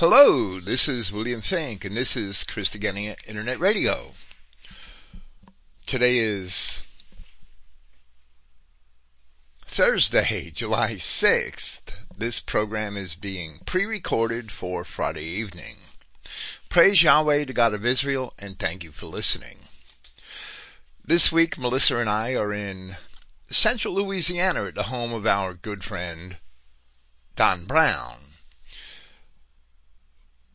Hello, 0.00 0.58
this 0.60 0.88
is 0.88 1.12
William 1.12 1.42
Finck, 1.42 1.84
and 1.84 1.94
this 1.94 2.16
is 2.16 2.42
Christogenea 2.48 3.16
Internet 3.26 3.60
Radio. 3.60 4.12
Today 5.86 6.16
is 6.16 6.84
Thursday, 9.66 10.50
July 10.52 10.94
6th. 10.94 11.80
This 12.16 12.40
program 12.40 12.96
is 12.96 13.14
being 13.14 13.58
pre-recorded 13.66 14.50
for 14.50 14.84
Friday 14.84 15.26
evening. 15.26 15.76
Praise 16.70 17.02
Yahweh, 17.02 17.44
the 17.44 17.52
God 17.52 17.74
of 17.74 17.84
Israel, 17.84 18.32
and 18.38 18.58
thank 18.58 18.82
you 18.82 18.92
for 18.92 19.04
listening. 19.04 19.68
This 21.04 21.30
week, 21.30 21.58
Melissa 21.58 21.98
and 21.98 22.08
I 22.08 22.34
are 22.36 22.54
in 22.54 22.96
central 23.50 23.92
Louisiana 23.96 24.64
at 24.64 24.74
the 24.74 24.84
home 24.84 25.12
of 25.12 25.26
our 25.26 25.52
good 25.52 25.84
friend, 25.84 26.38
Don 27.36 27.66
Brown. 27.66 28.29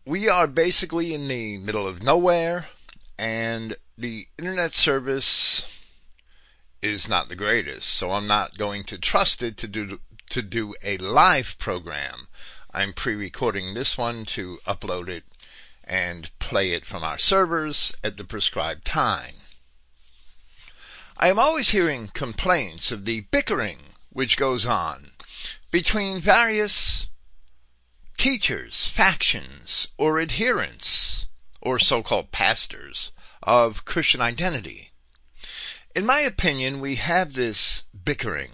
We 0.08 0.30
are 0.30 0.46
basically 0.46 1.16
in 1.16 1.28
the 1.28 1.58
middle 1.58 1.88
of 1.88 2.04
nowhere, 2.04 2.68
and 3.18 3.76
the 3.98 4.28
internet 4.38 4.72
service 4.72 5.66
is 6.80 7.08
not 7.08 7.28
the 7.28 7.36
greatest, 7.36 7.90
so 7.90 8.12
I'm 8.12 8.28
not 8.28 8.56
going 8.56 8.84
to 8.84 9.00
trust 9.00 9.42
it 9.42 9.58
to 9.58 9.68
do 9.68 10.00
to 10.30 10.44
do 10.44 10.76
a 10.84 10.98
live 10.98 11.56
program. 11.58 12.28
I'm 12.72 12.94
pre-recording 12.94 13.74
this 13.74 13.98
one 13.98 14.26
to 14.26 14.60
upload 14.68 15.08
it 15.08 15.24
and 15.84 16.30
play 16.38 16.74
it 16.74 16.86
from 16.86 17.04
our 17.04 17.18
servers 17.18 17.92
at 18.04 18.18
the 18.18 18.24
prescribed 18.24 18.86
time. 18.86 19.38
I 21.18 21.30
am 21.30 21.40
always 21.40 21.70
hearing 21.70 22.10
complaints 22.10 22.92
of 22.92 23.06
the 23.06 23.22
bickering 23.22 23.96
which 24.12 24.38
goes 24.38 24.68
on 24.68 25.14
between 25.72 26.22
various 26.22 27.08
teachers, 28.18 28.88
factions, 28.88 29.88
or 29.98 30.20
adherents, 30.20 31.26
or 31.62 31.80
so-called 31.80 32.32
pastors 32.32 33.12
of 33.44 33.86
Christian 33.86 34.22
identity. 34.22 34.92
In 35.96 36.06
my 36.06 36.22
opinion, 36.22 36.82
we 36.82 36.96
have 36.96 37.34
this 37.34 37.84
bickering 38.04 38.52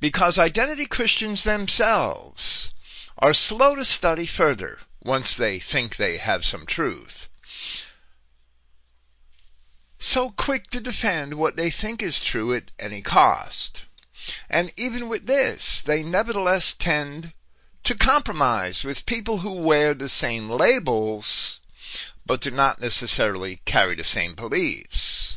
because 0.00 0.38
identity 0.38 0.86
Christians 0.86 1.44
themselves 1.44 2.72
are 3.18 3.34
slow 3.34 3.76
to 3.76 3.84
study 3.84 4.26
further 4.26 4.80
once 5.02 5.36
they 5.36 5.58
think 5.58 5.96
they 5.96 6.16
have 6.16 6.44
some 6.44 6.66
truth 6.66 7.28
so 10.04 10.30
quick 10.30 10.70
to 10.70 10.80
defend 10.80 11.34
what 11.34 11.56
they 11.56 11.70
think 11.70 12.02
is 12.02 12.20
true 12.20 12.52
at 12.52 12.70
any 12.78 13.00
cost. 13.00 13.82
And 14.50 14.70
even 14.76 15.08
with 15.08 15.26
this, 15.26 15.80
they 15.80 16.02
nevertheless 16.02 16.74
tend 16.78 17.32
to 17.84 17.94
compromise 17.94 18.82
with 18.82 19.04
people 19.04 19.38
who 19.38 19.52
wear 19.52 19.92
the 19.92 20.08
same 20.08 20.48
labels, 20.48 21.60
but 22.24 22.40
do 22.40 22.50
not 22.50 22.80
necessarily 22.80 23.60
carry 23.66 23.94
the 23.94 24.04
same 24.04 24.34
beliefs. 24.34 25.36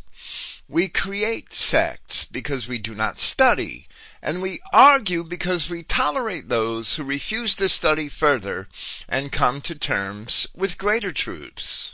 We 0.69 0.87
create 0.87 1.53
sects 1.53 2.23
because 2.25 2.67
we 2.67 2.77
do 2.77 2.95
not 2.95 3.19
study, 3.19 3.87
and 4.21 4.41
we 4.41 4.61
argue 4.71 5.23
because 5.23 5.69
we 5.69 5.83
tolerate 5.83 6.47
those 6.47 6.95
who 6.95 7.03
refuse 7.03 7.53
to 7.55 7.67
study 7.67 8.07
further 8.07 8.69
and 9.09 9.31
come 9.31 9.59
to 9.61 9.75
terms 9.75 10.47
with 10.55 10.77
greater 10.77 11.11
truths. 11.11 11.93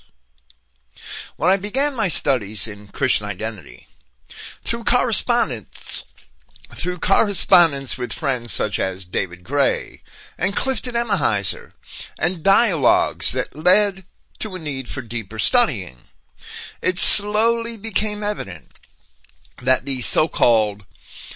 When 1.35 1.49
I 1.49 1.57
began 1.57 1.95
my 1.95 2.09
studies 2.09 2.67
in 2.67 2.88
Christian 2.89 3.25
identity, 3.25 3.88
through 4.63 4.83
correspondence, 4.83 6.03
through 6.75 6.99
correspondence 6.99 7.97
with 7.97 8.13
friends 8.13 8.53
such 8.53 8.79
as 8.79 9.05
David 9.05 9.43
Gray 9.43 10.02
and 10.37 10.55
Clifton 10.55 10.95
Emahiser, 10.95 11.73
and 12.17 12.43
dialogues 12.43 13.31
that 13.31 13.55
led 13.55 14.05
to 14.39 14.55
a 14.55 14.59
need 14.59 14.89
for 14.89 15.01
deeper 15.01 15.39
studying, 15.39 15.97
it 16.81 16.97
slowly 16.99 17.77
became 17.77 18.23
evident 18.23 18.79
that 19.61 19.85
the 19.85 20.01
so-called 20.01 20.85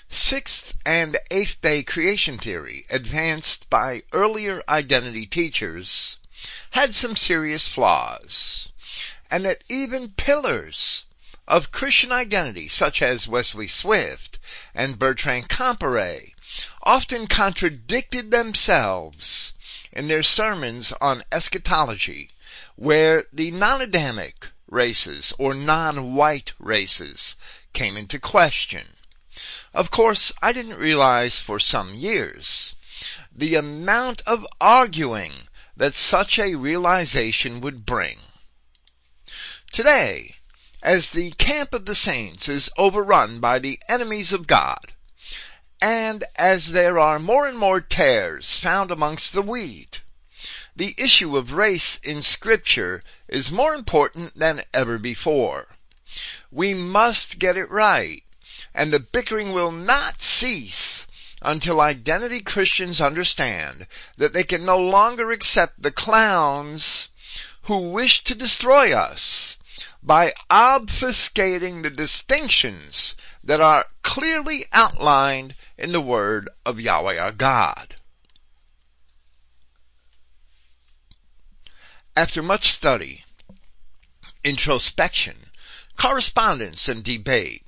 sixth 0.09 0.73
and 0.85 1.17
eighth 1.29 1.61
day 1.61 1.83
creation 1.83 2.37
theory 2.37 2.85
advanced 2.89 3.69
by 3.69 4.03
earlier 4.11 4.61
identity 4.67 5.25
teachers 5.25 6.17
had 6.71 6.93
some 6.93 7.15
serious 7.15 7.67
flaws 7.67 8.69
and 9.29 9.45
that 9.45 9.63
even 9.69 10.09
pillars 10.09 11.05
of 11.47 11.71
Christian 11.71 12.11
identity, 12.11 12.67
such 12.67 13.01
as 13.01 13.27
Wesley 13.27 13.67
Swift 13.67 14.37
and 14.73 14.99
Bertrand 14.99 15.49
Comparet, 15.49 16.33
often 16.83 17.27
contradicted 17.27 18.31
themselves 18.31 19.53
in 19.91 20.07
their 20.07 20.23
sermons 20.23 20.93
on 21.01 21.23
eschatology, 21.31 22.29
where 22.75 23.25
the 23.31 23.51
non-Adamic 23.51 24.47
races 24.69 25.33
or 25.37 25.53
non-white 25.53 26.53
races 26.59 27.35
came 27.73 27.95
into 27.95 28.19
question. 28.19 28.87
Of 29.73 29.91
course, 29.91 30.31
I 30.41 30.51
didn't 30.51 30.79
realize 30.79 31.39
for 31.39 31.59
some 31.59 31.93
years 31.93 32.75
the 33.31 33.55
amount 33.55 34.21
of 34.25 34.47
arguing 34.59 35.47
that 35.75 35.93
such 35.93 36.39
a 36.39 36.55
realization 36.55 37.61
would 37.61 37.85
bring. 37.85 38.17
Today, 39.71 40.37
as 40.81 41.11
the 41.11 41.31
camp 41.31 41.73
of 41.73 41.85
the 41.85 41.95
saints 41.95 42.49
is 42.49 42.69
overrun 42.77 43.39
by 43.39 43.59
the 43.59 43.79
enemies 43.87 44.31
of 44.31 44.47
God, 44.47 44.93
and 45.81 46.23
as 46.35 46.71
there 46.71 46.97
are 46.97 47.19
more 47.19 47.47
and 47.47 47.57
more 47.57 47.81
tares 47.81 48.57
found 48.57 48.91
amongst 48.91 49.33
the 49.33 49.41
wheat, 49.41 50.01
the 50.75 50.95
issue 50.97 51.35
of 51.37 51.51
race 51.51 51.99
in 52.03 52.21
scripture 52.21 53.01
is 53.27 53.51
more 53.51 53.73
important 53.73 54.35
than 54.35 54.63
ever 54.73 54.97
before. 54.97 55.67
We 56.51 56.73
must 56.73 57.39
get 57.39 57.57
it 57.57 57.69
right, 57.69 58.23
and 58.73 58.91
the 58.91 58.99
bickering 58.99 59.53
will 59.53 59.71
not 59.71 60.21
cease 60.21 61.07
until 61.41 61.81
identity 61.81 62.41
Christians 62.41 62.99
understand 62.99 63.85
that 64.17 64.33
they 64.33 64.43
can 64.43 64.65
no 64.65 64.77
longer 64.77 65.31
accept 65.31 65.81
the 65.81 65.91
clowns 65.91 67.09
who 67.63 67.89
wish 67.89 68.23
to 68.23 68.33
destroy 68.33 68.93
us 68.93 69.57
by 70.01 70.33
obfuscating 70.49 71.83
the 71.83 71.89
distinctions 71.89 73.15
that 73.47 73.61
are 73.61 73.85
clearly 74.03 74.65
outlined 74.73 75.55
in 75.77 75.93
the 75.93 76.01
word 76.01 76.49
of 76.65 76.81
Yahweh 76.81 77.17
our 77.17 77.31
God. 77.31 77.95
After 82.15 82.43
much 82.43 82.73
study, 82.73 83.23
introspection, 84.43 85.47
correspondence, 85.97 86.89
and 86.89 87.03
debate, 87.03 87.63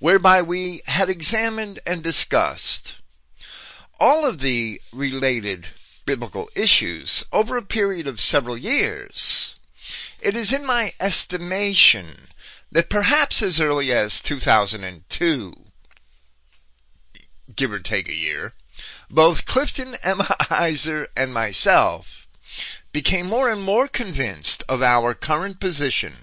whereby 0.00 0.42
we 0.42 0.82
had 0.86 1.08
examined 1.08 1.78
and 1.86 2.02
discussed 2.02 2.94
all 4.00 4.26
of 4.26 4.40
the 4.40 4.80
related 4.92 5.68
biblical 6.04 6.50
issues 6.56 7.24
over 7.32 7.56
a 7.56 7.62
period 7.62 8.08
of 8.08 8.20
several 8.20 8.56
years, 8.56 9.54
it 10.20 10.34
is 10.34 10.52
in 10.52 10.66
my 10.66 10.92
estimation 10.98 12.26
that 12.72 12.88
perhaps 12.88 13.42
as 13.42 13.60
early 13.60 13.92
as 13.92 14.22
2002, 14.22 15.54
give 17.54 17.70
or 17.70 17.78
take 17.78 18.08
a 18.08 18.14
year, 18.14 18.54
both 19.10 19.44
Clifton 19.44 19.92
Emahiser 20.02 21.06
and 21.14 21.34
myself 21.34 22.26
became 22.90 23.26
more 23.26 23.50
and 23.50 23.62
more 23.62 23.88
convinced 23.88 24.64
of 24.70 24.82
our 24.82 25.12
current 25.12 25.60
position 25.60 26.14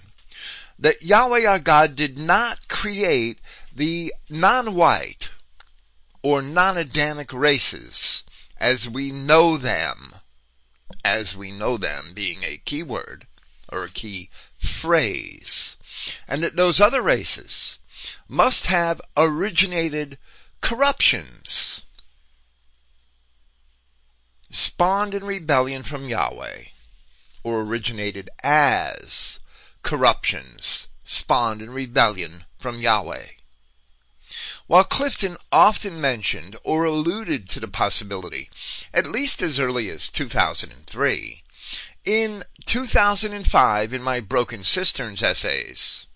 that 0.76 1.02
Yahweh 1.02 1.46
our 1.46 1.60
God 1.60 1.94
did 1.94 2.18
not 2.18 2.66
create 2.68 3.38
the 3.74 4.12
non-white 4.28 5.28
or 6.22 6.42
non-Adamic 6.42 7.32
races 7.32 8.24
as 8.58 8.88
we 8.88 9.12
know 9.12 9.56
them, 9.56 10.14
as 11.04 11.36
we 11.36 11.52
know 11.52 11.76
them 11.76 12.10
being 12.12 12.42
a 12.42 12.58
key 12.58 12.82
word, 12.82 13.26
or 13.72 13.84
a 13.84 13.90
key 13.90 14.30
phrase. 14.58 15.76
And 16.28 16.42
that 16.42 16.56
those 16.56 16.80
other 16.80 17.02
races 17.02 17.78
must 18.28 18.66
have 18.66 19.00
originated 19.16 20.18
corruptions 20.60 21.82
spawned 24.50 25.14
in 25.14 25.24
rebellion 25.24 25.82
from 25.82 26.08
Yahweh 26.08 26.64
or 27.42 27.60
originated 27.60 28.28
as 28.42 29.38
corruptions 29.82 30.86
spawned 31.04 31.62
in 31.62 31.70
rebellion 31.70 32.44
from 32.58 32.80
Yahweh. 32.80 33.26
While 34.66 34.84
Clifton 34.84 35.36
often 35.50 36.00
mentioned 36.00 36.56
or 36.62 36.84
alluded 36.84 37.48
to 37.48 37.60
the 37.60 37.68
possibility, 37.68 38.48
at 38.94 39.06
least 39.06 39.42
as 39.42 39.58
early 39.58 39.90
as 39.90 40.08
2003, 40.08 41.42
in 42.04 42.44
2005, 42.66 43.92
in 43.92 44.02
my 44.02 44.20
Broken 44.20 44.64
Cisterns 44.64 45.22
essays, 45.22 46.06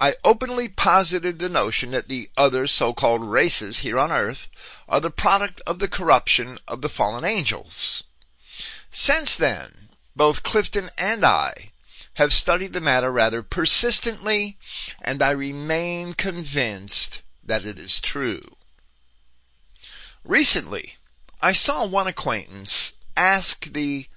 I 0.00 0.16
openly 0.24 0.68
posited 0.68 1.38
the 1.38 1.48
notion 1.48 1.92
that 1.92 2.08
the 2.08 2.30
other 2.36 2.66
so-called 2.66 3.22
races 3.22 3.78
here 3.78 3.98
on 3.98 4.12
earth 4.12 4.48
are 4.88 5.00
the 5.00 5.10
product 5.10 5.62
of 5.66 5.78
the 5.78 5.88
corruption 5.88 6.58
of 6.68 6.82
the 6.82 6.88
fallen 6.88 7.24
angels. 7.24 8.02
Since 8.90 9.36
then, 9.36 9.88
both 10.14 10.42
Clifton 10.42 10.90
and 10.98 11.24
I 11.24 11.70
have 12.14 12.34
studied 12.34 12.72
the 12.72 12.80
matter 12.80 13.12
rather 13.12 13.42
persistently, 13.42 14.58
and 15.00 15.22
I 15.22 15.30
remain 15.30 16.14
convinced 16.14 17.20
that 17.44 17.64
it 17.64 17.78
is 17.78 18.00
true. 18.00 18.56
Recently, 20.24 20.96
I 21.40 21.52
saw 21.52 21.86
one 21.86 22.06
acquaintance 22.06 22.92
ask 23.16 23.72
the 23.72 24.08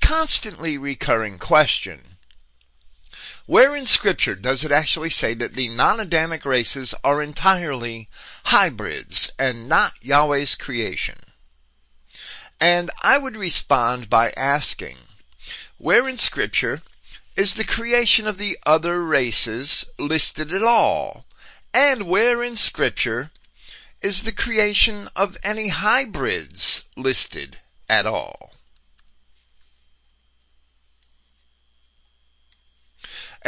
constantly 0.00 0.78
recurring 0.78 1.38
question, 1.38 2.00
where 3.46 3.76
in 3.76 3.86
scripture 3.86 4.34
does 4.34 4.64
it 4.64 4.72
actually 4.72 5.10
say 5.10 5.32
that 5.34 5.54
the 5.54 5.68
non-Adamic 5.68 6.44
races 6.44 6.94
are 7.04 7.22
entirely 7.22 8.08
hybrids 8.44 9.30
and 9.38 9.68
not 9.68 9.92
Yahweh's 10.02 10.56
creation? 10.56 11.18
And 12.60 12.90
I 13.02 13.18
would 13.18 13.36
respond 13.36 14.10
by 14.10 14.32
asking, 14.36 14.96
where 15.78 16.08
in 16.08 16.18
scripture 16.18 16.82
is 17.36 17.54
the 17.54 17.64
creation 17.64 18.26
of 18.26 18.38
the 18.38 18.58
other 18.64 19.04
races 19.04 19.84
listed 19.98 20.52
at 20.52 20.62
all? 20.62 21.26
And 21.72 22.08
where 22.08 22.42
in 22.42 22.56
scripture 22.56 23.30
is 24.02 24.22
the 24.22 24.32
creation 24.32 25.08
of 25.14 25.36
any 25.44 25.68
hybrids 25.68 26.82
listed 26.96 27.58
at 27.88 28.06
all? 28.06 28.55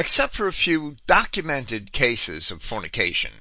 Except 0.01 0.37
for 0.37 0.47
a 0.47 0.53
few 0.53 0.97
documented 1.09 1.91
cases 1.91 2.53
of 2.53 2.63
fornication, 2.63 3.41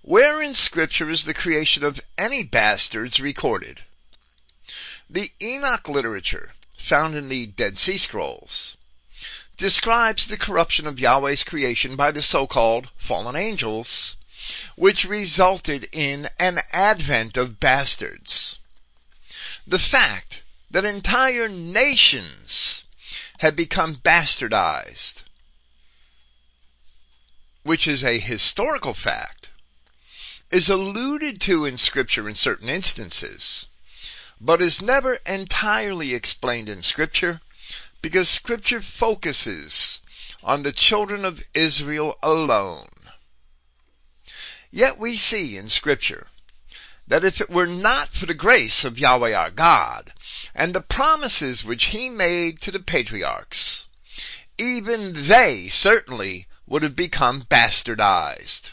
where 0.00 0.42
in 0.42 0.56
scripture 0.56 1.08
is 1.08 1.24
the 1.24 1.32
creation 1.32 1.84
of 1.84 2.00
any 2.18 2.42
bastards 2.42 3.20
recorded? 3.20 3.84
The 5.08 5.30
Enoch 5.40 5.88
literature 5.88 6.54
found 6.76 7.14
in 7.14 7.28
the 7.28 7.46
Dead 7.46 7.78
Sea 7.78 7.96
Scrolls 7.96 8.76
describes 9.56 10.26
the 10.26 10.36
corruption 10.36 10.84
of 10.88 10.98
Yahweh's 10.98 11.44
creation 11.44 11.94
by 11.94 12.10
the 12.10 12.22
so-called 12.22 12.88
fallen 12.98 13.36
angels, 13.36 14.16
which 14.74 15.04
resulted 15.04 15.88
in 15.92 16.28
an 16.40 16.62
advent 16.72 17.36
of 17.36 17.60
bastards. 17.60 18.58
The 19.64 19.78
fact 19.78 20.42
that 20.72 20.84
entire 20.84 21.48
nations 21.48 22.82
had 23.38 23.54
become 23.54 23.94
bastardized, 23.94 25.22
which 27.62 27.86
is 27.86 28.02
a 28.02 28.18
historical 28.18 28.94
fact, 28.94 29.48
is 30.50 30.68
alluded 30.68 31.40
to 31.40 31.64
in 31.64 31.76
scripture 31.78 32.28
in 32.28 32.34
certain 32.34 32.68
instances, 32.68 33.66
but 34.40 34.60
is 34.60 34.82
never 34.82 35.14
entirely 35.26 36.14
explained 36.14 36.68
in 36.68 36.82
scripture 36.82 37.40
because 38.02 38.28
scripture 38.28 38.82
focuses 38.82 40.00
on 40.42 40.62
the 40.62 40.72
children 40.72 41.24
of 41.24 41.44
Israel 41.54 42.18
alone. 42.22 42.88
Yet 44.70 44.98
we 44.98 45.16
see 45.16 45.56
in 45.56 45.70
scripture 45.70 46.26
that 47.06 47.24
if 47.24 47.40
it 47.40 47.50
were 47.50 47.66
not 47.66 48.08
for 48.10 48.26
the 48.26 48.34
grace 48.34 48.84
of 48.84 48.98
Yahweh 48.98 49.34
our 49.34 49.50
God 49.50 50.12
and 50.54 50.74
the 50.74 50.80
promises 50.80 51.64
which 51.64 51.86
he 51.86 52.08
made 52.08 52.60
to 52.62 52.70
the 52.70 52.80
patriarchs, 52.80 53.86
even 54.58 55.28
they 55.28 55.68
certainly 55.68 56.46
would 56.72 56.82
have 56.82 56.96
become 56.96 57.42
bastardized. 57.50 58.70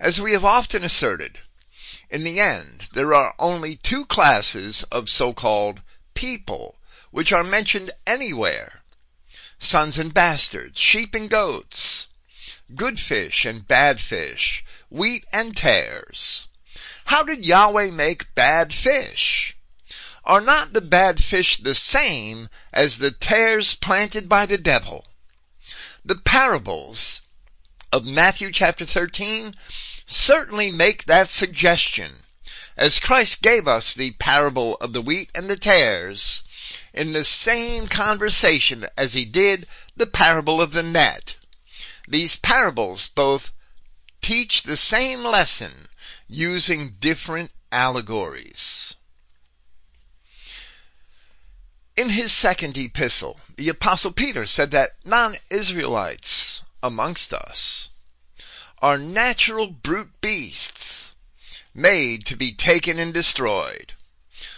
As 0.00 0.20
we 0.20 0.32
have 0.32 0.44
often 0.44 0.82
asserted, 0.82 1.38
in 2.10 2.24
the 2.24 2.40
end, 2.40 2.88
there 2.94 3.14
are 3.14 3.32
only 3.38 3.76
two 3.76 4.04
classes 4.06 4.84
of 4.90 5.08
so-called 5.08 5.82
people 6.14 6.74
which 7.12 7.32
are 7.32 7.44
mentioned 7.44 7.92
anywhere. 8.08 8.82
Sons 9.60 9.96
and 9.96 10.12
bastards, 10.12 10.80
sheep 10.80 11.14
and 11.14 11.30
goats, 11.30 12.08
good 12.74 12.98
fish 12.98 13.44
and 13.44 13.68
bad 13.68 14.00
fish, 14.00 14.64
wheat 14.90 15.24
and 15.32 15.56
tares. 15.56 16.48
How 17.04 17.22
did 17.22 17.44
Yahweh 17.44 17.92
make 17.92 18.34
bad 18.34 18.74
fish? 18.74 19.56
Are 20.24 20.40
not 20.40 20.72
the 20.72 20.80
bad 20.80 21.22
fish 21.22 21.58
the 21.58 21.76
same 21.76 22.48
as 22.72 22.98
the 22.98 23.12
tares 23.12 23.76
planted 23.76 24.28
by 24.28 24.44
the 24.44 24.58
devil? 24.58 25.06
The 26.06 26.16
parables 26.16 27.22
of 27.90 28.04
Matthew 28.04 28.52
chapter 28.52 28.84
13 28.84 29.56
certainly 30.04 30.70
make 30.70 31.06
that 31.06 31.30
suggestion, 31.30 32.24
as 32.76 32.98
Christ 32.98 33.40
gave 33.40 33.66
us 33.66 33.94
the 33.94 34.10
parable 34.10 34.76
of 34.82 34.92
the 34.92 35.00
wheat 35.00 35.30
and 35.34 35.48
the 35.48 35.56
tares 35.56 36.42
in 36.92 37.14
the 37.14 37.24
same 37.24 37.88
conversation 37.88 38.86
as 38.98 39.14
he 39.14 39.24
did 39.24 39.66
the 39.96 40.06
parable 40.06 40.60
of 40.60 40.72
the 40.72 40.82
net. 40.82 41.36
These 42.06 42.36
parables 42.36 43.08
both 43.08 43.48
teach 44.20 44.64
the 44.64 44.76
same 44.76 45.24
lesson 45.24 45.88
using 46.28 46.96
different 47.00 47.50
allegories. 47.72 48.94
In 51.96 52.10
his 52.10 52.32
second 52.32 52.76
epistle, 52.76 53.40
the 53.56 53.68
apostle 53.68 54.12
Peter 54.12 54.46
said 54.46 54.70
that 54.72 54.96
non-Israelites 55.04 56.62
amongst 56.82 57.32
us 57.32 57.88
are 58.82 58.98
natural 58.98 59.68
brute 59.68 60.20
beasts 60.20 61.14
made 61.72 62.26
to 62.26 62.36
be 62.36 62.52
taken 62.52 62.98
and 62.98 63.14
destroyed 63.14 63.94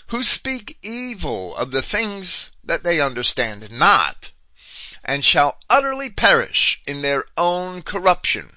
who 0.08 0.22
speak 0.22 0.78
evil 0.82 1.56
of 1.56 1.72
the 1.72 1.82
things 1.82 2.52
that 2.62 2.84
they 2.84 3.00
understand 3.00 3.70
not, 3.70 4.30
and 5.04 5.24
shall 5.24 5.58
utterly 5.68 6.08
perish 6.08 6.80
in 6.86 7.02
their 7.02 7.24
own 7.36 7.82
corruption. 7.82 8.56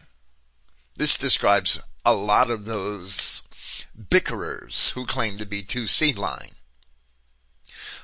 This 0.95 1.17
describes 1.17 1.79
a 2.05 2.13
lot 2.13 2.49
of 2.49 2.65
those 2.65 3.41
bickerers 4.09 4.91
who 4.95 5.05
claim 5.05 5.37
to 5.37 5.45
be 5.45 5.63
two 5.63 5.87
seed 5.87 6.17
line. 6.17 6.51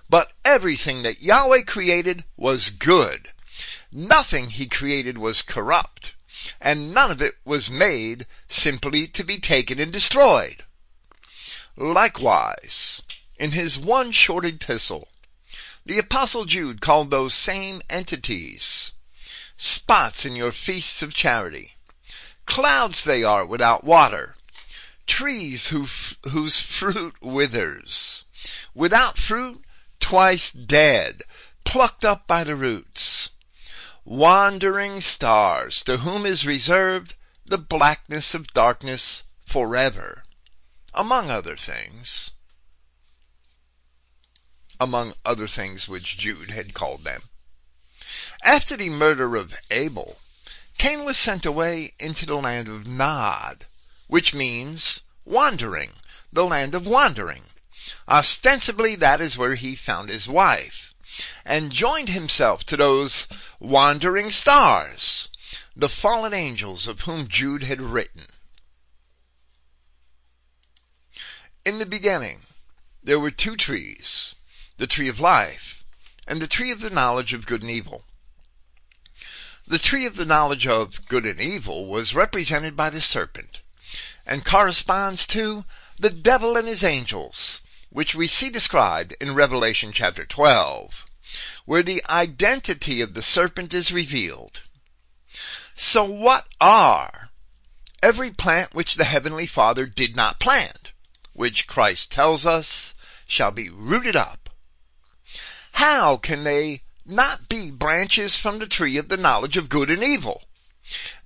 But 0.09 0.31
everything 0.43 1.03
that 1.03 1.21
Yahweh 1.21 1.63
created 1.63 2.23
was 2.37 2.69
good. 2.69 3.31
Nothing 3.91 4.51
he 4.51 4.67
created 4.67 5.17
was 5.17 5.41
corrupt, 5.41 6.13
and 6.61 6.93
none 6.93 7.11
of 7.11 7.21
it 7.21 7.35
was 7.43 7.69
made 7.69 8.25
simply 8.47 9.07
to 9.07 9.23
be 9.23 9.39
taken 9.39 9.79
and 9.79 9.91
destroyed. 9.91 10.63
Likewise, 11.75 13.01
in 13.37 13.51
his 13.51 13.77
one 13.77 14.11
short 14.11 14.45
epistle, 14.45 15.09
the 15.85 15.97
apostle 15.97 16.45
Jude 16.45 16.81
called 16.81 17.09
those 17.09 17.33
same 17.33 17.81
entities 17.89 18.91
spots 19.57 20.25
in 20.25 20.35
your 20.35 20.51
feasts 20.51 21.01
of 21.01 21.13
charity. 21.13 21.75
Clouds 22.45 23.03
they 23.03 23.23
are 23.23 23.45
without 23.45 23.83
water, 23.83 24.35
trees 25.07 25.67
who, 25.67 25.87
whose 26.29 26.59
fruit 26.59 27.15
withers, 27.21 28.23
without 28.73 29.17
fruit, 29.17 29.64
twice 29.99 30.51
dead, 30.51 31.23
plucked 31.63 32.05
up 32.05 32.27
by 32.27 32.43
the 32.43 32.55
roots. 32.55 33.29
Wandering 34.03 35.01
stars, 35.01 35.83
to 35.83 35.97
whom 35.97 36.25
is 36.25 36.45
reserved 36.45 37.15
the 37.45 37.57
blackness 37.57 38.33
of 38.33 38.53
darkness 38.53 39.23
forever, 39.45 40.23
among 40.93 41.29
other 41.29 41.57
things 41.57 42.31
among 44.79 45.13
other 45.23 45.47
things 45.47 45.87
which 45.87 46.17
Jude 46.17 46.51
had 46.51 46.73
called 46.73 47.03
them. 47.03 47.23
After 48.43 48.75
the 48.75 48.89
murder 48.89 49.35
of 49.35 49.55
Abel, 49.71 50.19
Cain 50.77 51.05
was 51.05 51.17
sent 51.17 51.45
away 51.45 51.93
into 51.99 52.25
the 52.25 52.35
land 52.35 52.67
of 52.67 52.85
Nod, 52.85 53.65
which 54.07 54.33
means 54.33 55.01
wandering, 55.23 55.93
the 56.31 56.45
land 56.45 56.75
of 56.75 56.85
wandering. 56.85 57.43
Ostensibly 58.07 58.95
that 58.95 59.21
is 59.21 59.37
where 59.37 59.55
he 59.55 59.75
found 59.75 60.09
his 60.09 60.27
wife, 60.27 60.93
and 61.43 61.71
joined 61.71 62.09
himself 62.09 62.63
to 62.65 62.77
those 62.77 63.27
wandering 63.59 64.31
stars, 64.31 65.27
the 65.75 65.89
fallen 65.89 66.33
angels 66.33 66.87
of 66.87 67.01
whom 67.01 67.27
Jude 67.27 67.63
had 67.63 67.81
written. 67.81 68.27
In 71.63 71.79
the 71.79 71.85
beginning, 71.85 72.45
there 73.03 73.19
were 73.19 73.31
two 73.31 73.55
trees, 73.55 74.33
the 74.77 74.87
tree 74.87 75.07
of 75.07 75.19
life, 75.19 75.83
and 76.27 76.41
the 76.41 76.47
tree 76.47 76.71
of 76.71 76.81
the 76.81 76.91
knowledge 76.91 77.33
of 77.33 77.45
good 77.47 77.61
and 77.61 77.71
evil. 77.71 78.05
The 79.67 79.79
tree 79.79 80.05
of 80.05 80.15
the 80.15 80.25
knowledge 80.25 80.67
of 80.67 81.05
good 81.07 81.25
and 81.25 81.39
evil 81.41 81.87
was 81.87 82.13
represented 82.13 82.75
by 82.75 82.89
the 82.91 83.01
serpent, 83.01 83.59
and 84.25 84.45
corresponds 84.45 85.25
to 85.27 85.65
the 85.97 86.11
devil 86.11 86.55
and 86.57 86.67
his 86.67 86.83
angels, 86.83 87.61
which 87.95 88.13
we 88.13 88.27
see 88.27 88.49
described 88.49 89.15
in 89.21 89.33
Revelation 89.33 89.93
chapter 89.93 90.25
12, 90.25 91.05
where 91.63 91.81
the 91.81 92.03
identity 92.09 92.99
of 92.99 93.13
the 93.13 93.21
serpent 93.21 93.73
is 93.73 93.89
revealed. 93.89 94.59
So 95.77 96.03
what 96.03 96.45
are 96.59 97.29
every 98.03 98.31
plant 98.31 98.73
which 98.73 98.95
the 98.95 99.05
Heavenly 99.05 99.47
Father 99.47 99.85
did 99.85 100.13
not 100.13 100.41
plant, 100.41 100.91
which 101.31 101.67
Christ 101.67 102.11
tells 102.11 102.45
us 102.45 102.93
shall 103.25 103.51
be 103.51 103.69
rooted 103.69 104.17
up. 104.17 104.49
How 105.71 106.17
can 106.17 106.43
they 106.43 106.81
not 107.05 107.47
be 107.47 107.71
branches 107.71 108.35
from 108.35 108.59
the 108.59 108.67
tree 108.67 108.97
of 108.97 109.07
the 109.07 109.15
knowledge 109.15 109.55
of 109.55 109.69
good 109.69 109.89
and 109.89 110.03
evil? 110.03 110.43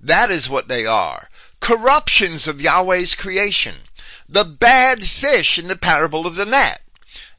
That 0.00 0.30
is 0.30 0.48
what 0.48 0.68
they 0.68 0.86
are. 0.86 1.30
Corruptions 1.58 2.46
of 2.46 2.60
Yahweh's 2.60 3.16
creation. 3.16 3.88
The 4.32 4.44
bad 4.44 5.08
fish 5.08 5.58
in 5.58 5.66
the 5.66 5.74
parable 5.74 6.24
of 6.24 6.36
the 6.36 6.46
net. 6.46 6.82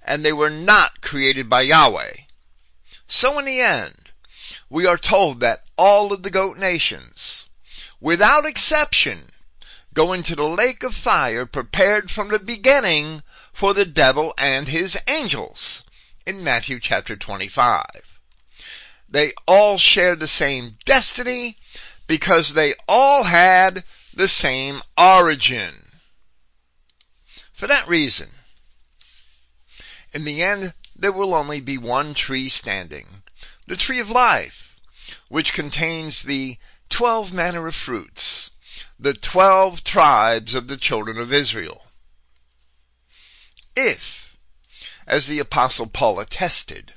And 0.03 0.25
they 0.25 0.33
were 0.33 0.50
not 0.50 1.00
created 1.00 1.50
by 1.50 1.62
Yahweh. 1.62 2.13
So 3.07 3.39
in 3.39 3.45
the 3.45 3.62
end, 3.62 4.10
we 4.69 4.86
are 4.86 4.98
told 4.98 5.39
that 5.39 5.63
all 5.77 6.12
of 6.12 6.24
the 6.24 6.29
goat 6.29 6.57
nations, 6.57 7.45
without 8.01 8.45
exception, 8.45 9.31
go 9.93 10.12
into 10.12 10.36
the 10.36 10.43
lake 10.43 10.83
of 10.83 10.93
fire 10.93 11.45
prepared 11.45 12.12
from 12.12 12.27
the 12.27 12.39
beginning 12.39 13.24
for 13.53 13.74
the 13.74 13.86
devil 13.86 14.33
and 14.38 14.67
his 14.67 14.98
angels 15.07 15.83
in 16.25 16.43
Matthew 16.43 16.81
chapter 16.81 17.15
25. 17.15 17.86
They 19.07 19.31
all 19.48 19.77
share 19.77 20.17
the 20.17 20.27
same 20.27 20.77
destiny 20.83 21.57
because 22.05 22.53
they 22.53 22.75
all 22.86 23.24
had 23.24 23.86
the 24.13 24.27
same 24.27 24.81
origin. 24.98 25.90
For 27.62 27.68
that 27.68 27.88
reason, 27.88 28.32
in 30.13 30.24
the 30.24 30.41
end, 30.41 30.74
there 30.96 31.12
will 31.12 31.36
only 31.36 31.62
be 31.62 31.77
one 31.77 32.15
tree 32.15 32.50
standing, 32.50 33.22
the 33.68 33.77
tree 33.77 34.00
of 34.00 34.10
life, 34.10 34.80
which 35.30 35.53
contains 35.53 36.24
the 36.24 36.58
twelve 36.89 37.32
manner 37.32 37.68
of 37.68 37.75
fruits, 37.75 38.50
the 39.00 39.13
twelve 39.13 39.84
tribes 39.84 40.56
of 40.56 40.70
the 40.70 40.75
children 40.75 41.20
of 41.20 41.32
Israel. 41.32 41.84
If, 43.75 44.36
as 45.06 45.27
the 45.27 45.38
apostle 45.38 45.86
Paul 45.86 46.20
attested, 46.20 46.94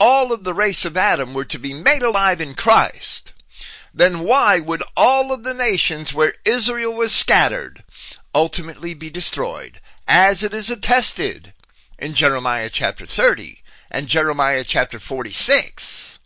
all 0.00 0.32
of 0.32 0.44
the 0.44 0.54
race 0.54 0.86
of 0.86 0.96
Adam 0.96 1.34
were 1.34 1.44
to 1.44 1.58
be 1.58 1.74
made 1.74 2.02
alive 2.02 2.40
in 2.40 2.54
Christ, 2.54 3.34
then 3.92 4.20
why 4.20 4.58
would 4.58 4.82
all 4.96 5.34
of 5.34 5.42
the 5.42 5.52
nations 5.52 6.14
where 6.14 6.36
Israel 6.46 6.94
was 6.94 7.12
scattered 7.12 7.84
ultimately 8.34 8.94
be 8.94 9.10
destroyed, 9.10 9.80
as 10.08 10.42
it 10.42 10.54
is 10.54 10.70
attested 10.70 11.52
in 11.98 12.14
Jeremiah 12.14 12.70
chapter 12.70 13.06
30 13.06 13.62
and 13.90 14.08
Jeremiah 14.08 14.64
chapter 14.64 14.98
46? 14.98 16.18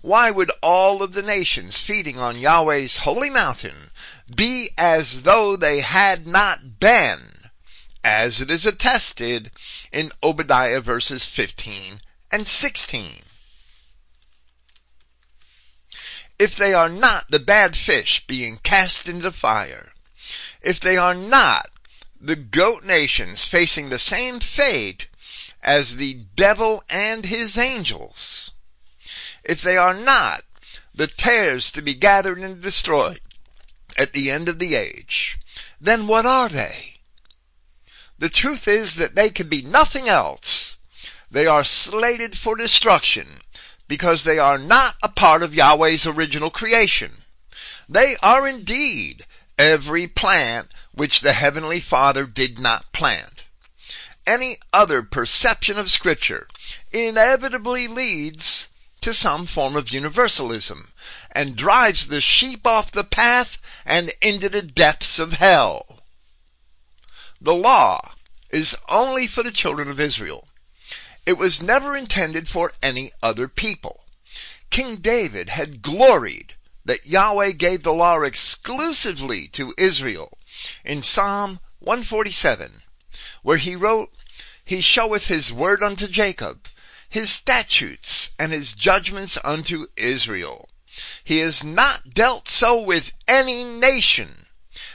Why 0.00 0.30
would 0.30 0.50
all 0.62 1.02
of 1.02 1.12
the 1.12 1.22
nations 1.22 1.78
feeding 1.78 2.18
on 2.18 2.38
Yahweh's 2.38 2.98
holy 2.98 3.30
mountain 3.30 3.90
be 4.34 4.70
as 4.78 5.22
though 5.22 5.56
they 5.56 5.80
had 5.80 6.26
not 6.26 6.78
been, 6.78 7.50
as 8.04 8.40
it 8.40 8.50
is 8.50 8.64
attested 8.64 9.50
in 9.92 10.12
Obadiah 10.22 10.80
verses 10.80 11.24
15 11.24 12.00
and 12.30 12.46
16? 12.46 13.22
If 16.38 16.54
they 16.54 16.72
are 16.72 16.88
not 16.88 17.30
the 17.30 17.40
bad 17.40 17.76
fish 17.76 18.24
being 18.26 18.58
cast 18.58 19.08
into 19.08 19.32
fire, 19.32 19.92
if 20.68 20.78
they 20.80 20.98
are 20.98 21.14
not 21.14 21.70
the 22.20 22.36
goat 22.36 22.84
nations 22.84 23.42
facing 23.42 23.88
the 23.88 23.98
same 23.98 24.38
fate 24.38 25.06
as 25.62 25.96
the 25.96 26.12
devil 26.36 26.84
and 26.90 27.24
his 27.24 27.56
angels, 27.56 28.50
if 29.42 29.62
they 29.62 29.78
are 29.78 29.94
not 29.94 30.44
the 30.94 31.06
tares 31.06 31.72
to 31.72 31.80
be 31.80 31.94
gathered 31.94 32.36
and 32.36 32.60
destroyed 32.60 33.20
at 33.96 34.12
the 34.12 34.30
end 34.30 34.46
of 34.46 34.58
the 34.58 34.74
age, 34.74 35.38
then 35.80 36.06
what 36.06 36.26
are 36.26 36.50
they? 36.50 36.96
The 38.18 38.28
truth 38.28 38.68
is 38.68 38.96
that 38.96 39.14
they 39.14 39.30
can 39.30 39.48
be 39.48 39.62
nothing 39.62 40.06
else. 40.06 40.76
They 41.30 41.46
are 41.46 41.64
slated 41.64 42.36
for 42.36 42.56
destruction 42.56 43.40
because 43.86 44.24
they 44.24 44.38
are 44.38 44.58
not 44.58 44.96
a 45.02 45.08
part 45.08 45.42
of 45.42 45.54
Yahweh's 45.54 46.06
original 46.06 46.50
creation. 46.50 47.22
They 47.88 48.16
are 48.22 48.46
indeed 48.46 49.24
every 49.58 50.06
plant 50.06 50.70
which 50.92 51.20
the 51.20 51.32
Heavenly 51.32 51.80
Father 51.80 52.24
did 52.24 52.58
not 52.58 52.92
plant. 52.92 53.42
Any 54.26 54.58
other 54.72 55.02
perception 55.02 55.78
of 55.78 55.90
scripture 55.90 56.48
inevitably 56.92 57.88
leads 57.88 58.68
to 59.00 59.14
some 59.14 59.46
form 59.46 59.76
of 59.76 59.90
universalism 59.90 60.92
and 61.30 61.56
drives 61.56 62.08
the 62.08 62.20
sheep 62.20 62.66
off 62.66 62.92
the 62.92 63.04
path 63.04 63.58
and 63.84 64.12
into 64.20 64.48
the 64.48 64.62
depths 64.62 65.18
of 65.18 65.34
hell. 65.34 66.00
The 67.40 67.54
law 67.54 68.14
is 68.50 68.76
only 68.88 69.26
for 69.26 69.42
the 69.42 69.52
children 69.52 69.88
of 69.88 70.00
Israel. 70.00 70.48
It 71.24 71.38
was 71.38 71.62
never 71.62 71.96
intended 71.96 72.48
for 72.48 72.72
any 72.82 73.12
other 73.22 73.48
people. 73.48 74.04
King 74.70 74.96
David 74.96 75.50
had 75.50 75.82
gloried 75.82 76.54
that 76.88 77.06
Yahweh 77.06 77.50
gave 77.52 77.82
the 77.82 77.92
law 77.92 78.22
exclusively 78.22 79.46
to 79.48 79.74
Israel 79.76 80.38
in 80.86 81.02
Psalm 81.02 81.60
147, 81.80 82.80
where 83.42 83.58
he 83.58 83.76
wrote, 83.76 84.10
He 84.64 84.80
showeth 84.80 85.26
his 85.26 85.52
word 85.52 85.82
unto 85.82 86.08
Jacob, 86.08 86.66
his 87.06 87.28
statutes 87.30 88.30
and 88.38 88.52
his 88.52 88.72
judgments 88.72 89.36
unto 89.44 89.88
Israel. 89.98 90.70
He 91.22 91.40
has 91.40 91.62
not 91.62 92.14
dealt 92.14 92.48
so 92.48 92.80
with 92.80 93.12
any 93.28 93.64
nation. 93.64 94.46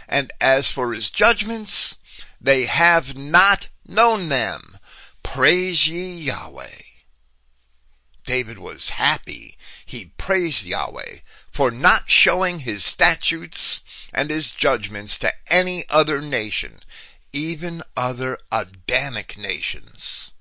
And 0.07 0.31
as 0.41 0.69
for 0.69 0.93
his 0.93 1.11
judgments, 1.11 1.97
they 2.41 2.65
have 2.65 3.15
not 3.15 3.67
known 3.85 4.29
them. 4.29 4.79
Praise 5.21 5.87
ye 5.87 6.15
Yahweh. 6.15 6.81
David 8.25 8.57
was 8.57 8.91
happy. 8.91 9.59
He 9.85 10.05
praised 10.17 10.65
Yahweh 10.65 11.19
for 11.53 11.69
not 11.69 12.09
showing 12.09 12.59
his 12.59 12.83
statutes 12.83 13.81
and 14.11 14.31
his 14.31 14.51
judgments 14.51 15.19
to 15.19 15.31
any 15.47 15.85
other 15.87 16.19
nation, 16.19 16.79
even 17.31 17.83
other 17.95 18.39
Adamic 18.51 19.37
nations. 19.37 20.31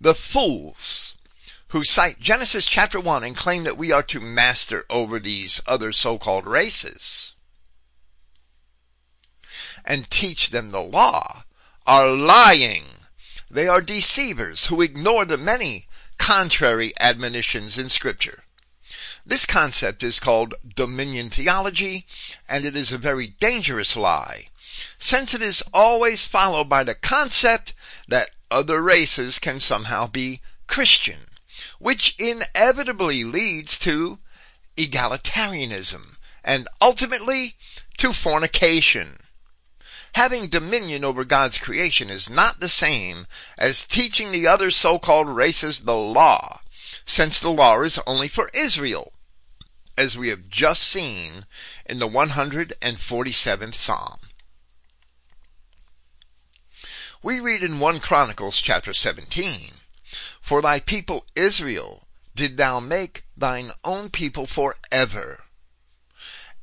The 0.00 0.14
fools 0.14 1.14
who 1.68 1.84
cite 1.84 2.18
Genesis 2.18 2.64
chapter 2.66 2.98
1 2.98 3.22
and 3.22 3.36
claim 3.36 3.62
that 3.62 3.78
we 3.78 3.92
are 3.92 4.02
to 4.02 4.20
master 4.20 4.84
over 4.90 5.20
these 5.20 5.60
other 5.66 5.92
so-called 5.92 6.46
races 6.46 7.34
and 9.84 10.10
teach 10.10 10.50
them 10.50 10.70
the 10.70 10.82
law 10.82 11.44
are 11.86 12.08
lying. 12.08 12.84
They 13.48 13.68
are 13.68 13.80
deceivers 13.80 14.66
who 14.66 14.82
ignore 14.82 15.24
the 15.24 15.38
many 15.38 15.86
contrary 16.18 16.92
admonitions 16.98 17.78
in 17.78 17.88
scripture. 17.88 18.42
This 19.24 19.46
concept 19.46 20.02
is 20.02 20.18
called 20.18 20.54
dominion 20.74 21.30
theology, 21.30 22.06
and 22.48 22.64
it 22.64 22.74
is 22.74 22.90
a 22.90 22.98
very 22.98 23.28
dangerous 23.28 23.94
lie, 23.94 24.48
since 24.98 25.32
it 25.32 25.40
is 25.40 25.62
always 25.72 26.24
followed 26.24 26.68
by 26.68 26.82
the 26.82 26.96
concept 26.96 27.72
that 28.08 28.30
other 28.50 28.82
races 28.82 29.38
can 29.38 29.60
somehow 29.60 30.08
be 30.08 30.40
Christian, 30.66 31.28
which 31.78 32.16
inevitably 32.18 33.22
leads 33.22 33.78
to 33.78 34.18
egalitarianism 34.76 36.16
and 36.42 36.66
ultimately 36.80 37.56
to 37.98 38.12
fornication. 38.12 39.20
Having 40.14 40.48
dominion 40.48 41.04
over 41.04 41.24
God's 41.24 41.58
creation 41.58 42.10
is 42.10 42.28
not 42.28 42.58
the 42.58 42.68
same 42.68 43.28
as 43.56 43.84
teaching 43.84 44.32
the 44.32 44.48
other 44.48 44.72
so-called 44.72 45.28
races 45.28 45.80
the 45.80 45.94
law, 45.94 46.60
since 47.06 47.40
the 47.40 47.50
law 47.50 47.80
is 47.82 47.98
only 48.06 48.28
for 48.28 48.50
Israel, 48.54 49.12
as 49.96 50.16
we 50.16 50.28
have 50.28 50.48
just 50.48 50.82
seen 50.82 51.46
in 51.86 51.98
the 51.98 52.08
147th 52.08 53.74
Psalm. 53.74 54.18
We 57.22 57.38
read 57.38 57.62
in 57.62 57.78
1 57.78 58.00
Chronicles 58.00 58.60
chapter 58.60 58.92
17, 58.92 59.74
For 60.40 60.60
thy 60.60 60.80
people 60.80 61.24
Israel 61.36 62.08
did 62.34 62.56
thou 62.56 62.80
make 62.80 63.24
thine 63.36 63.72
own 63.84 64.10
people 64.10 64.46
forever. 64.46 65.44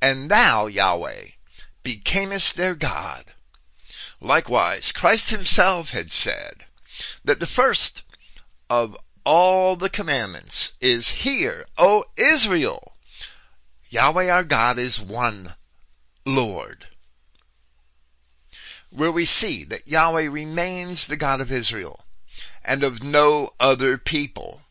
And 0.02 0.30
thou, 0.30 0.68
Yahweh, 0.68 1.28
becamest 1.84 2.56
their 2.56 2.76
God. 2.76 3.34
Likewise, 4.20 4.92
Christ 4.92 5.30
himself 5.30 5.92
had 5.92 6.12
said 6.12 6.66
that 7.24 7.40
the 7.40 7.48
first 7.48 8.04
of 8.70 8.98
all 9.32 9.76
the 9.76 9.92
commandments 9.92 10.72
is 10.82 11.10
here, 11.22 11.68
O 11.78 12.04
Israel, 12.18 12.94
Yahweh 13.92 14.28
our 14.28 14.44
God 14.44 14.80
is 14.80 15.00
one 15.00 15.54
Lord 16.26 16.88
where 18.90 19.12
we 19.12 19.26
see 19.26 19.64
that 19.64 19.88
Yahweh 19.88 20.28
remains 20.28 21.06
the 21.06 21.16
God 21.16 21.42
of 21.42 21.52
Israel 21.52 22.06
and 22.66 22.84
of 22.84 23.04
no 23.04 23.54
other 23.60 24.00
people. 24.00 24.62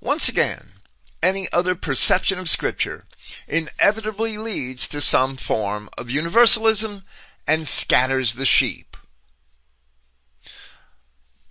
Once 0.00 0.28
again, 0.28 0.72
any 1.22 1.46
other 1.52 1.76
perception 1.76 2.40
of 2.40 2.50
scripture 2.50 3.04
inevitably 3.46 4.36
leads 4.36 4.88
to 4.88 5.00
some 5.00 5.36
form 5.36 5.88
of 5.96 6.10
universalism 6.10 7.04
and 7.46 7.68
scatters 7.68 8.34
the 8.34 8.44
sheep. 8.44 8.93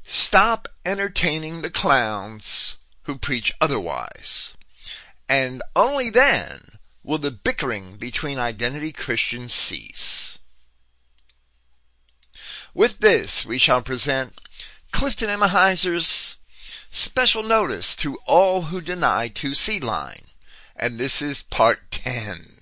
Stop 0.05 0.67
entertaining 0.85 1.61
the 1.61 1.69
clowns 1.69 2.77
who 3.03 3.17
preach 3.17 3.51
otherwise. 3.61 4.53
And 5.29 5.61
only 5.75 6.09
then 6.09 6.79
will 7.03 7.17
the 7.17 7.31
bickering 7.31 7.97
between 7.97 8.39
identity 8.39 8.91
Christians 8.91 9.53
cease. 9.53 10.39
With 12.73 12.99
this, 12.99 13.45
we 13.45 13.57
shall 13.57 13.81
present 13.81 14.39
Clifton 14.91 15.29
Emahiser's 15.29 16.37
special 16.91 17.43
notice 17.43 17.95
to 17.97 18.17
all 18.25 18.63
who 18.63 18.81
deny 18.81 19.27
two 19.27 19.53
seed 19.53 19.83
line, 19.83 20.27
and 20.75 20.99
this 20.99 21.21
is 21.21 21.41
part 21.43 21.91
10. 21.91 22.61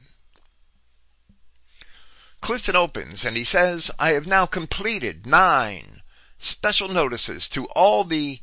Clifton 2.41 2.75
opens 2.75 3.24
and 3.24 3.38
he 3.38 3.43
says, 3.43 3.91
I 4.00 4.12
have 4.12 4.25
now 4.25 4.45
completed 4.45 5.27
nine 5.27 6.00
special 6.43 6.88
notices 6.88 7.48
to 7.50 7.65
all 7.67 8.03
the 8.03 8.39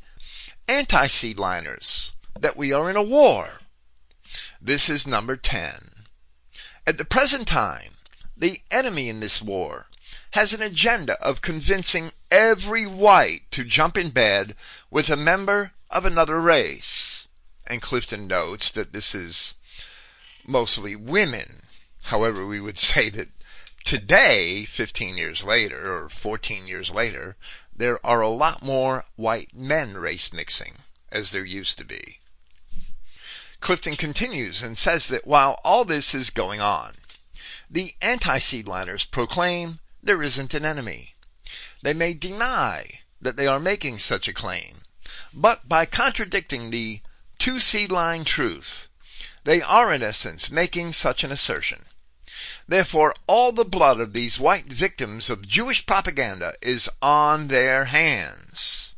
anti-seedliners 0.67 2.11
that 2.39 2.55
we 2.55 2.71
are 2.71 2.89
in 2.89 2.95
a 2.95 3.03
war. 3.03 3.59
This 4.61 4.89
is 4.89 5.07
number 5.07 5.35
10. 5.35 5.91
At 6.85 6.97
the 6.97 7.05
present 7.05 7.47
time, 7.47 7.93
the 8.37 8.61
enemy 8.71 9.09
in 9.09 9.19
this 9.19 9.41
war 9.41 9.87
has 10.31 10.53
an 10.53 10.61
agenda 10.61 11.19
of 11.21 11.41
convincing 11.41 12.11
every 12.31 12.85
white 12.85 13.49
to 13.51 13.63
jump 13.63 13.97
in 13.97 14.09
bed 14.11 14.55
with 14.89 15.09
a 15.09 15.15
member 15.15 15.71
of 15.89 16.05
another 16.05 16.39
race. 16.39 17.27
And 17.67 17.81
Clifton 17.81 18.27
notes 18.27 18.71
that 18.71 18.93
this 18.93 19.13
is 19.13 19.53
mostly 20.45 20.95
women. 20.95 21.63
However, 22.03 22.45
we 22.45 22.61
would 22.61 22.77
say 22.79 23.09
that 23.09 23.29
today, 23.85 24.65
15 24.65 25.17
years 25.17 25.43
later, 25.43 25.95
or 25.95 26.09
14 26.09 26.67
years 26.67 26.89
later, 26.89 27.35
there 27.79 28.05
are 28.05 28.19
a 28.19 28.27
lot 28.27 28.61
more 28.61 29.05
white 29.15 29.55
men 29.55 29.95
race 29.95 30.33
mixing 30.33 30.73
as 31.13 31.31
there 31.31 31.45
used 31.45 31.77
to 31.77 31.85
be. 31.85 32.19
Clifton 33.61 33.95
continues 33.95 34.61
and 34.61 34.77
says 34.77 35.07
that 35.07 35.25
while 35.25 35.61
all 35.63 35.85
this 35.85 36.13
is 36.13 36.29
going 36.29 36.59
on, 36.59 36.97
the 37.69 37.95
anti-seedliners 38.01 39.09
proclaim 39.09 39.79
there 40.03 40.21
isn't 40.21 40.53
an 40.53 40.65
enemy. 40.65 41.15
They 41.81 41.93
may 41.93 42.13
deny 42.13 42.99
that 43.21 43.37
they 43.37 43.47
are 43.47 43.61
making 43.61 43.99
such 43.99 44.27
a 44.27 44.33
claim, 44.33 44.81
but 45.33 45.69
by 45.69 45.85
contradicting 45.85 46.71
the 46.71 47.01
two 47.37 47.61
seed 47.61 47.93
line 47.93 48.25
truth, 48.25 48.89
they 49.45 49.61
are 49.61 49.93
in 49.93 50.03
essence 50.03 50.51
making 50.51 50.91
such 50.91 51.23
an 51.23 51.31
assertion. 51.31 51.85
Therefore, 52.67 53.13
all 53.27 53.51
the 53.51 53.65
blood 53.65 53.99
of 53.99 54.13
these 54.13 54.39
white 54.39 54.65
victims 54.65 55.29
of 55.29 55.47
Jewish 55.47 55.85
propaganda 55.85 56.53
is 56.61 56.87
on 57.01 57.47
their 57.47 57.85
hands. 57.85 58.93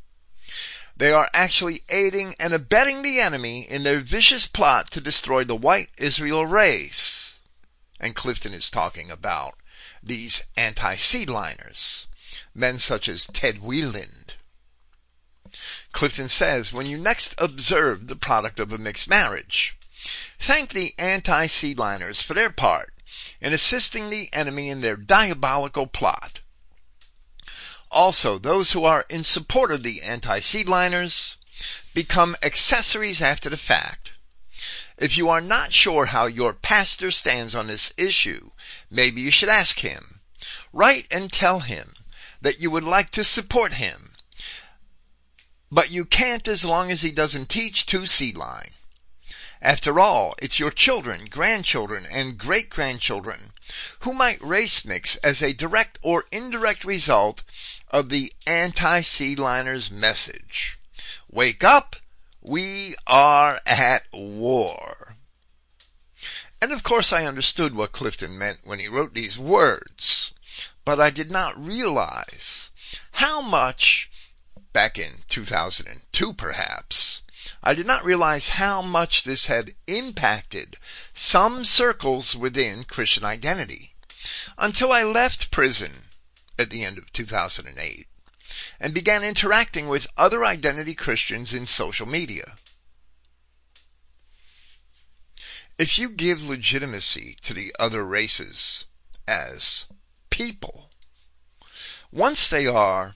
They 0.95 1.11
are 1.11 1.29
actually 1.33 1.83
aiding 1.89 2.35
and 2.39 2.53
abetting 2.53 3.01
the 3.01 3.19
enemy 3.19 3.61
in 3.61 3.83
their 3.83 4.01
vicious 4.01 4.45
plot 4.45 4.91
to 4.91 5.01
destroy 5.01 5.43
the 5.43 5.55
white 5.55 5.89
Israel 5.97 6.45
race. 6.45 7.39
And 7.99 8.15
Clifton 8.15 8.53
is 8.53 8.69
talking 8.69 9.09
about 9.09 9.57
these 10.03 10.43
anti-seedliners, 10.55 12.05
men 12.53 12.77
such 12.77 13.09
as 13.09 13.27
Ted 13.33 13.61
Weiland. 13.61 14.31
Clifton 15.91 16.29
says, 16.29 16.71
when 16.71 16.85
you 16.85 16.97
next 16.97 17.33
observe 17.37 18.07
the 18.07 18.15
product 18.15 18.59
of 18.59 18.71
a 18.71 18.77
mixed 18.77 19.07
marriage, 19.07 19.75
thank 20.39 20.71
the 20.71 20.93
anti-seedliners 20.97 22.21
for 22.21 22.33
their 22.33 22.49
part 22.49 22.93
in 23.39 23.53
assisting 23.53 24.09
the 24.09 24.29
enemy 24.33 24.69
in 24.69 24.81
their 24.81 24.95
diabolical 24.95 25.87
plot. 25.87 26.39
Also, 27.89 28.37
those 28.37 28.71
who 28.71 28.85
are 28.85 29.05
in 29.09 29.23
support 29.23 29.71
of 29.71 29.83
the 29.83 30.01
anti-seedliners 30.01 31.35
become 31.93 32.35
accessories 32.41 33.21
after 33.21 33.49
the 33.49 33.57
fact. 33.57 34.11
If 34.97 35.17
you 35.17 35.29
are 35.29 35.41
not 35.41 35.73
sure 35.73 36.05
how 36.07 36.27
your 36.27 36.53
pastor 36.53 37.11
stands 37.11 37.55
on 37.55 37.67
this 37.67 37.91
issue, 37.97 38.51
maybe 38.89 39.21
you 39.21 39.31
should 39.31 39.49
ask 39.49 39.79
him. 39.79 40.21
Write 40.71 41.07
and 41.11 41.31
tell 41.31 41.61
him 41.61 41.95
that 42.41 42.59
you 42.59 42.71
would 42.71 42.83
like 42.83 43.09
to 43.11 43.23
support 43.23 43.73
him. 43.73 44.11
But 45.71 45.89
you 45.89 46.05
can't 46.05 46.47
as 46.47 46.63
long 46.63 46.91
as 46.91 47.01
he 47.01 47.11
doesn't 47.11 47.49
teach 47.49 47.85
two 47.85 48.05
seed 48.05 48.37
line. 48.37 48.71
After 49.61 49.99
all, 49.99 50.33
it's 50.39 50.59
your 50.59 50.71
children, 50.71 51.25
grandchildren, 51.25 52.07
and 52.07 52.37
great 52.37 52.69
grandchildren 52.69 53.53
who 53.99 54.13
might 54.13 54.43
race 54.43 54.83
mix 54.83 55.17
as 55.17 55.41
a 55.41 55.53
direct 55.53 55.99
or 56.01 56.25
indirect 56.31 56.83
result 56.83 57.43
of 57.89 58.09
the 58.09 58.33
anti-seedliners 58.47 59.91
message. 59.91 60.77
Wake 61.29 61.63
up 61.63 61.95
we 62.41 62.95
are 63.05 63.61
at 63.67 64.11
war. 64.11 65.15
And 66.59 66.71
of 66.71 66.81
course 66.81 67.13
I 67.13 67.25
understood 67.25 67.75
what 67.75 67.91
Clifton 67.91 68.37
meant 68.37 68.59
when 68.63 68.79
he 68.79 68.87
wrote 68.87 69.13
these 69.13 69.37
words, 69.37 70.33
but 70.83 70.99
I 70.99 71.11
did 71.11 71.29
not 71.29 71.57
realize 71.57 72.71
how 73.11 73.41
much, 73.41 74.09
back 74.73 74.97
in 74.97 75.23
2002 75.29 76.33
perhaps, 76.33 77.21
I 77.63 77.73
did 77.73 77.85
not 77.85 78.05
realize 78.05 78.49
how 78.49 78.81
much 78.81 79.23
this 79.23 79.47
had 79.47 79.75
impacted 79.87 80.77
some 81.13 81.65
circles 81.65 82.35
within 82.35 82.83
Christian 82.83 83.25
identity 83.25 83.95
until 84.57 84.91
I 84.91 85.03
left 85.03 85.51
prison 85.51 86.09
at 86.59 86.69
the 86.69 86.83
end 86.83 86.97
of 86.97 87.11
2008 87.13 88.07
and 88.79 88.93
began 88.93 89.23
interacting 89.23 89.87
with 89.87 90.07
other 90.17 90.45
identity 90.45 90.93
Christians 90.93 91.53
in 91.53 91.65
social 91.65 92.05
media. 92.05 92.57
If 95.77 95.97
you 95.97 96.09
give 96.09 96.43
legitimacy 96.43 97.37
to 97.41 97.53
the 97.53 97.75
other 97.79 98.05
races 98.05 98.85
as 99.27 99.85
people, 100.29 100.91
once 102.11 102.47
they 102.47 102.67
are 102.67 103.15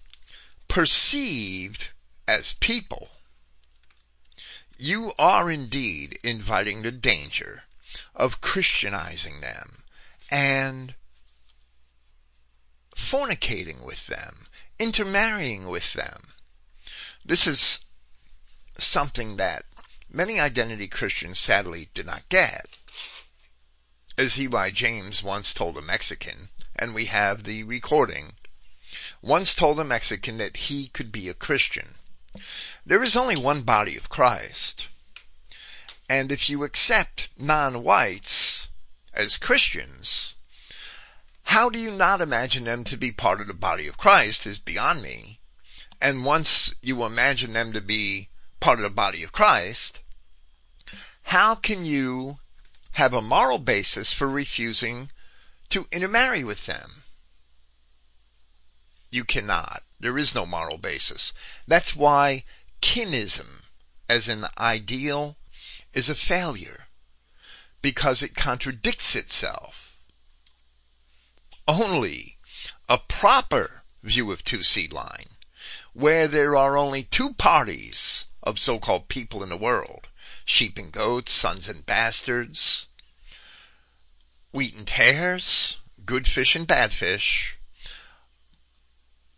perceived 0.68 1.90
as 2.28 2.54
people, 2.60 3.10
you 4.78 5.14
are 5.18 5.52
indeed 5.52 6.20
inviting 6.24 6.82
the 6.82 6.92
danger 6.92 7.64
of 8.16 8.42
Christianizing 8.42 9.42
them 9.42 9.84
and 10.30 10.96
fornicating 12.96 13.84
with 13.84 14.08
them 14.08 14.48
intermarrying 14.80 15.68
with 15.68 15.94
them. 15.94 16.34
This 17.24 17.48
is 17.48 17.80
something 18.78 19.38
that 19.38 19.66
many 20.10 20.40
identity 20.40 20.88
Christians 20.88 21.40
sadly 21.40 21.90
did 21.94 22.06
not 22.06 22.28
get. 22.30 22.68
As 24.18 24.40
Eli 24.40 24.72
James 24.72 25.24
once 25.24 25.54
told 25.54 25.78
a 25.78 25.82
Mexican, 25.82 26.50
and 26.76 26.94
we 26.94 27.06
have 27.06 27.44
the 27.44 27.64
recording, 27.64 28.34
once 29.22 29.56
told 29.56 29.80
a 29.80 29.84
Mexican 29.84 30.38
that 30.38 30.58
he 30.58 30.88
could 30.90 31.12
be 31.12 31.28
a 31.30 31.34
Christian. 31.34 31.96
There 32.86 33.04
is 33.04 33.16
only 33.16 33.36
one 33.36 33.62
body 33.62 33.98
of 33.98 34.10
Christ. 34.10 34.88
And 36.10 36.32
if 36.32 36.50
you 36.50 36.64
accept 36.64 37.30
non-whites 37.38 38.68
as 39.14 39.38
Christians, 39.38 40.36
how 41.50 41.70
do 41.70 41.80
you 41.80 41.92
not 41.92 42.22
imagine 42.22 42.66
them 42.66 42.84
to 42.86 42.98
be 42.98 43.12
part 43.12 43.40
of 43.40 43.48
the 43.48 43.54
body 43.54 43.88
of 43.88 43.98
Christ 43.98 44.46
is 44.46 44.60
beyond 44.60 45.02
me. 45.02 45.40
And 46.02 46.26
once 46.26 46.74
you 46.82 47.04
imagine 47.04 47.54
them 47.54 47.72
to 47.74 47.82
be 47.82 48.30
part 48.60 48.80
of 48.80 48.84
the 48.84 48.90
body 48.90 49.24
of 49.24 49.32
Christ, 49.32 50.00
how 51.24 51.56
can 51.56 51.86
you 51.86 52.40
have 52.92 53.14
a 53.14 53.22
moral 53.22 53.58
basis 53.58 54.12
for 54.12 54.28
refusing 54.28 55.10
to 55.70 55.88
intermarry 55.92 56.44
with 56.44 56.66
them? 56.66 57.04
You 59.10 59.24
cannot. 59.24 59.84
There 60.00 60.18
is 60.18 60.36
no 60.36 60.46
moral 60.46 60.78
basis. 60.78 61.34
That's 61.68 61.96
why 61.96 62.44
kinism 62.82 63.62
as 64.10 64.28
an 64.28 64.48
ideal 64.58 65.38
is 65.94 66.10
a 66.10 66.16
failure 66.16 66.88
because 67.82 68.22
it 68.22 68.36
contradicts 68.36 69.16
itself 69.16 69.86
only 71.68 72.38
a 72.88 72.98
proper 72.98 73.84
view 74.04 74.32
of 74.32 74.44
two 74.44 74.64
seed 74.64 74.94
line, 74.94 75.30
where 75.94 76.28
there 76.28 76.56
are 76.56 76.78
only 76.78 77.04
two 77.04 77.34
parties 77.34 78.26
of 78.44 78.60
so-called 78.60 79.08
people 79.08 79.42
in 79.42 79.50
the 79.50 79.58
world, 79.58 80.08
sheep 80.46 80.78
and 80.78 80.92
goats, 80.92 81.32
sons 81.32 81.68
and 81.68 81.86
bastards, 81.86 82.86
wheat 84.52 84.76
and 84.76 84.88
tares, 84.88 85.78
good 86.06 86.28
fish 86.28 86.56
and 86.56 86.68
bad 86.68 86.94
fish, 86.94 87.58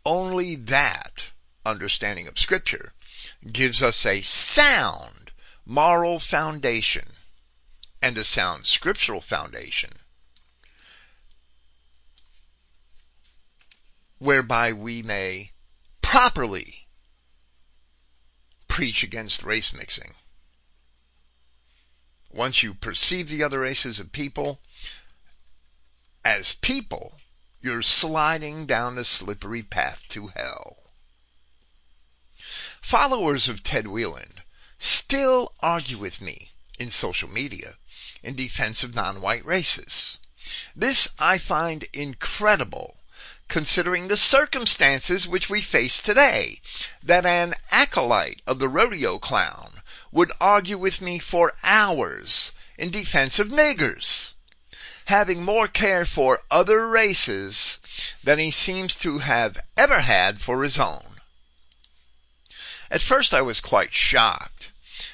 only 0.08 0.56
that 0.56 1.26
understanding 1.66 2.30
of 2.30 2.40
scripture 2.40 2.94
gives 3.52 3.84
us 3.84 4.06
a 4.06 4.22
sound 4.22 5.32
moral 5.66 6.18
foundation 6.18 7.10
and 8.02 8.18
a 8.18 8.24
sound 8.24 8.66
scriptural 8.66 9.20
foundation 9.20 9.90
whereby 14.18 14.72
we 14.72 15.02
may 15.02 15.52
properly 16.02 16.88
preach 18.70 19.04
against 19.04 19.44
race 19.44 19.74
mixing. 19.74 20.14
Once 22.32 22.64
you 22.64 22.74
perceive 22.74 23.28
the 23.28 23.44
other 23.44 23.60
races 23.60 24.00
of 24.00 24.14
people 24.14 24.62
as 26.24 26.56
people, 26.56 27.20
you're 27.62 27.82
sliding 27.82 28.66
down 28.66 28.98
a 28.98 29.06
slippery 29.06 29.64
path 29.64 30.02
to 30.10 30.28
hell. 30.28 30.78
Followers 32.82 33.48
of 33.48 33.64
Ted 33.64 33.86
Weiland 33.86 34.42
still 34.80 35.54
argue 35.60 35.98
with 35.98 36.22
me 36.22 36.52
in 36.78 36.92
social 36.92 37.30
media 37.30 37.76
in 38.24 38.36
defense 38.36 38.84
of 38.84 38.96
non-white 38.96 39.46
races. 39.46 40.18
This 40.76 41.08
I 41.20 41.38
find 41.38 41.88
incredible 41.94 42.98
considering 43.48 44.08
the 44.08 44.18
circumstances 44.18 45.28
which 45.28 45.50
we 45.50 45.62
face 45.62 46.02
today, 46.02 46.62
that 47.02 47.26
an 47.26 47.54
acolyte 47.72 48.42
of 48.46 48.60
the 48.60 48.70
rodeo 48.70 49.18
clown 49.18 49.82
would 50.12 50.32
argue 50.40 50.78
with 50.78 51.02
me 51.02 51.18
for 51.20 51.54
hours 51.64 52.52
in 52.78 52.92
defense 52.92 53.40
of 53.40 53.48
niggers, 53.48 54.34
having 55.08 55.42
more 55.42 55.70
care 55.70 56.06
for 56.06 56.42
other 56.52 56.86
races 56.86 57.78
than 58.26 58.40
he 58.40 58.52
seems 58.52 58.94
to 58.94 59.20
have 59.20 59.58
ever 59.78 60.02
had 60.02 60.42
for 60.42 60.64
his 60.64 60.78
own. 60.78 61.22
At 62.92 63.02
first 63.02 63.34
I 63.34 63.42
was 63.42 63.62
quite 63.62 63.94
shocked, 63.94 64.68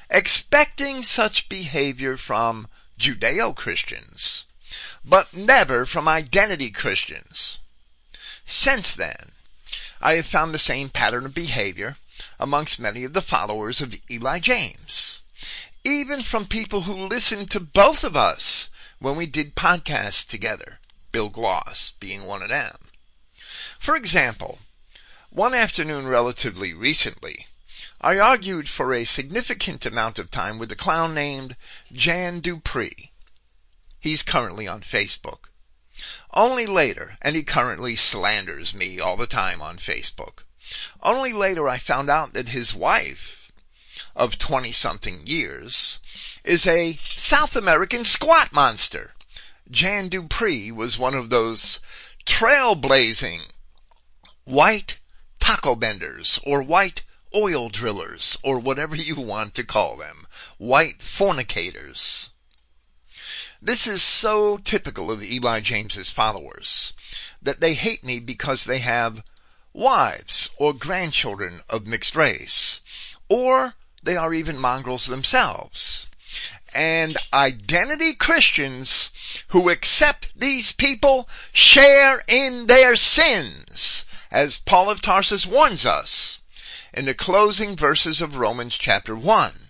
expecting 0.09 1.03
such 1.03 1.47
behavior 1.47 2.17
from 2.17 2.69
Judeo-Christians, 2.99 4.45
but 5.05 5.31
never 5.31 5.85
from 5.85 6.07
identity 6.07 6.71
Christians. 6.71 7.59
Since 8.47 8.95
then, 8.95 9.33
I 10.01 10.15
have 10.15 10.25
found 10.25 10.55
the 10.55 10.59
same 10.59 10.89
pattern 10.89 11.27
of 11.27 11.35
behavior 11.35 11.97
amongst 12.39 12.79
many 12.79 13.03
of 13.03 13.13
the 13.13 13.21
followers 13.21 13.79
of 13.79 13.93
Eli 14.09 14.39
James. 14.39 15.19
Even 15.83 16.23
from 16.23 16.47
people 16.47 16.81
who 16.81 16.93
listened 17.07 17.51
to 17.51 17.59
both 17.59 18.03
of 18.03 18.17
us 18.17 18.69
when 19.03 19.17
we 19.17 19.25
did 19.25 19.53
podcasts 19.53 20.25
together, 20.25 20.79
Bill 21.11 21.27
Gloss 21.27 21.91
being 21.99 22.23
one 22.23 22.41
of 22.41 22.47
them. 22.47 22.77
For 23.77 23.97
example, 23.97 24.59
one 25.29 25.53
afternoon 25.53 26.07
relatively 26.07 26.71
recently, 26.71 27.47
I 27.99 28.17
argued 28.17 28.69
for 28.69 28.93
a 28.93 29.03
significant 29.03 29.85
amount 29.85 30.19
of 30.19 30.31
time 30.31 30.57
with 30.57 30.71
a 30.71 30.77
clown 30.77 31.13
named 31.13 31.57
Jan 31.91 32.39
Dupree. 32.39 33.11
He's 33.99 34.23
currently 34.23 34.69
on 34.69 34.79
Facebook. 34.79 35.49
Only 36.33 36.65
later, 36.65 37.17
and 37.21 37.35
he 37.35 37.43
currently 37.43 37.97
slanders 37.97 38.73
me 38.73 39.01
all 39.01 39.17
the 39.17 39.27
time 39.27 39.61
on 39.61 39.79
Facebook. 39.79 40.45
Only 41.01 41.33
later 41.33 41.67
I 41.67 41.77
found 41.77 42.09
out 42.09 42.31
that 42.31 42.49
his 42.49 42.73
wife, 42.73 43.42
of 44.15 44.37
20 44.37 44.71
something 44.71 45.25
years, 45.25 45.99
is 46.43 46.67
a 46.67 46.99
South 47.15 47.55
American 47.55 48.05
squat 48.05 48.53
monster. 48.53 49.13
Jan 49.71 50.09
Dupree 50.09 50.71
was 50.71 50.97
one 50.97 51.13
of 51.13 51.29
those 51.29 51.79
trailblazing 52.25 53.41
white 54.43 54.97
taco 55.39 55.75
benders 55.75 56.39
or 56.43 56.61
white 56.61 57.03
oil 57.33 57.69
drillers 57.69 58.37
or 58.43 58.59
whatever 58.59 58.95
you 58.95 59.15
want 59.15 59.55
to 59.55 59.63
call 59.63 59.97
them. 59.97 60.27
White 60.57 61.01
fornicators. 61.01 62.29
This 63.61 63.87
is 63.87 64.03
so 64.03 64.57
typical 64.57 65.09
of 65.09 65.23
Eli 65.23 65.61
James's 65.61 66.09
followers 66.09 66.93
that 67.41 67.61
they 67.61 67.73
hate 67.73 68.03
me 68.03 68.19
because 68.19 68.65
they 68.65 68.79
have 68.79 69.23
wives 69.71 70.49
or 70.57 70.73
grandchildren 70.73 71.61
of 71.69 71.87
mixed 71.87 72.15
race, 72.15 72.81
or 73.29 73.73
they 74.03 74.17
are 74.17 74.33
even 74.33 74.57
mongrels 74.57 75.05
themselves. 75.05 76.07
And 76.75 77.17
identity 77.33 78.13
Christians 78.13 79.09
who 79.49 79.69
accept 79.69 80.29
these 80.35 80.71
people 80.71 81.29
share 81.51 82.23
in 82.27 82.67
their 82.67 82.95
sins, 82.95 84.05
as 84.31 84.57
Paul 84.57 84.89
of 84.89 85.01
Tarsus 85.01 85.45
warns 85.45 85.85
us 85.85 86.39
in 86.93 87.05
the 87.05 87.13
closing 87.13 87.75
verses 87.75 88.21
of 88.21 88.35
Romans 88.35 88.75
chapter 88.75 89.15
1 89.15 89.63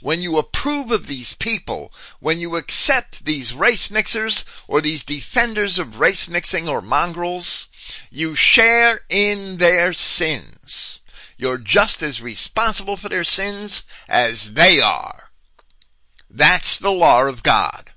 when 0.00 0.22
you 0.22 0.36
approve 0.36 0.90
of 0.90 1.06
these 1.06 1.34
people, 1.34 1.92
when 2.20 2.38
you 2.38 2.54
accept 2.54 3.24
these 3.24 3.54
race 3.54 3.90
mixers 3.90 4.44
or 4.68 4.80
these 4.80 5.02
defenders 5.02 5.78
of 5.78 5.98
race 5.98 6.28
mixing 6.28 6.68
or 6.68 6.80
mongrels, 6.80 7.68
you 8.10 8.34
share 8.34 9.00
in 9.08 9.56
their 9.56 9.92
sins. 9.92 11.00
You're 11.36 11.58
just 11.58 12.02
as 12.02 12.22
responsible 12.22 12.96
for 12.96 13.08
their 13.08 13.24
sins 13.24 13.82
as 14.08 14.54
they 14.54 14.80
are. 14.80 15.30
That's 16.30 16.78
the 16.78 16.92
law 16.92 17.24
of 17.24 17.42
God. 17.42 17.90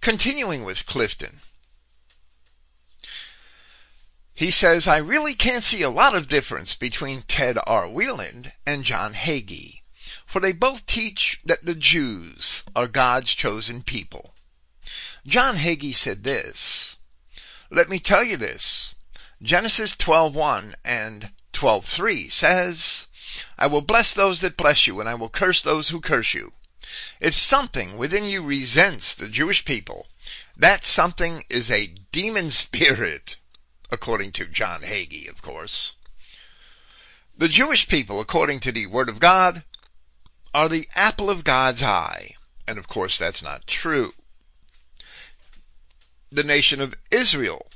Continuing 0.00 0.64
with 0.64 0.86
Clifton. 0.86 1.40
He 4.34 4.50
says, 4.50 4.88
I 4.88 4.96
really 4.96 5.34
can't 5.34 5.62
see 5.62 5.82
a 5.82 5.90
lot 5.90 6.14
of 6.14 6.28
difference 6.28 6.74
between 6.74 7.22
Ted 7.22 7.58
R. 7.66 7.84
Weiland 7.84 8.52
and 8.66 8.84
John 8.84 9.14
Hagee 9.14 9.82
for 10.26 10.40
they 10.40 10.52
both 10.52 10.86
teach 10.86 11.40
that 11.44 11.64
the 11.64 11.74
Jews 11.74 12.64
are 12.74 12.88
God's 12.88 13.34
chosen 13.34 13.82
people. 13.82 14.34
John 15.26 15.56
Hagee 15.56 15.94
said 15.94 16.24
this, 16.24 16.96
Let 17.70 17.88
me 17.88 17.98
tell 17.98 18.24
you 18.24 18.36
this. 18.36 18.94
Genesis 19.42 19.96
12:1 19.96 20.76
and 20.84 21.32
12:3 21.52 22.30
says, 22.30 23.08
I 23.58 23.66
will 23.66 23.80
bless 23.80 24.14
those 24.14 24.38
that 24.40 24.56
bless 24.56 24.86
you 24.86 25.00
and 25.00 25.08
I 25.08 25.14
will 25.14 25.28
curse 25.28 25.60
those 25.60 25.88
who 25.88 26.00
curse 26.00 26.32
you. 26.32 26.52
If 27.18 27.34
something 27.34 27.96
within 27.96 28.24
you 28.24 28.40
resents 28.40 29.14
the 29.14 29.28
Jewish 29.28 29.64
people, 29.64 30.06
that 30.56 30.84
something 30.84 31.44
is 31.50 31.72
a 31.72 31.88
demon 32.12 32.50
spirit, 32.52 33.34
according 33.90 34.30
to 34.32 34.46
John 34.46 34.82
Hagee, 34.82 35.28
of 35.28 35.42
course. 35.42 35.94
The 37.36 37.48
Jewish 37.48 37.88
people, 37.88 38.20
according 38.20 38.60
to 38.60 38.70
the 38.70 38.86
Word 38.86 39.08
of 39.08 39.18
God, 39.18 39.64
are 40.54 40.68
the 40.68 40.88
apple 40.94 41.30
of 41.30 41.42
God's 41.42 41.82
eye. 41.82 42.36
And 42.64 42.78
of 42.78 42.86
course 42.86 43.18
that's 43.18 43.42
not 43.42 43.66
true. 43.66 44.14
The 46.30 46.44
nation 46.44 46.80
of 46.80 46.94
Israel 47.10 47.66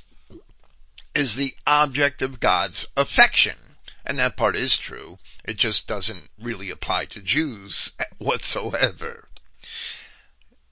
is 1.17 1.33
the 1.33 1.55
object 1.65 2.21
of 2.21 2.39
God's 2.39 2.85
affection. 2.95 3.57
And 4.05 4.19
that 4.19 4.37
part 4.37 4.55
is 4.55 4.77
true. 4.77 5.17
It 5.43 5.57
just 5.57 5.87
doesn't 5.87 6.29
really 6.39 6.69
apply 6.69 7.05
to 7.05 7.21
Jews 7.21 7.91
whatsoever. 8.19 9.27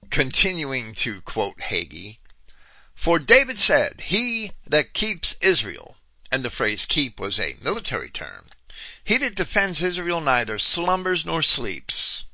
Continuing 0.08 0.94
to 0.94 1.20
quote 1.22 1.58
Hagee, 1.58 2.18
for 2.94 3.18
David 3.18 3.58
said, 3.58 4.02
he 4.02 4.52
that 4.64 4.94
keeps 4.94 5.34
Israel, 5.40 5.96
and 6.30 6.44
the 6.44 6.50
phrase 6.50 6.86
keep 6.86 7.18
was 7.18 7.40
a 7.40 7.56
military 7.60 8.08
term, 8.08 8.46
he 9.02 9.18
that 9.18 9.34
defends 9.34 9.82
Israel 9.82 10.20
neither 10.20 10.60
slumbers 10.60 11.26
nor 11.26 11.42
sleeps. 11.42 12.24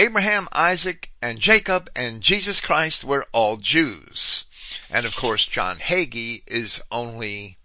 Abraham, 0.00 0.46
Isaac, 0.52 1.10
and 1.20 1.40
Jacob 1.40 1.90
and 1.96 2.22
Jesus 2.22 2.60
Christ 2.60 3.02
were 3.02 3.26
all 3.32 3.56
Jews. 3.56 4.44
And 4.88 5.04
of 5.04 5.16
course, 5.16 5.44
John 5.44 5.80
Hagee 5.80 6.44
is 6.46 6.80
only 6.92 7.58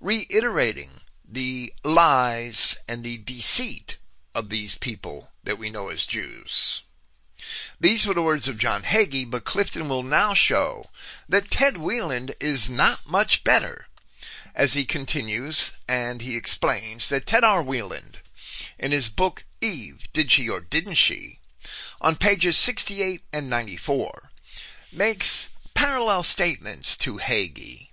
reiterating 0.00 1.00
the 1.28 1.74
lies 1.82 2.76
and 2.86 3.02
the 3.02 3.16
deceit 3.16 3.98
of 4.36 4.50
these 4.50 4.78
people 4.78 5.32
that 5.42 5.58
we 5.58 5.68
know 5.68 5.88
as 5.88 6.06
Jews. 6.06 6.82
These 7.80 8.06
were 8.06 8.14
the 8.14 8.22
words 8.22 8.46
of 8.46 8.56
John 8.56 8.84
Hagee, 8.84 9.28
but 9.28 9.44
Clifton 9.44 9.88
will 9.88 10.04
now 10.04 10.32
show 10.32 10.90
that 11.28 11.50
Ted 11.50 11.74
Weiland 11.74 12.36
is 12.38 12.70
not 12.70 13.00
much 13.04 13.42
better 13.42 13.88
as 14.54 14.74
he 14.74 14.84
continues 14.84 15.72
and 15.88 16.22
he 16.22 16.36
explains 16.36 17.08
that 17.08 17.26
Ted 17.26 17.42
R. 17.42 17.64
Weiland, 17.64 18.18
in 18.78 18.92
his 18.92 19.08
book 19.08 19.42
Eve, 19.60 20.06
Did 20.12 20.30
She 20.30 20.48
or 20.48 20.60
Didn't 20.60 20.94
She, 20.94 21.40
on 22.00 22.16
pages 22.16 22.56
68 22.56 23.22
and 23.32 23.48
94, 23.48 24.30
makes 24.92 25.48
parallel 25.74 26.22
statements 26.22 26.96
to 26.98 27.18
Hagee. 27.18 27.90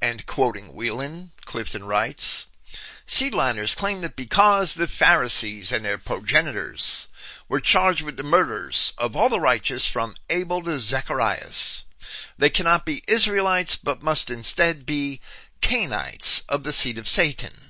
And 0.00 0.26
quoting 0.26 0.72
Weiland, 0.74 1.30
Clifton 1.44 1.84
writes, 1.84 2.46
Seedliners 3.06 3.74
claim 3.74 4.02
that 4.02 4.16
because 4.16 4.74
the 4.74 4.86
Pharisees 4.86 5.72
and 5.72 5.84
their 5.84 5.96
progenitors 5.96 7.08
were 7.48 7.60
charged 7.60 8.02
with 8.02 8.16
the 8.16 8.22
murders 8.22 8.92
of 8.98 9.16
all 9.16 9.28
the 9.28 9.40
righteous 9.40 9.86
from 9.86 10.14
Abel 10.28 10.62
to 10.62 10.78
Zacharias, 10.78 11.84
they 12.36 12.50
cannot 12.50 12.84
be 12.84 13.02
Israelites, 13.08 13.76
but 13.76 14.02
must 14.02 14.30
instead 14.30 14.84
be 14.84 15.20
Cainites 15.60 16.42
of 16.48 16.64
the 16.64 16.72
seed 16.72 16.98
of 16.98 17.08
Satan. 17.08 17.67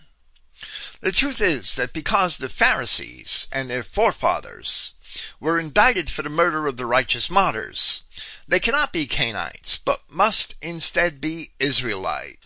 The 1.00 1.12
truth 1.12 1.40
is 1.40 1.76
that 1.76 1.92
because 1.92 2.38
the 2.38 2.48
Pharisees 2.48 3.46
and 3.52 3.70
their 3.70 3.84
forefathers 3.84 4.92
were 5.38 5.58
indicted 5.58 6.10
for 6.10 6.22
the 6.22 6.28
murder 6.28 6.66
of 6.66 6.76
the 6.76 6.84
righteous 6.86 7.30
martyrs, 7.30 8.02
they 8.46 8.58
cannot 8.58 8.92
be 8.92 9.06
Cainites, 9.06 9.78
but 9.84 10.10
must 10.10 10.56
instead 10.60 11.20
be 11.20 11.52
Israelite. 11.58 12.40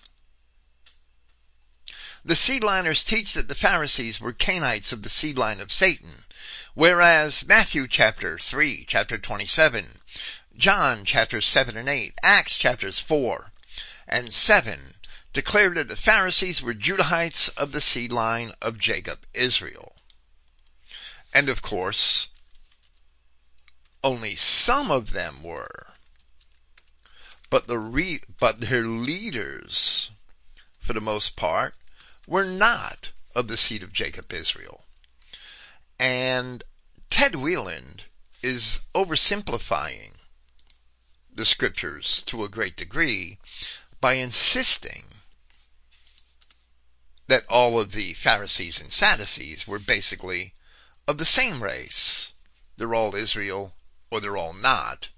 the 2.25 2.35
seedliners 2.37 3.03
teach 3.05 3.33
that 3.33 3.49
the 3.49 3.55
Pharisees 3.55 4.21
were 4.21 4.33
Cainites 4.33 4.93
of 4.93 5.03
the 5.03 5.09
seed 5.09 5.37
line 5.37 5.59
of 5.59 5.73
Satan, 5.73 6.25
whereas 6.75 7.45
Matthew 7.45 7.89
chapter 7.89 8.39
3, 8.39 8.85
chapter 8.87 9.19
27, 9.19 9.99
John 10.57 11.05
chapters 11.05 11.47
7 11.47 11.77
and 11.77 11.89
8, 11.89 12.15
Acts 12.23 12.57
chapters 12.57 13.01
4 13.01 13.53
and 14.07 14.33
7 14.33 14.92
declared 15.33 15.77
that 15.77 15.89
the 15.89 15.97
Pharisees 15.97 16.61
were 16.63 16.75
Judahites 16.75 17.49
of 17.57 17.73
the 17.73 17.81
seed 17.81 18.13
line 18.13 18.53
of 18.61 18.79
Jacob, 18.79 19.21
Israel. 19.33 19.95
And 21.33 21.49
of 21.49 21.63
course, 21.63 22.29
only 24.05 24.37
some 24.37 24.91
of 24.91 25.13
them 25.13 25.43
were. 25.43 25.87
But 27.49 27.67
the 27.67 27.79
re- 27.79 28.23
but 28.39 28.61
their 28.61 28.87
leaders, 28.87 30.11
for 30.81 30.93
the 30.93 31.01
most 31.01 31.37
part, 31.37 31.75
were 32.27 32.45
not 32.45 33.11
of 33.35 33.49
the 33.49 33.57
seed 33.57 33.83
of 33.83 33.93
Jacob, 33.93 34.33
Israel. 34.33 34.85
And 35.99 36.65
Ted 37.11 37.33
Weiland 37.33 38.01
is 38.43 38.81
oversimplifying 38.95 40.13
the 41.35 41.45
scriptures 41.45 42.23
to 42.27 42.45
a 42.45 42.49
great 42.49 42.77
degree 42.77 43.39
by 44.01 44.15
insisting 44.15 45.05
that 47.29 47.47
all 47.49 47.79
of 47.79 47.93
the 47.93 48.15
Pharisees 48.15 48.81
and 48.81 48.93
Sadducees 48.93 49.67
were 49.67 49.79
basically 49.79 50.55
of 51.07 51.19
the 51.19 51.25
same 51.25 51.63
race. 51.63 52.33
They're 52.77 52.95
all 52.95 53.15
Israel 53.15 53.75
or 54.11 54.21
they're 54.21 54.37
all 54.37 54.53
not. 54.53 55.09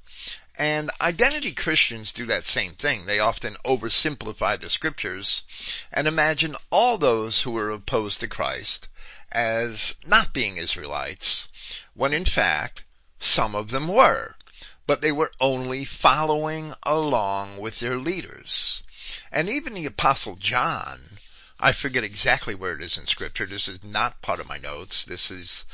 And 0.57 0.93
identity 1.01 1.53
Christians 1.53 2.13
do 2.13 2.27
that 2.27 2.45
same 2.45 2.75
thing. 2.75 3.07
They 3.07 3.19
often 3.19 3.57
oversimplify 3.65 4.61
the 4.61 4.71
scriptures 4.71 5.43
and 5.93 6.07
imagine 6.07 6.55
all 6.71 6.97
those 6.97 7.43
who 7.43 7.57
are 7.59 7.71
opposed 7.71 8.21
to 8.21 8.29
Christ 8.29 8.87
as 9.33 9.97
not 10.07 10.33
being 10.33 10.57
Israelites, 10.57 11.49
when 11.95 12.13
in 12.13 12.25
fact, 12.25 12.83
some 13.19 13.57
of 13.57 13.71
them 13.71 13.89
were. 13.89 14.37
But 14.87 15.01
they 15.01 15.11
were 15.11 15.33
only 15.41 15.85
following 15.85 16.75
along 16.85 17.59
with 17.59 17.81
their 17.81 17.99
leaders. 17.99 18.83
And 19.33 19.49
even 19.51 19.75
the 19.75 19.87
apostle 19.87 20.37
John, 20.37 21.19
I 21.61 21.71
forget 21.73 22.03
exactly 22.03 22.55
where 22.55 22.75
it 22.75 22.83
is 22.83 22.99
in 22.99 23.07
scripture. 23.07 23.47
This 23.47 23.69
is 23.69 23.85
not 23.85 24.21
part 24.21 24.41
of 24.41 24.49
my 24.49 24.59
notes. 24.59 25.05
This 25.05 25.31
is 25.31 25.65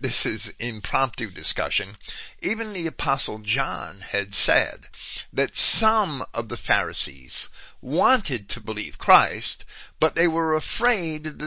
this 0.00 0.26
is 0.26 0.52
impromptu 0.58 1.30
discussion. 1.30 1.96
Even 2.42 2.72
the 2.72 2.88
apostle 2.88 3.38
John 3.38 4.00
had 4.00 4.34
said 4.34 4.88
that 5.32 5.54
some 5.54 6.24
of 6.34 6.48
the 6.48 6.56
Pharisees 6.56 7.48
wanted 7.80 8.48
to 8.48 8.60
believe 8.60 8.98
Christ, 8.98 9.64
but 10.00 10.16
they 10.16 10.26
were 10.26 10.54
afraid 10.54 11.38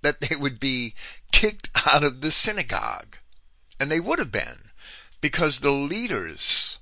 that 0.00 0.20
they 0.20 0.36
would 0.36 0.58
be 0.58 0.94
kicked 1.30 1.68
out 1.86 2.02
of 2.02 2.22
the 2.22 2.30
synagogue. 2.30 3.18
And 3.78 3.90
they 3.90 4.00
would 4.00 4.18
have 4.18 4.32
been 4.32 4.70
because 5.20 5.58
the 5.58 5.70
leaders 5.70 6.78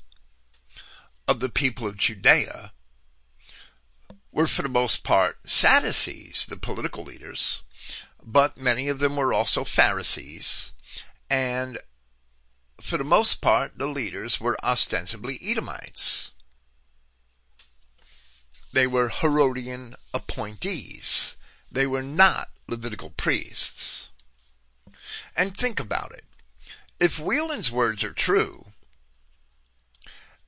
of 1.26 1.40
the 1.40 1.48
people 1.48 1.88
of 1.88 1.96
Judea 1.96 2.72
were 4.32 4.46
for 4.46 4.62
the 4.62 4.68
most 4.68 5.04
part 5.04 5.36
Sadducees, 5.44 6.46
the 6.48 6.56
political 6.56 7.04
leaders, 7.04 7.62
but 8.24 8.56
many 8.56 8.88
of 8.88 8.98
them 8.98 9.16
were 9.16 9.32
also 9.32 9.62
Pharisees, 9.62 10.72
and 11.28 11.78
for 12.80 12.96
the 12.96 13.04
most 13.04 13.40
part 13.40 13.76
the 13.76 13.86
leaders 13.86 14.40
were 14.40 14.56
ostensibly 14.64 15.38
Edomites. 15.42 16.30
They 18.72 18.86
were 18.86 19.10
Herodian 19.10 19.96
appointees. 20.14 21.36
They 21.70 21.86
were 21.86 22.02
not 22.02 22.48
Levitical 22.66 23.10
priests. 23.10 24.08
And 25.36 25.56
think 25.56 25.78
about 25.78 26.12
it. 26.12 26.24
If 26.98 27.18
Weiland's 27.18 27.70
words 27.70 28.02
are 28.02 28.14
true, 28.14 28.72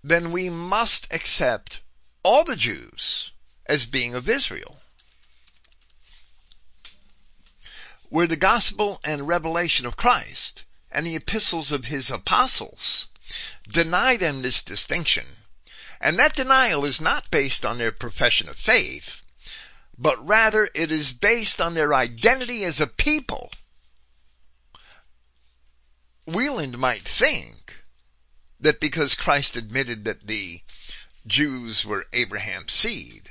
then 0.02 0.32
we 0.32 0.48
must 0.48 1.06
accept 1.10 1.80
all 2.22 2.44
the 2.44 2.56
Jews 2.56 3.32
as 3.66 3.86
being 3.86 4.14
of 4.14 4.28
Israel. 4.28 4.78
Where 8.08 8.26
the 8.26 8.36
gospel 8.36 9.00
and 9.04 9.26
revelation 9.26 9.86
of 9.86 9.96
Christ 9.96 10.64
and 10.90 11.06
the 11.06 11.16
epistles 11.16 11.72
of 11.72 11.86
his 11.86 12.10
apostles 12.10 13.08
deny 13.68 14.16
them 14.16 14.42
this 14.42 14.62
distinction, 14.62 15.24
and 16.00 16.18
that 16.18 16.36
denial 16.36 16.84
is 16.84 17.00
not 17.00 17.30
based 17.30 17.64
on 17.64 17.78
their 17.78 17.92
profession 17.92 18.48
of 18.48 18.56
faith, 18.56 19.22
but 19.96 20.24
rather 20.26 20.68
it 20.74 20.92
is 20.92 21.12
based 21.12 21.60
on 21.60 21.74
their 21.74 21.94
identity 21.94 22.64
as 22.64 22.80
a 22.80 22.86
people. 22.86 23.50
Weiland 26.28 26.76
might 26.76 27.06
think 27.08 27.74
that 28.60 28.80
because 28.80 29.14
Christ 29.14 29.56
admitted 29.56 30.04
that 30.04 30.26
the 30.26 30.62
Jews 31.26 31.84
were 31.84 32.06
Abraham's 32.12 32.72
seed, 32.72 33.30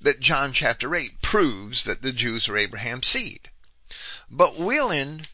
that 0.00 0.20
John 0.20 0.52
chapter 0.52 0.94
8 0.94 1.22
proves 1.22 1.84
that 1.84 2.02
the 2.02 2.12
Jews 2.12 2.48
are 2.48 2.56
Abraham's 2.56 3.08
seed. 3.08 3.50
But 4.30 4.58
Weiland 4.58 5.26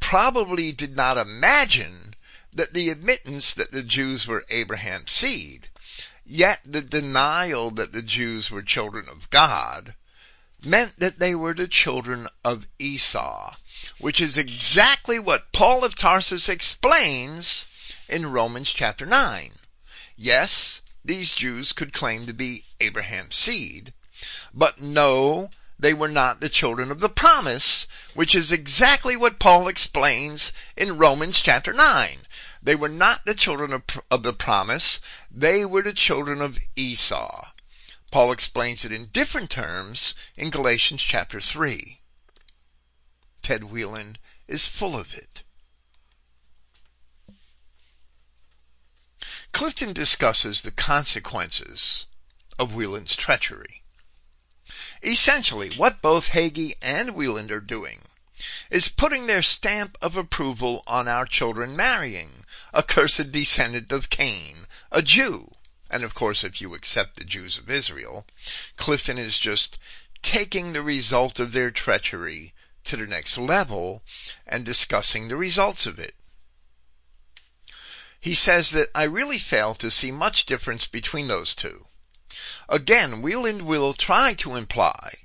probably 0.00 0.72
did 0.72 0.96
not 0.96 1.18
imagine 1.18 2.14
that 2.52 2.72
the 2.72 2.88
admittance 2.88 3.52
that 3.54 3.72
the 3.72 3.82
Jews 3.82 4.26
were 4.26 4.46
Abraham's 4.48 5.12
seed, 5.12 5.68
yet 6.24 6.60
the 6.64 6.80
denial 6.80 7.70
that 7.72 7.92
the 7.92 8.02
Jews 8.02 8.50
were 8.50 8.62
children 8.62 9.08
of 9.08 9.30
God, 9.30 9.94
meant 10.64 10.98
that 10.98 11.18
they 11.18 11.34
were 11.34 11.54
the 11.54 11.68
children 11.68 12.26
of 12.44 12.66
Esau, 12.78 13.54
which 14.00 14.20
is 14.20 14.36
exactly 14.36 15.18
what 15.18 15.52
Paul 15.52 15.84
of 15.84 15.94
Tarsus 15.94 16.48
explains 16.48 17.66
in 18.08 18.32
Romans 18.32 18.72
chapter 18.72 19.06
9. 19.06 19.52
Yes, 20.16 20.80
these 21.08 21.32
Jews 21.32 21.72
could 21.72 21.94
claim 21.94 22.26
to 22.26 22.34
be 22.34 22.66
Abraham's 22.80 23.34
seed. 23.34 23.94
But 24.52 24.78
no, 24.78 25.48
they 25.78 25.94
were 25.94 26.08
not 26.08 26.40
the 26.40 26.50
children 26.50 26.90
of 26.90 27.00
the 27.00 27.08
promise, 27.08 27.86
which 28.12 28.34
is 28.34 28.52
exactly 28.52 29.16
what 29.16 29.38
Paul 29.38 29.68
explains 29.68 30.52
in 30.76 30.98
Romans 30.98 31.40
chapter 31.40 31.72
9. 31.72 32.26
They 32.62 32.74
were 32.74 32.90
not 32.90 33.24
the 33.24 33.34
children 33.34 33.72
of, 33.72 33.84
of 34.10 34.22
the 34.22 34.34
promise, 34.34 35.00
they 35.30 35.64
were 35.64 35.80
the 35.80 35.94
children 35.94 36.42
of 36.42 36.58
Esau. 36.76 37.52
Paul 38.10 38.30
explains 38.30 38.84
it 38.84 38.92
in 38.92 39.06
different 39.06 39.48
terms 39.48 40.14
in 40.36 40.50
Galatians 40.50 41.00
chapter 41.00 41.40
3. 41.40 42.00
Ted 43.42 43.62
Weiland 43.62 44.16
is 44.46 44.66
full 44.66 44.94
of 44.94 45.14
it. 45.14 45.42
Clifton 49.58 49.92
discusses 49.92 50.60
the 50.60 50.70
consequences 50.70 52.06
of 52.60 52.76
Weiland's 52.76 53.16
treachery. 53.16 53.82
Essentially, 55.02 55.70
what 55.74 56.00
both 56.00 56.28
Hagee 56.28 56.76
and 56.80 57.16
Weiland 57.16 57.50
are 57.50 57.58
doing 57.58 58.02
is 58.70 58.88
putting 58.88 59.26
their 59.26 59.42
stamp 59.42 59.98
of 60.00 60.16
approval 60.16 60.84
on 60.86 61.08
our 61.08 61.26
children 61.26 61.74
marrying 61.74 62.44
a 62.72 62.84
cursed 62.84 63.32
descendant 63.32 63.90
of 63.90 64.10
Cain, 64.10 64.68
a 64.92 65.02
Jew. 65.02 65.56
And 65.90 66.04
of 66.04 66.14
course, 66.14 66.44
if 66.44 66.60
you 66.60 66.72
accept 66.76 67.16
the 67.16 67.24
Jews 67.24 67.58
of 67.58 67.68
Israel, 67.68 68.28
Clifton 68.76 69.18
is 69.18 69.40
just 69.40 69.76
taking 70.22 70.72
the 70.72 70.82
result 70.82 71.40
of 71.40 71.50
their 71.50 71.72
treachery 71.72 72.54
to 72.84 72.96
the 72.96 73.08
next 73.08 73.36
level 73.36 74.04
and 74.46 74.64
discussing 74.64 75.26
the 75.26 75.36
results 75.36 75.84
of 75.84 75.98
it. 75.98 76.14
He 78.20 78.34
says 78.34 78.70
that 78.72 78.90
I 78.94 79.04
really 79.04 79.38
fail 79.38 79.74
to 79.76 79.90
see 79.90 80.10
much 80.10 80.44
difference 80.44 80.86
between 80.86 81.28
those 81.28 81.54
two. 81.54 81.86
Again, 82.68 83.22
Weiland 83.22 83.62
will 83.62 83.94
try 83.94 84.34
to 84.34 84.56
imply 84.56 85.18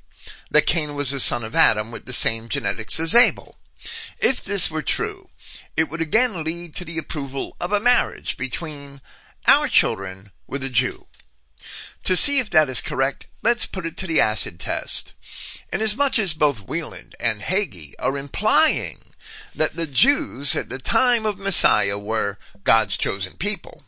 that 0.51 0.67
Cain 0.67 0.95
was 0.95 1.11
a 1.11 1.19
son 1.19 1.43
of 1.43 1.55
Adam 1.55 1.91
with 1.91 2.05
the 2.05 2.13
same 2.13 2.47
genetics 2.49 2.99
as 2.99 3.15
Abel. 3.15 3.57
If 4.19 4.43
this 4.43 4.69
were 4.69 4.83
true, 4.83 5.29
it 5.75 5.89
would 5.89 6.01
again 6.01 6.43
lead 6.43 6.75
to 6.75 6.85
the 6.85 6.97
approval 6.97 7.57
of 7.59 7.71
a 7.71 7.79
marriage 7.79 8.37
between 8.37 9.01
our 9.47 9.67
children 9.67 10.31
with 10.47 10.63
a 10.63 10.69
Jew. 10.69 11.07
To 12.03 12.15
see 12.15 12.39
if 12.39 12.49
that 12.51 12.69
is 12.69 12.81
correct, 12.81 13.27
let's 13.41 13.65
put 13.65 13.85
it 13.85 13.97
to 13.97 14.07
the 14.07 14.21
acid 14.21 14.59
test. 14.59 15.13
Inasmuch 15.71 16.19
as 16.19 16.33
both 16.33 16.67
Weiland 16.67 17.13
and 17.19 17.41
Hagee 17.41 17.95
are 17.97 18.17
implying 18.17 19.12
that 19.55 19.75
the 19.75 19.87
Jews 19.87 20.55
at 20.55 20.69
the 20.69 20.79
time 20.79 21.25
of 21.25 21.37
Messiah 21.37 21.97
were 21.97 22.37
God's 22.63 22.97
chosen 22.97 23.37
people, 23.37 23.83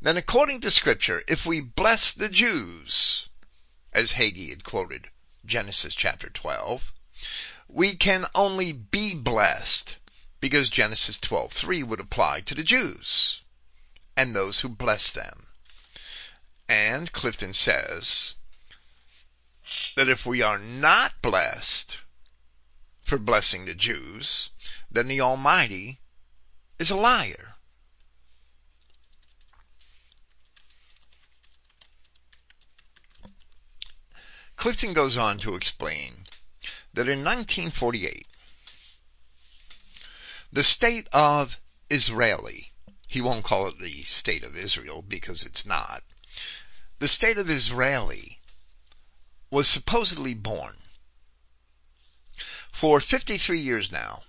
then 0.00 0.16
according 0.16 0.60
to 0.62 0.70
scripture, 0.70 1.22
if 1.28 1.44
we 1.44 1.60
bless 1.60 2.12
the 2.12 2.28
Jews, 2.28 3.28
as 3.92 4.12
Hagee 4.12 4.50
had 4.50 4.64
quoted 4.64 5.08
Genesis 5.44 5.94
chapter 5.94 6.28
12, 6.28 6.92
we 7.68 7.94
can 7.94 8.26
only 8.34 8.72
be 8.72 9.14
blessed 9.14 9.96
because 10.40 10.70
Genesis 10.70 11.18
12:3 11.18 11.84
would 11.84 12.00
apply 12.00 12.40
to 12.40 12.54
the 12.54 12.62
Jews 12.62 13.40
and 14.16 14.34
those 14.34 14.60
who 14.60 14.68
bless 14.68 15.10
them. 15.10 15.46
And 16.68 17.12
Clifton 17.12 17.54
says 17.54 18.34
that 19.96 20.08
if 20.08 20.24
we 20.24 20.42
are 20.42 20.58
not 20.58 21.20
blessed 21.22 21.98
for 23.10 23.18
blessing 23.18 23.64
the 23.64 23.74
Jews, 23.74 24.50
then 24.88 25.08
the 25.08 25.20
Almighty 25.20 25.98
is 26.78 26.90
a 26.90 26.96
liar. 26.96 27.54
Clifton 34.54 34.92
goes 34.92 35.16
on 35.16 35.38
to 35.38 35.56
explain 35.56 36.26
that 36.94 37.08
in 37.08 37.24
1948, 37.24 38.28
the 40.52 40.62
state 40.62 41.08
of 41.12 41.58
Israeli, 41.90 42.70
he 43.08 43.20
won't 43.20 43.44
call 43.44 43.66
it 43.66 43.80
the 43.80 44.04
state 44.04 44.44
of 44.44 44.56
Israel 44.56 45.02
because 45.02 45.42
it's 45.42 45.66
not, 45.66 46.04
the 47.00 47.08
state 47.08 47.38
of 47.38 47.50
Israeli 47.50 48.38
was 49.50 49.66
supposedly 49.66 50.32
born. 50.32 50.76
For 52.72 53.00
53 53.00 53.60
years 53.60 53.92
now, 53.92 54.22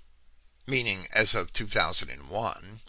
meaning 0.68 1.08
as 1.14 1.36
of 1.36 1.54
2001, 1.54 2.82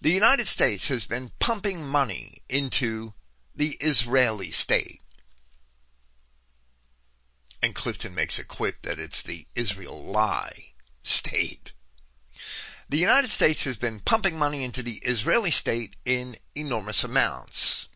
the 0.00 0.10
United 0.10 0.46
States 0.46 0.88
has 0.88 1.04
been 1.04 1.32
pumping 1.38 1.86
money 1.86 2.42
into 2.48 3.14
the 3.54 3.72
Israeli 3.80 4.50
state 4.50 5.00
and 7.64 7.74
Clifton 7.74 8.14
makes 8.14 8.38
a 8.38 8.44
quip 8.44 8.82
that 8.82 8.98
it's 8.98 9.22
the 9.22 9.46
Israel 9.54 10.04
lie 10.04 10.74
state. 11.02 11.72
The 12.90 12.98
United 12.98 13.30
States 13.30 13.64
has 13.64 13.78
been 13.78 14.00
pumping 14.00 14.38
money 14.38 14.62
into 14.62 14.82
the 14.82 14.96
Israeli 14.96 15.50
state 15.50 15.96
in 16.04 16.36
enormous 16.54 17.02
amounts. 17.02 17.88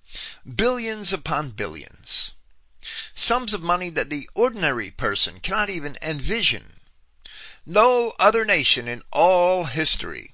Billions 0.42 1.12
upon 1.12 1.51
billions. 1.51 2.33
Sums 3.14 3.53
of 3.53 3.61
money 3.61 3.90
that 3.90 4.09
the 4.09 4.31
ordinary 4.35 4.90
person 4.90 5.38
cannot 5.38 5.68
even 5.68 5.98
envision. 6.01 6.78
No 7.70 8.14
other 8.18 8.46
nation 8.46 8.88
in 8.88 9.02
all 9.12 9.64
history 9.64 10.33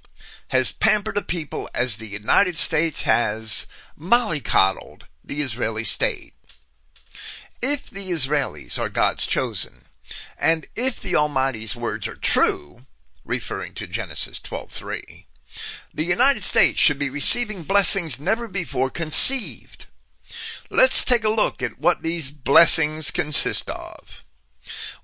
has 0.51 0.71
pampered 0.71 1.17
a 1.17 1.23
people 1.23 1.69
as 1.75 1.97
the 1.97 2.07
United 2.07 2.57
States 2.57 3.03
has 3.03 3.67
mollycoddled 3.99 5.03
the 5.25 5.43
Israeli 5.43 5.83
state 5.83 6.35
if 7.61 7.91
the 7.91 8.13
Israelis 8.13 8.79
are 8.79 8.89
God's 8.89 9.27
chosen, 9.27 9.87
and 10.39 10.69
if 10.77 11.01
the 11.01 11.17
Almighty's 11.17 11.75
words 11.75 12.07
are 12.07 12.15
true, 12.15 12.87
referring 13.25 13.75
to 13.75 13.89
Genesis 13.89 14.39
12:3, 14.39 15.27
the 15.93 16.05
United 16.05 16.45
States 16.45 16.79
should 16.79 17.01
be 17.01 17.11
receiving 17.11 17.65
blessings 17.65 18.21
never 18.21 18.47
before 18.47 18.91
conceived. 18.91 19.87
Let's 20.71 21.05
take 21.05 21.25
a 21.25 21.31
look 21.31 21.63
at 21.63 21.81
what 21.81 22.03
these 22.03 22.31
blessings 22.31 23.11
consist 23.11 23.69
of. 23.69 24.23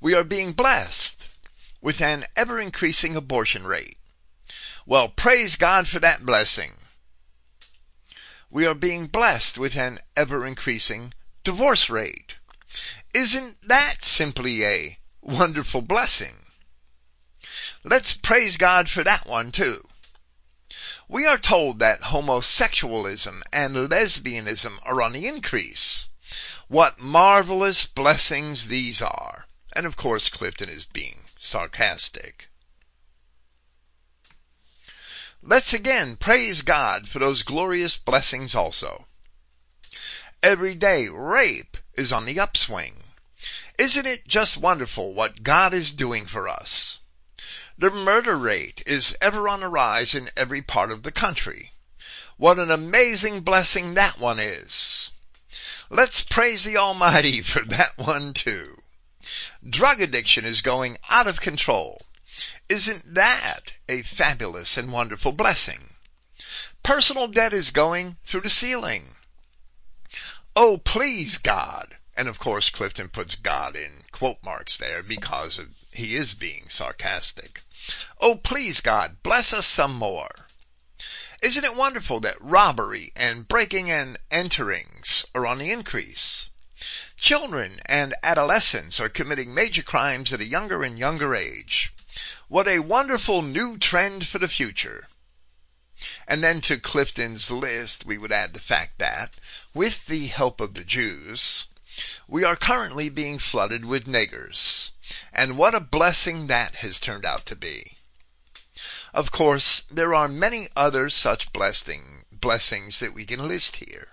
We 0.01 0.15
are 0.15 0.23
being 0.23 0.53
blessed 0.53 1.20
with 1.81 2.01
an 2.01 2.27
ever 2.37 2.61
increasing 2.61 3.17
abortion 3.17 3.67
rate. 3.67 3.99
Well, 4.87 5.09
praise 5.09 5.57
God 5.57 5.89
for 5.89 5.99
that 6.01 6.27
blessing. 6.27 6.73
We 8.51 8.67
are 8.67 8.75
being 8.75 9.07
blessed 9.07 9.59
with 9.59 9.77
an 9.77 10.01
ever 10.17 10.47
increasing 10.47 11.15
divorce 11.45 11.89
rate. 11.89 12.35
Isn't 13.15 13.57
that 13.67 14.05
simply 14.05 14.65
a 14.65 14.99
wonderful 15.23 15.83
blessing? 15.83 16.47
Let's 17.85 18.15
praise 18.15 18.57
God 18.57 18.89
for 18.89 19.05
that 19.05 19.27
one 19.27 19.53
too. 19.53 19.89
We 21.09 21.27
are 21.27 21.39
told 21.39 21.79
that 21.79 22.03
homosexualism 22.03 23.43
and 23.53 23.75
lesbianism 23.75 24.79
are 24.83 25.03
on 25.03 25.13
the 25.13 25.27
increase. 25.27 26.07
What 26.69 27.01
marvelous 27.01 27.87
blessings 27.87 28.69
these 28.69 29.01
are. 29.03 29.47
And 29.75 29.87
of 29.87 29.97
course 29.97 30.29
Clifton 30.29 30.69
is 30.69 30.87
being 30.87 31.20
sarcastic. 31.41 32.49
Let's 35.43 35.73
again 35.73 36.17
praise 36.17 36.61
God 36.61 37.09
for 37.09 37.19
those 37.19 37.43
glorious 37.43 37.97
blessings 37.97 38.55
also. 38.55 39.07
Every 40.43 40.75
day 40.75 41.09
rape 41.09 41.79
is 41.95 42.13
on 42.13 42.27
the 42.27 42.39
upswing. 42.39 43.05
Isn't 43.79 44.07
it 44.07 44.29
just 44.29 44.59
wonderful 44.59 45.15
what 45.15 45.43
God 45.43 45.73
is 45.73 45.93
doing 45.93 46.27
for 46.27 46.47
us? 46.47 46.99
The 47.79 47.91
murder 47.91 48.37
rate 48.37 48.83
is 48.87 49.17
ever 49.23 49.49
on 49.49 49.61
the 49.61 49.69
rise 49.69 50.15
in 50.15 50.31
every 50.37 50.61
part 50.61 50.93
of 50.93 51.03
the 51.03 51.13
country. 51.13 51.73
What 52.37 52.59
an 52.59 52.71
amazing 52.71 53.41
blessing 53.41 53.95
that 53.95 54.19
one 54.19 54.39
is. 54.39 55.11
Let's 55.89 56.23
praise 56.23 56.65
the 56.65 56.77
Almighty 56.77 57.41
for 57.43 57.65
that 57.65 57.97
one 57.97 58.35
too. 58.35 58.80
Drug 59.69 60.01
addiction 60.01 60.45
is 60.45 60.63
going 60.63 60.97
out 61.11 61.27
of 61.27 61.41
control. 61.41 62.03
Isn't 62.69 63.15
that 63.15 63.73
a 63.89 64.03
fabulous 64.03 64.77
and 64.77 64.93
wonderful 64.93 65.33
blessing? 65.33 65.95
Personal 66.83 67.29
debt 67.29 67.53
is 67.53 67.71
going 67.71 68.17
through 68.25 68.41
the 68.41 68.51
ceiling. 68.51 69.17
Oh, 70.57 70.79
please, 70.79 71.37
God. 71.37 71.99
And 72.17 72.29
of 72.29 72.39
course, 72.39 72.71
Clifton 72.71 73.09
puts 73.09 73.35
God 73.35 73.77
in 73.77 74.05
quote 74.13 74.43
marks 74.43 74.77
there 74.77 75.03
because 75.03 75.59
of, 75.59 75.69
he 75.93 76.15
is 76.15 76.35
being 76.35 76.69
sarcastic. 76.69 77.63
Oh, 78.21 78.37
please, 78.37 78.81
God, 78.81 79.23
bless 79.23 79.53
us 79.53 79.67
some 79.67 79.95
more. 79.95 80.31
Isn't 81.43 81.65
it 81.65 81.77
wonderful 81.77 82.21
that 82.21 82.41
robbery 82.41 83.13
and 83.17 83.49
breaking 83.49 83.91
and 83.91 84.19
enterings 84.31 85.25
are 85.35 85.47
on 85.47 85.57
the 85.59 85.71
increase? 85.71 86.50
Children 87.17 87.81
and 87.85 88.15
adolescents 88.23 88.99
are 88.99 89.09
committing 89.09 89.53
major 89.53 89.83
crimes 89.83 90.33
at 90.33 90.41
a 90.41 90.47
younger 90.47 90.83
and 90.83 90.99
younger 90.99 91.35
age. 91.35 91.93
What 92.49 92.67
a 92.67 92.81
wonderful 92.81 93.43
new 93.43 93.77
trend 93.79 94.27
for 94.27 94.39
the 94.39 94.49
future. 94.49 95.09
And 96.27 96.43
then 96.43 96.63
to 96.63 96.79
Clifton's 96.79 97.51
list, 97.51 98.07
we 98.07 98.17
would 98.17 98.33
add 98.33 98.55
the 98.55 98.61
fact 98.61 98.99
that, 98.99 99.33
with 99.75 100.07
the 100.07 100.29
help 100.29 100.61
of 100.61 100.73
the 100.73 100.85
Jews, 100.85 101.67
we 102.27 102.45
are 102.45 102.57
currently 102.57 103.11
being 103.11 103.39
flooded 103.39 103.85
with 103.85 104.07
niggers. 104.07 104.91
And 105.33 105.59
what 105.59 105.75
a 105.75 105.81
blessing 105.81 106.47
that 106.47 106.77
has 106.77 106.99
turned 106.99 107.27
out 107.27 107.45
to 107.47 107.57
be. 107.57 107.99
Of 109.13 109.31
course, 109.31 109.83
there 109.91 110.15
are 110.15 110.29
many 110.29 110.69
other 110.75 111.11
such 111.11 111.53
blessing, 111.53 112.25
blessings 112.33 113.01
that 113.01 113.13
we 113.13 113.27
can 113.27 113.47
list 113.47 113.77
here. 113.77 114.09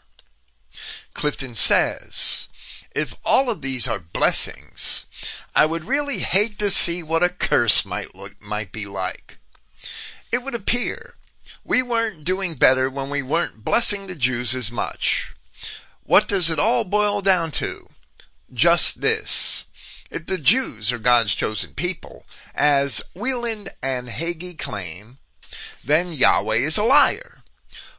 Clifton 1.13 1.55
says, 1.55 2.46
if 2.97 3.13
all 3.23 3.47
of 3.51 3.61
these 3.61 3.87
are 3.87 3.99
blessings, 3.99 5.05
I 5.55 5.67
would 5.67 5.85
really 5.85 6.19
hate 6.19 6.57
to 6.57 6.71
see 6.71 7.03
what 7.03 7.21
a 7.21 7.29
curse 7.29 7.85
might 7.85 8.15
look, 8.15 8.41
might 8.41 8.71
be 8.71 8.87
like. 8.87 9.37
It 10.31 10.41
would 10.41 10.55
appear 10.55 11.13
we 11.63 11.83
weren't 11.83 12.23
doing 12.23 12.55
better 12.55 12.89
when 12.89 13.11
we 13.11 13.21
weren't 13.21 13.63
blessing 13.63 14.07
the 14.07 14.15
Jews 14.15 14.55
as 14.55 14.71
much. 14.71 15.35
What 16.05 16.27
does 16.27 16.49
it 16.49 16.57
all 16.57 16.85
boil 16.85 17.21
down 17.21 17.51
to? 17.51 17.87
Just 18.51 19.01
this. 19.01 19.65
If 20.09 20.25
the 20.25 20.39
Jews 20.39 20.91
are 20.91 20.97
God's 20.97 21.35
chosen 21.35 21.75
people, 21.75 22.25
as 22.55 23.03
Weiland 23.15 23.67
and 23.83 24.09
Hagee 24.09 24.57
claim, 24.57 25.19
then 25.83 26.13
Yahweh 26.13 26.55
is 26.55 26.77
a 26.77 26.83
liar. 26.83 27.43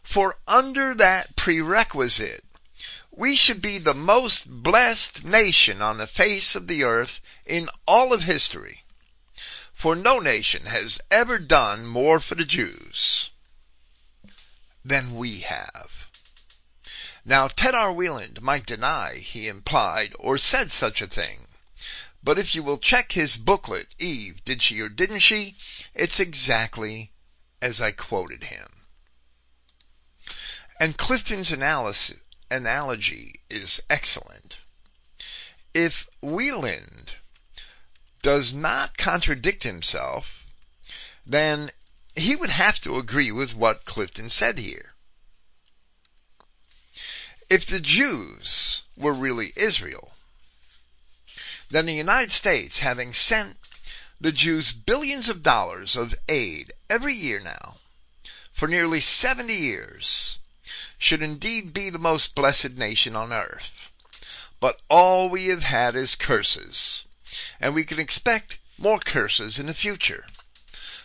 For 0.02 0.38
under 0.48 0.92
that 0.94 1.36
prerequisite, 1.36 2.42
we 3.18 3.34
should 3.34 3.60
be 3.60 3.78
the 3.78 3.94
most 3.94 4.48
blessed 4.48 5.24
nation 5.24 5.82
on 5.82 5.98
the 5.98 6.06
face 6.06 6.54
of 6.54 6.68
the 6.68 6.84
earth 6.84 7.20
in 7.44 7.68
all 7.84 8.12
of 8.12 8.22
history. 8.22 8.84
For 9.74 9.96
no 9.96 10.20
nation 10.20 10.66
has 10.66 11.00
ever 11.10 11.40
done 11.40 11.84
more 11.84 12.20
for 12.20 12.36
the 12.36 12.44
Jews 12.44 13.30
than 14.84 15.16
we 15.16 15.40
have. 15.40 15.90
Now, 17.24 17.48
Ted 17.48 17.74
R. 17.74 17.92
Weiland 17.92 18.40
might 18.40 18.66
deny 18.66 19.16
he 19.16 19.48
implied 19.48 20.14
or 20.20 20.38
said 20.38 20.70
such 20.70 21.02
a 21.02 21.08
thing. 21.08 21.48
But 22.22 22.38
if 22.38 22.54
you 22.54 22.62
will 22.62 22.78
check 22.78 23.12
his 23.12 23.36
booklet, 23.36 23.88
Eve, 23.98 24.44
did 24.44 24.62
she 24.62 24.80
or 24.80 24.88
didn't 24.88 25.20
she? 25.20 25.56
It's 25.92 26.20
exactly 26.20 27.10
as 27.60 27.80
I 27.80 27.90
quoted 27.90 28.44
him. 28.44 28.68
And 30.78 30.96
Clifton's 30.96 31.50
analysis, 31.50 32.18
analogy 32.50 33.40
is 33.50 33.80
excellent. 33.88 34.56
If 35.74 36.08
Weiland 36.22 37.10
does 38.22 38.52
not 38.52 38.96
contradict 38.96 39.62
himself, 39.62 40.44
then 41.24 41.70
he 42.16 42.34
would 42.34 42.50
have 42.50 42.80
to 42.80 42.98
agree 42.98 43.30
with 43.30 43.54
what 43.54 43.84
Clifton 43.84 44.30
said 44.30 44.58
here. 44.58 44.94
If 47.48 47.66
the 47.66 47.80
Jews 47.80 48.82
were 48.96 49.14
really 49.14 49.52
Israel, 49.56 50.12
then 51.70 51.86
the 51.86 51.94
United 51.94 52.32
States, 52.32 52.78
having 52.78 53.12
sent 53.12 53.58
the 54.20 54.32
Jews 54.32 54.72
billions 54.72 55.28
of 55.28 55.42
dollars 55.42 55.96
of 55.96 56.14
aid 56.28 56.72
every 56.90 57.14
year 57.14 57.40
now, 57.40 57.76
for 58.52 58.66
nearly 58.66 59.00
70 59.00 59.54
years, 59.54 60.38
should 60.98 61.22
indeed 61.22 61.72
be 61.72 61.90
the 61.90 61.98
most 61.98 62.34
blessed 62.34 62.72
nation 62.72 63.14
on 63.16 63.32
earth. 63.32 63.70
but 64.60 64.80
all 64.90 65.28
we 65.28 65.46
have 65.46 65.62
had 65.62 65.94
is 65.94 66.14
curses. 66.16 67.04
And 67.60 67.74
we 67.74 67.84
can 67.84 67.98
expect 67.98 68.58
more 68.76 68.98
curses 68.98 69.58
in 69.58 69.66
the 69.66 69.74
future. 69.74 70.26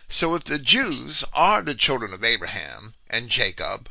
So 0.08 0.34
if 0.34 0.44
the 0.44 0.58
Jews 0.58 1.24
are 1.32 1.62
the 1.62 1.74
children 1.74 2.12
of 2.12 2.24
Abraham 2.24 2.94
and 3.08 3.30
Jacob, 3.30 3.88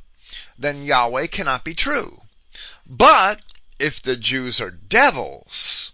then 0.57 0.83
Yahweh 0.83 1.27
cannot 1.27 1.63
be 1.63 1.73
true. 1.73 2.21
But 2.85 3.41
if 3.79 4.01
the 4.01 4.15
Jews 4.15 4.59
are 4.59 4.71
devils, 4.71 5.91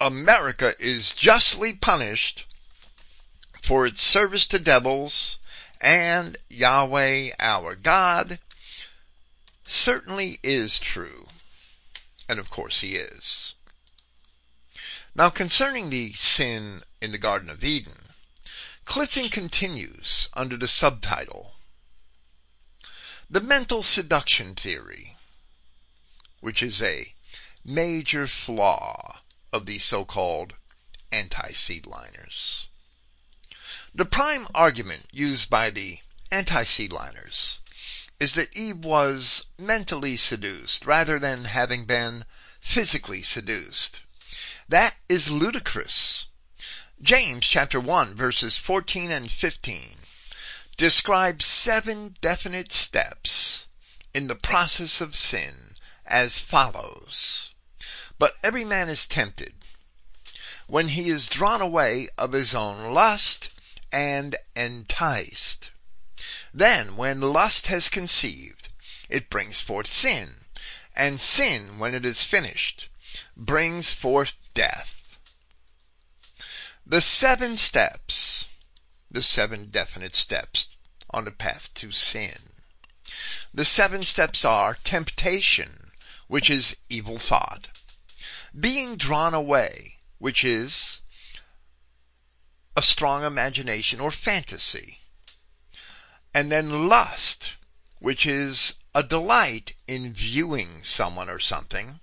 America 0.00 0.74
is 0.78 1.12
justly 1.12 1.72
punished 1.74 2.44
for 3.62 3.86
its 3.86 4.02
service 4.02 4.46
to 4.46 4.58
devils 4.58 5.38
and 5.80 6.36
Yahweh 6.48 7.30
our 7.38 7.74
God 7.74 8.38
certainly 9.70 10.40
is 10.42 10.80
true. 10.80 11.28
And 12.28 12.38
of 12.38 12.50
course 12.50 12.80
he 12.80 12.96
is. 12.96 13.54
Now 15.14 15.30
concerning 15.30 15.90
the 15.90 16.12
sin 16.14 16.82
in 17.00 17.12
the 17.12 17.18
Garden 17.18 17.50
of 17.50 17.64
Eden, 17.64 18.10
Clifton 18.84 19.28
continues 19.28 20.28
under 20.32 20.56
the 20.56 20.68
subtitle, 20.68 21.54
The 23.28 23.40
Mental 23.40 23.82
Seduction 23.82 24.54
Theory, 24.54 25.16
which 26.40 26.62
is 26.62 26.82
a 26.82 27.14
major 27.64 28.26
flaw 28.26 29.20
of 29.52 29.66
the 29.66 29.78
so-called 29.78 30.54
anti-seedliners. 31.12 32.66
The 33.94 34.04
prime 34.04 34.48
argument 34.54 35.06
used 35.12 35.50
by 35.50 35.70
the 35.70 35.98
anti-seedliners 36.30 37.58
is 38.20 38.34
that 38.34 38.54
Eve 38.54 38.84
was 38.84 39.46
mentally 39.58 40.16
seduced 40.16 40.84
rather 40.84 41.18
than 41.18 41.46
having 41.46 41.86
been 41.86 42.26
physically 42.60 43.22
seduced. 43.22 44.00
That 44.68 44.96
is 45.08 45.30
ludicrous. 45.30 46.26
James 47.00 47.46
chapter 47.46 47.80
1 47.80 48.14
verses 48.14 48.58
14 48.58 49.10
and 49.10 49.30
15 49.30 49.96
describes 50.76 51.46
seven 51.46 52.16
definite 52.20 52.72
steps 52.72 53.66
in 54.12 54.26
the 54.26 54.34
process 54.34 55.00
of 55.00 55.16
sin 55.16 55.76
as 56.04 56.38
follows. 56.38 57.50
But 58.18 58.36
every 58.42 58.64
man 58.64 58.90
is 58.90 59.06
tempted 59.06 59.54
when 60.66 60.88
he 60.88 61.08
is 61.08 61.26
drawn 61.26 61.62
away 61.62 62.08
of 62.18 62.32
his 62.32 62.54
own 62.54 62.92
lust 62.92 63.48
and 63.90 64.36
enticed. 64.54 65.69
Then, 66.52 66.96
when 66.96 67.20
lust 67.20 67.66
has 67.66 67.88
conceived, 67.88 68.68
it 69.08 69.30
brings 69.30 69.60
forth 69.60 69.90
sin, 69.90 70.46
and 70.94 71.20
sin, 71.20 71.78
when 71.78 71.94
it 71.94 72.04
is 72.04 72.24
finished, 72.24 72.88
brings 73.36 73.92
forth 73.92 74.34
death. 74.54 74.94
The 76.86 77.00
seven 77.00 77.56
steps, 77.56 78.46
the 79.10 79.22
seven 79.22 79.70
definite 79.70 80.14
steps 80.14 80.68
on 81.10 81.24
the 81.24 81.30
path 81.30 81.68
to 81.74 81.92
sin. 81.92 82.50
The 83.52 83.64
seven 83.64 84.04
steps 84.04 84.44
are 84.44 84.78
temptation, 84.84 85.90
which 86.28 86.48
is 86.48 86.76
evil 86.88 87.18
thought, 87.18 87.68
being 88.58 88.96
drawn 88.96 89.34
away, 89.34 89.96
which 90.18 90.44
is 90.44 91.00
a 92.76 92.82
strong 92.82 93.24
imagination 93.24 94.00
or 94.00 94.10
fantasy. 94.10 94.99
And 96.32 96.50
then 96.50 96.88
lust, 96.88 97.52
which 97.98 98.24
is 98.24 98.74
a 98.94 99.02
delight 99.02 99.74
in 99.86 100.12
viewing 100.12 100.82
someone 100.82 101.28
or 101.28 101.38
something. 101.38 102.00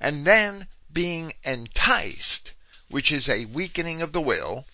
And 0.00 0.26
then 0.26 0.68
being 0.92 1.34
enticed, 1.44 2.52
which 2.88 3.12
is 3.12 3.28
a 3.28 3.46
weakening 3.46 4.02
of 4.02 4.12
the 4.12 4.20
will. 4.20 4.66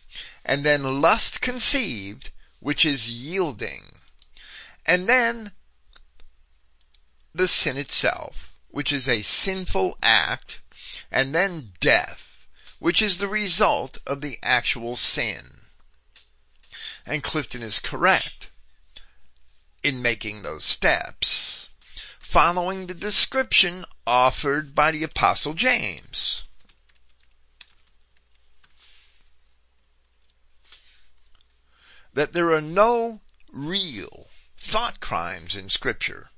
And 0.45 0.64
then 0.64 1.01
lust 1.01 1.41
conceived, 1.41 2.30
which 2.61 2.85
is 2.85 3.09
yielding. 3.09 3.97
And 4.87 5.09
then 5.09 5.53
the 7.35 7.49
sin 7.49 7.76
itself, 7.76 8.55
which 8.68 8.93
is 8.93 9.09
a 9.09 9.22
sinful 9.22 9.99
act. 10.03 10.61
And 11.11 11.35
then 11.35 11.72
death 11.80 12.20
which 12.85 13.01
is 13.01 13.16
the 13.16 13.28
result 13.28 13.97
of 14.07 14.20
the 14.20 14.39
actual 14.43 14.95
sin. 14.95 15.62
And 17.07 17.24
Clifton 17.24 17.62
is 17.62 17.78
correct 17.78 18.49
in 19.85 20.01
making 20.01 20.43
those 20.43 20.64
steps, 20.64 21.68
following 22.18 22.87
the 22.87 22.95
description 22.95 23.85
offered 24.07 24.74
by 24.74 24.91
the 24.91 25.05
Apostle 25.05 25.53
James. 25.53 26.43
That 32.14 32.32
there 32.32 32.53
are 32.53 32.62
no 32.62 33.20
real 33.53 34.28
thought 34.57 35.01
crimes 35.01 35.55
in 35.55 35.68
Scripture. 35.68 36.30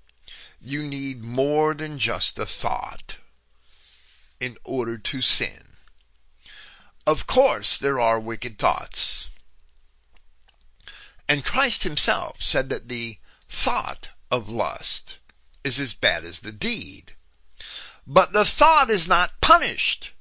You 0.61 0.83
need 0.83 1.23
more 1.23 1.73
than 1.73 2.01
just 2.01 2.39
a 2.39 2.47
thought 2.47 3.17
in 4.41 4.57
order 4.65 4.99
to 4.99 5.23
sin. 5.23 5.77
Of 7.07 7.29
course 7.29 7.79
there 7.79 8.01
are 8.01 8.19
wicked 8.19 8.59
thoughts. 8.59 9.29
And 11.29 11.45
Christ 11.45 11.85
himself 11.85 12.43
said 12.43 12.69
that 12.71 12.89
the 12.89 13.19
thought 13.49 14.09
of 14.31 14.49
lust 14.49 15.17
is 15.65 15.79
as 15.79 15.95
bad 15.95 16.25
as 16.25 16.41
the 16.41 16.53
deed. 16.53 17.15
But 18.07 18.33
the 18.33 18.45
thought 18.45 18.91
is 18.91 19.09
not 19.09 19.41
punished. 19.41 20.13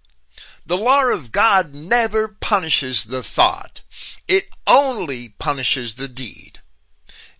The 0.65 0.77
law 0.77 1.05
of 1.05 1.31
God 1.31 1.75
never 1.75 2.27
punishes 2.27 3.03
the 3.03 3.21
thought. 3.21 3.81
It 4.27 4.49
only 4.65 5.29
punishes 5.29 5.93
the 5.93 6.07
deed. 6.07 6.59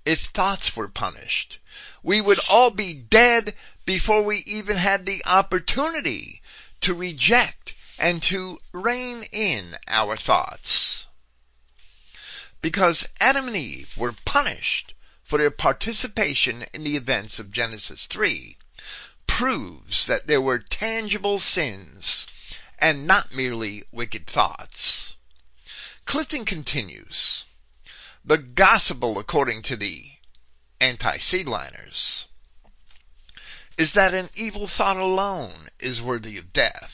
If 0.06 0.26
thoughts 0.26 0.76
were 0.76 0.88
punished, 0.88 1.58
we 2.04 2.22
would 2.22 2.40
all 2.48 2.70
be 2.70 2.94
dead 2.94 3.56
before 3.86 4.22
we 4.22 4.38
even 4.46 4.78
had 4.78 5.06
the 5.06 5.26
opportunity 5.26 6.42
to 6.82 6.94
reject 6.94 7.74
and 7.98 8.22
to 8.24 8.60
rein 8.72 9.24
in 9.32 9.78
our 9.88 10.16
thoughts. 10.16 11.08
Because 12.62 13.08
Adam 13.20 13.48
and 13.48 13.56
Eve 13.56 13.96
were 13.98 14.16
punished 14.26 14.95
for 15.26 15.40
their 15.40 15.52
participation 15.52 16.66
in 16.74 16.84
the 16.84 16.96
events 16.96 17.40
of 17.40 17.52
Genesis 17.52 18.06
3 18.06 18.58
proves 19.28 20.06
that 20.06 20.28
there 20.28 20.42
were 20.42 20.60
tangible 20.60 21.40
sins 21.40 22.28
and 22.78 23.08
not 23.08 23.34
merely 23.34 23.84
wicked 23.92 24.28
thoughts. 24.28 25.16
Clifton 26.06 26.46
continues, 26.46 27.44
the 28.24 28.38
gospel 28.38 29.18
according 29.18 29.64
to 29.64 29.76
the 29.76 30.12
anti-seedliners 30.80 32.26
is 33.78 33.94
that 33.94 34.14
an 34.14 34.30
evil 34.36 34.68
thought 34.68 34.98
alone 34.98 35.70
is 35.80 36.02
worthy 36.02 36.38
of 36.38 36.54
death. 36.54 36.94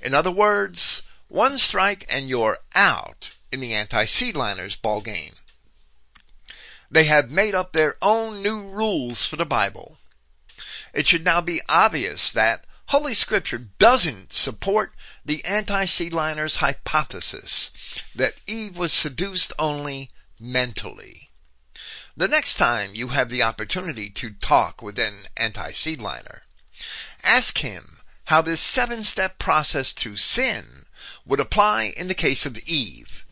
In 0.00 0.14
other 0.14 0.30
words, 0.30 1.02
one 1.28 1.58
strike 1.58 2.06
and 2.08 2.28
you're 2.28 2.58
out 2.74 3.30
in 3.50 3.60
the 3.60 3.74
anti-seedliners 3.74 4.80
ball 4.80 5.00
game. 5.00 5.34
They 6.90 7.04
have 7.04 7.30
made 7.30 7.54
up 7.54 7.72
their 7.72 7.96
own 8.00 8.42
new 8.42 8.62
rules 8.62 9.26
for 9.26 9.36
the 9.36 9.44
Bible. 9.44 9.98
It 10.94 11.06
should 11.06 11.24
now 11.24 11.40
be 11.40 11.60
obvious 11.68 12.32
that 12.32 12.64
Holy 12.86 13.12
Scripture 13.12 13.58
doesn't 13.58 14.32
support 14.32 14.94
the 15.22 15.44
anti-seedliners 15.44 16.56
hypothesis 16.56 17.70
that 18.14 18.36
Eve 18.46 18.76
was 18.76 18.92
seduced 18.92 19.52
only 19.58 20.10
mentally. 20.40 21.28
The 22.16 22.28
next 22.28 22.54
time 22.54 22.94
you 22.94 23.08
have 23.08 23.28
the 23.28 23.42
opportunity 23.42 24.08
to 24.10 24.30
talk 24.30 24.80
with 24.80 24.98
an 24.98 25.28
anti-seedliner, 25.36 26.42
ask 27.22 27.58
him 27.58 28.00
how 28.24 28.40
this 28.40 28.60
seven 28.60 29.04
step 29.04 29.38
process 29.38 29.92
to 29.92 30.16
sin 30.16 30.86
would 31.26 31.40
apply 31.40 31.92
in 31.96 32.08
the 32.08 32.14
case 32.14 32.46
of 32.46 32.56
Eve. 32.58 33.24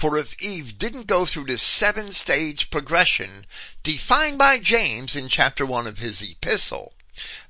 For 0.00 0.16
if 0.16 0.34
Eve 0.40 0.78
didn't 0.78 1.08
go 1.08 1.26
through 1.26 1.44
this 1.44 1.62
seven 1.62 2.14
stage 2.14 2.70
progression 2.70 3.44
defined 3.82 4.38
by 4.38 4.58
James 4.58 5.14
in 5.14 5.28
chapter 5.28 5.66
one 5.66 5.86
of 5.86 5.98
his 5.98 6.22
epistle, 6.22 6.94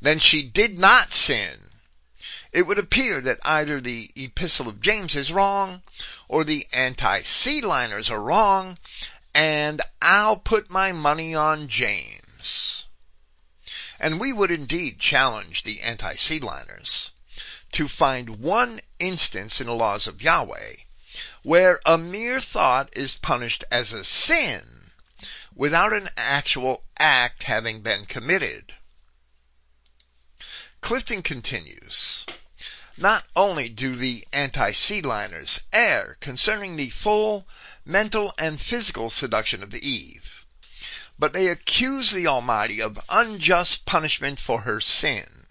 then 0.00 0.18
she 0.18 0.42
did 0.42 0.76
not 0.76 1.12
sin. 1.12 1.70
It 2.50 2.62
would 2.62 2.76
appear 2.76 3.20
that 3.20 3.38
either 3.44 3.80
the 3.80 4.10
epistle 4.16 4.66
of 4.66 4.80
James 4.80 5.14
is 5.14 5.30
wrong 5.30 5.82
or 6.26 6.42
the 6.42 6.66
anti-seedliners 6.72 8.10
are 8.10 8.20
wrong 8.20 8.78
and 9.32 9.80
I'll 10.02 10.36
put 10.36 10.68
my 10.68 10.90
money 10.90 11.36
on 11.36 11.68
James. 11.68 12.84
And 14.00 14.18
we 14.18 14.32
would 14.32 14.50
indeed 14.50 14.98
challenge 14.98 15.62
the 15.62 15.82
anti-seedliners 15.82 17.10
to 17.70 17.86
find 17.86 18.40
one 18.40 18.80
instance 18.98 19.60
in 19.60 19.68
the 19.68 19.72
laws 19.72 20.08
of 20.08 20.20
Yahweh 20.20 20.74
where 21.42 21.80
a 21.84 21.98
mere 21.98 22.40
thought 22.40 22.88
is 22.92 23.14
punished 23.14 23.64
as 23.70 23.92
a 23.92 24.04
sin 24.04 24.92
without 25.54 25.92
an 25.92 26.08
actual 26.16 26.84
act 26.98 27.44
having 27.44 27.82
been 27.82 28.04
committed. 28.04 28.72
Clifton 30.80 31.22
continues, 31.22 32.24
not 32.96 33.24
only 33.36 33.68
do 33.68 33.96
the 33.96 34.26
anti-seedliners 34.32 35.60
err 35.72 36.16
concerning 36.20 36.76
the 36.76 36.90
full 36.90 37.46
mental 37.84 38.32
and 38.38 38.60
physical 38.60 39.10
seduction 39.10 39.62
of 39.62 39.70
the 39.70 39.86
Eve, 39.86 40.46
but 41.18 41.32
they 41.32 41.48
accuse 41.48 42.10
the 42.12 42.26
Almighty 42.26 42.80
of 42.80 42.98
unjust 43.08 43.84
punishment 43.84 44.38
for 44.38 44.62
her 44.62 44.80
sin. 44.80 45.46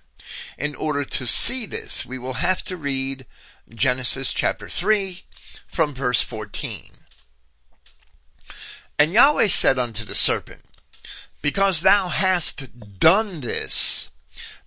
In 0.58 0.74
order 0.76 1.06
to 1.06 1.28
see 1.28 1.66
this, 1.66 2.06
we 2.06 2.18
will 2.18 2.34
have 2.34 2.64
to 2.64 2.78
read 2.78 3.26
Genesis 3.70 4.34
chapter 4.34 4.68
3 4.68 5.26
from 5.68 5.94
verse 5.94 6.22
14. 6.22 6.92
And 8.98 9.14
Yahweh 9.14 9.48
said 9.48 9.80
unto 9.80 10.04
the 10.04 10.16
serpent, 10.16 10.66
Because 11.42 11.82
thou 11.82 12.10
hast 12.10 13.00
done 13.00 13.42
this, 13.42 14.10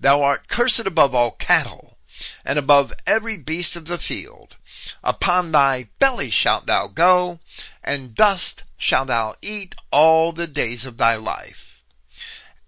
thou 0.00 0.22
art 0.22 0.48
cursed 0.48 0.80
above 0.80 1.14
all 1.14 1.32
cattle, 1.32 1.98
and 2.44 2.58
above 2.58 2.92
every 3.06 3.36
beast 3.36 3.76
of 3.76 3.86
the 3.86 3.98
field. 3.98 4.56
Upon 5.04 5.52
thy 5.52 5.90
belly 5.98 6.30
shalt 6.30 6.66
thou 6.66 6.86
go, 6.86 7.40
and 7.84 8.14
dust 8.14 8.62
shalt 8.78 9.08
thou 9.08 9.36
eat 9.42 9.74
all 9.90 10.32
the 10.32 10.46
days 10.46 10.84
of 10.84 10.96
thy 10.96 11.16
life. 11.16 11.82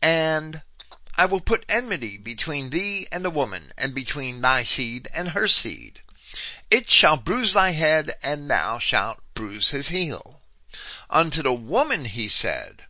And 0.03 0.63
I 1.17 1.27
will 1.27 1.41
put 1.41 1.65
enmity 1.69 2.19
between 2.19 2.71
thee 2.71 3.09
and 3.11 3.25
the 3.25 3.31
woman, 3.31 3.73
and 3.79 3.95
between 3.95 4.41
thy 4.41 4.65
seed 4.65 5.09
and 5.15 5.31
her 5.31 5.49
seed. 5.49 6.03
It 6.71 6.91
shall 6.91 7.17
bruise 7.17 7.53
thy 7.53 7.71
head, 7.71 8.17
and 8.21 8.51
thou 8.51 8.81
shalt 8.81 9.23
bruise 9.35 9.71
his 9.71 9.89
heel. 9.89 10.41
Unto 11.09 11.43
the 11.43 11.53
woman 11.53 12.07
he 12.07 12.27
said, 12.27 12.87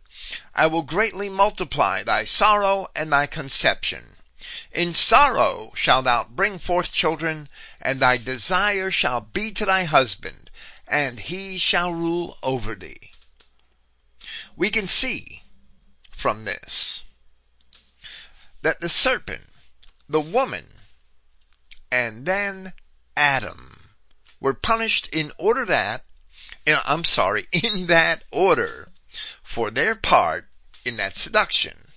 I 0.55 0.65
will 0.65 0.81
greatly 0.81 1.29
multiply 1.29 2.01
thy 2.01 2.25
sorrow 2.25 2.87
and 2.95 3.11
thy 3.13 3.27
conception. 3.27 4.15
In 4.71 4.95
sorrow 4.95 5.71
shalt 5.75 6.05
thou 6.05 6.23
bring 6.23 6.57
forth 6.57 6.91
children, 6.91 7.49
and 7.79 7.99
thy 7.99 8.17
desire 8.17 8.89
shall 8.89 9.21
be 9.21 9.51
to 9.51 9.65
thy 9.65 9.83
husband, 9.83 10.49
and 10.87 11.19
he 11.19 11.59
shall 11.59 11.93
rule 11.93 12.39
over 12.41 12.73
thee. 12.73 13.11
We 14.55 14.71
can 14.71 14.87
see 14.87 15.43
from 16.17 16.45
this 16.45 17.03
that 18.63 18.81
the 18.81 18.89
serpent, 18.89 19.49
the 20.09 20.21
woman, 20.21 20.79
and 21.91 22.25
then 22.25 22.73
Adam 23.15 23.89
were 24.39 24.53
punished 24.53 25.07
in 25.11 25.31
order 25.37 25.65
that 25.65 26.03
I'm 26.67 27.03
sorry, 27.03 27.47
in 27.51 27.87
that 27.87 28.23
order 28.31 28.89
for 29.43 29.71
their 29.71 29.95
part 29.95 30.49
in 30.83 30.97
that 30.97 31.15
seduction. 31.15 31.91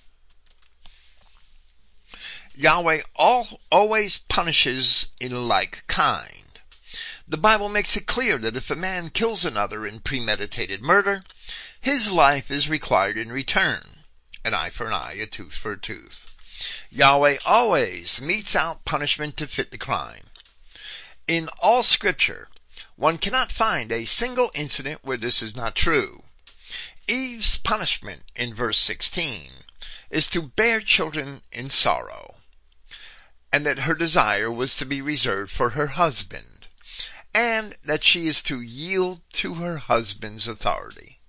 Yahweh 2.55 3.03
all, 3.15 3.61
always 3.71 4.19
punishes 4.29 5.07
in 5.19 5.47
like 5.47 5.83
kind. 5.87 6.59
The 7.27 7.37
Bible 7.37 7.69
makes 7.69 7.95
it 7.95 8.07
clear 8.07 8.37
that 8.39 8.55
if 8.55 8.69
a 8.69 8.75
man 8.75 9.09
kills 9.09 9.45
another 9.45 9.85
in 9.85 9.99
premeditated 9.99 10.81
murder, 10.81 11.21
his 11.79 12.11
life 12.11 12.49
is 12.51 12.67
required 12.67 13.17
in 13.17 13.31
return. 13.31 13.81
An 14.43 14.53
eye 14.53 14.71
for 14.71 14.87
an 14.87 14.93
eye, 14.93 15.13
a 15.13 15.27
tooth 15.27 15.55
for 15.55 15.73
a 15.73 15.79
tooth. 15.79 16.19
Yahweh 16.89 17.37
always 17.45 18.19
metes 18.19 18.55
out 18.55 18.83
punishment 18.83 19.37
to 19.37 19.47
fit 19.47 19.71
the 19.71 19.77
crime. 19.77 20.28
In 21.29 21.47
all 21.59 21.83
scripture, 21.83 22.49
one 22.95 23.19
cannot 23.19 23.51
find 23.51 23.91
a 23.91 24.05
single 24.05 24.49
incident 24.55 25.01
where 25.03 25.15
this 25.15 25.43
is 25.43 25.55
not 25.55 25.75
true. 25.75 26.23
Eve's 27.07 27.59
punishment 27.59 28.23
in 28.35 28.55
verse 28.55 28.79
16 28.79 29.51
is 30.09 30.27
to 30.31 30.41
bear 30.41 30.81
children 30.81 31.43
in 31.51 31.69
sorrow, 31.69 32.37
and 33.53 33.63
that 33.63 33.81
her 33.81 33.93
desire 33.93 34.51
was 34.51 34.75
to 34.77 34.87
be 34.87 35.03
reserved 35.03 35.51
for 35.51 35.69
her 35.69 35.85
husband, 35.89 36.65
and 37.31 37.77
that 37.83 38.03
she 38.03 38.25
is 38.25 38.41
to 38.41 38.59
yield 38.59 39.21
to 39.33 39.53
her 39.53 39.77
husband's 39.77 40.47
authority. 40.47 41.19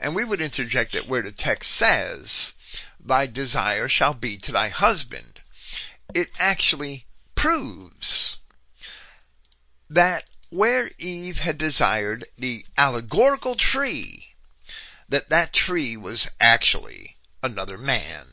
And 0.00 0.14
we 0.14 0.24
would 0.24 0.40
interject 0.40 0.92
that 0.92 1.06
where 1.06 1.20
the 1.20 1.30
text 1.30 1.72
says, 1.72 2.54
thy 2.98 3.26
desire 3.26 3.86
shall 3.86 4.14
be 4.14 4.38
to 4.38 4.52
thy 4.52 4.70
husband, 4.70 5.42
it 6.14 6.30
actually 6.38 7.04
proves 7.34 8.38
that 9.90 10.28
where 10.50 10.90
Eve 10.98 11.38
had 11.38 11.58
desired 11.58 12.26
the 12.36 12.64
allegorical 12.76 13.56
tree, 13.56 14.34
that 15.08 15.28
that 15.30 15.52
tree 15.52 15.96
was 15.96 16.28
actually 16.40 17.16
another 17.42 17.78
man. 17.78 18.26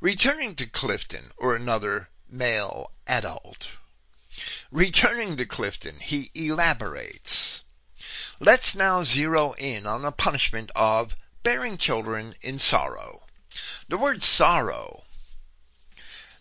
Returning 0.00 0.54
to 0.56 0.66
Clifton, 0.66 1.32
or 1.36 1.54
another 1.54 2.10
male 2.28 2.90
adult. 3.06 3.68
Returning 4.70 5.36
to 5.36 5.46
Clifton, 5.46 6.00
he 6.00 6.30
elaborates. 6.34 7.62
Let's 8.38 8.74
now 8.74 9.02
zero 9.02 9.54
in 9.54 9.86
on 9.86 10.02
the 10.02 10.12
punishment 10.12 10.70
of 10.76 11.16
bearing 11.42 11.78
children 11.78 12.34
in 12.42 12.58
sorrow. 12.58 13.22
The 13.88 13.96
word 13.96 14.22
sorrow 14.22 15.04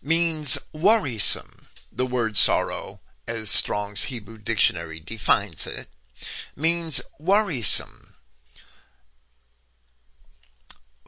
means 0.01 0.57
worrisome. 0.73 1.67
The 1.91 2.05
word 2.05 2.35
sorrow 2.35 2.99
as 3.27 3.49
Strong's 3.49 4.05
Hebrew 4.05 4.37
Dictionary 4.37 4.99
defines 4.99 5.65
it, 5.65 5.87
means 6.55 7.01
worrisome. 7.19 8.15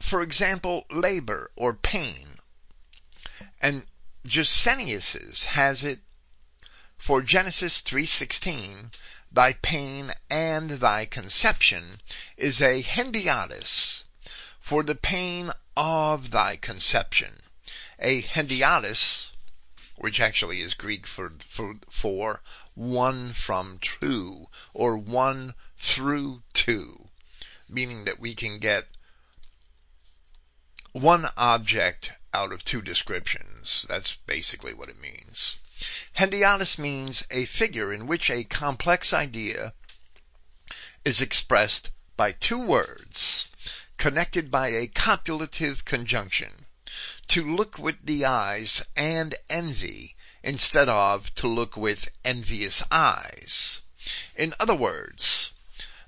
For 0.00 0.22
example, 0.22 0.84
labor 0.90 1.50
or 1.56 1.74
pain. 1.74 2.38
And 3.60 3.86
Gesenius's 4.26 5.44
has 5.44 5.82
it 5.82 6.00
for 6.98 7.22
Genesis 7.22 7.80
3:16, 7.80 8.92
thy 9.30 9.52
pain 9.52 10.12
and 10.28 10.70
thy 10.70 11.06
conception 11.06 12.00
is 12.36 12.60
a 12.60 12.82
hendiadys 12.82 14.02
for 14.60 14.82
the 14.82 14.94
pain 14.94 15.52
of 15.76 16.30
thy 16.30 16.56
conception. 16.56 17.40
A 17.98 18.22
hendiadys 18.22 19.30
which 20.00 20.20
actually 20.20 20.60
is 20.60 20.74
Greek 20.74 21.06
for, 21.06 21.32
for, 21.48 21.76
for 21.90 22.40
one 22.74 23.32
from 23.32 23.78
two, 23.80 24.46
or 24.72 24.96
one 24.96 25.54
through 25.78 26.42
two, 26.54 27.08
meaning 27.68 28.04
that 28.04 28.20
we 28.20 28.34
can 28.34 28.58
get 28.58 28.86
one 30.92 31.28
object 31.36 32.12
out 32.32 32.52
of 32.52 32.64
two 32.64 32.80
descriptions. 32.80 33.84
That's 33.88 34.16
basically 34.26 34.72
what 34.74 34.88
it 34.88 35.00
means. 35.00 35.56
Hendiadys 36.16 36.78
means 36.78 37.24
a 37.30 37.44
figure 37.44 37.92
in 37.92 38.06
which 38.06 38.30
a 38.30 38.44
complex 38.44 39.12
idea 39.12 39.74
is 41.04 41.20
expressed 41.20 41.90
by 42.16 42.32
two 42.32 42.60
words 42.60 43.46
connected 43.96 44.50
by 44.50 44.68
a 44.68 44.86
copulative 44.86 45.84
conjunction 45.84 46.66
to 47.28 47.44
look 47.44 47.78
with 47.78 47.96
the 48.04 48.24
eyes 48.24 48.82
and 48.96 49.34
envy 49.50 50.16
instead 50.42 50.88
of 50.88 51.34
to 51.34 51.46
look 51.46 51.76
with 51.76 52.08
envious 52.24 52.82
eyes. 52.90 53.82
In 54.34 54.54
other 54.58 54.74
words, 54.74 55.52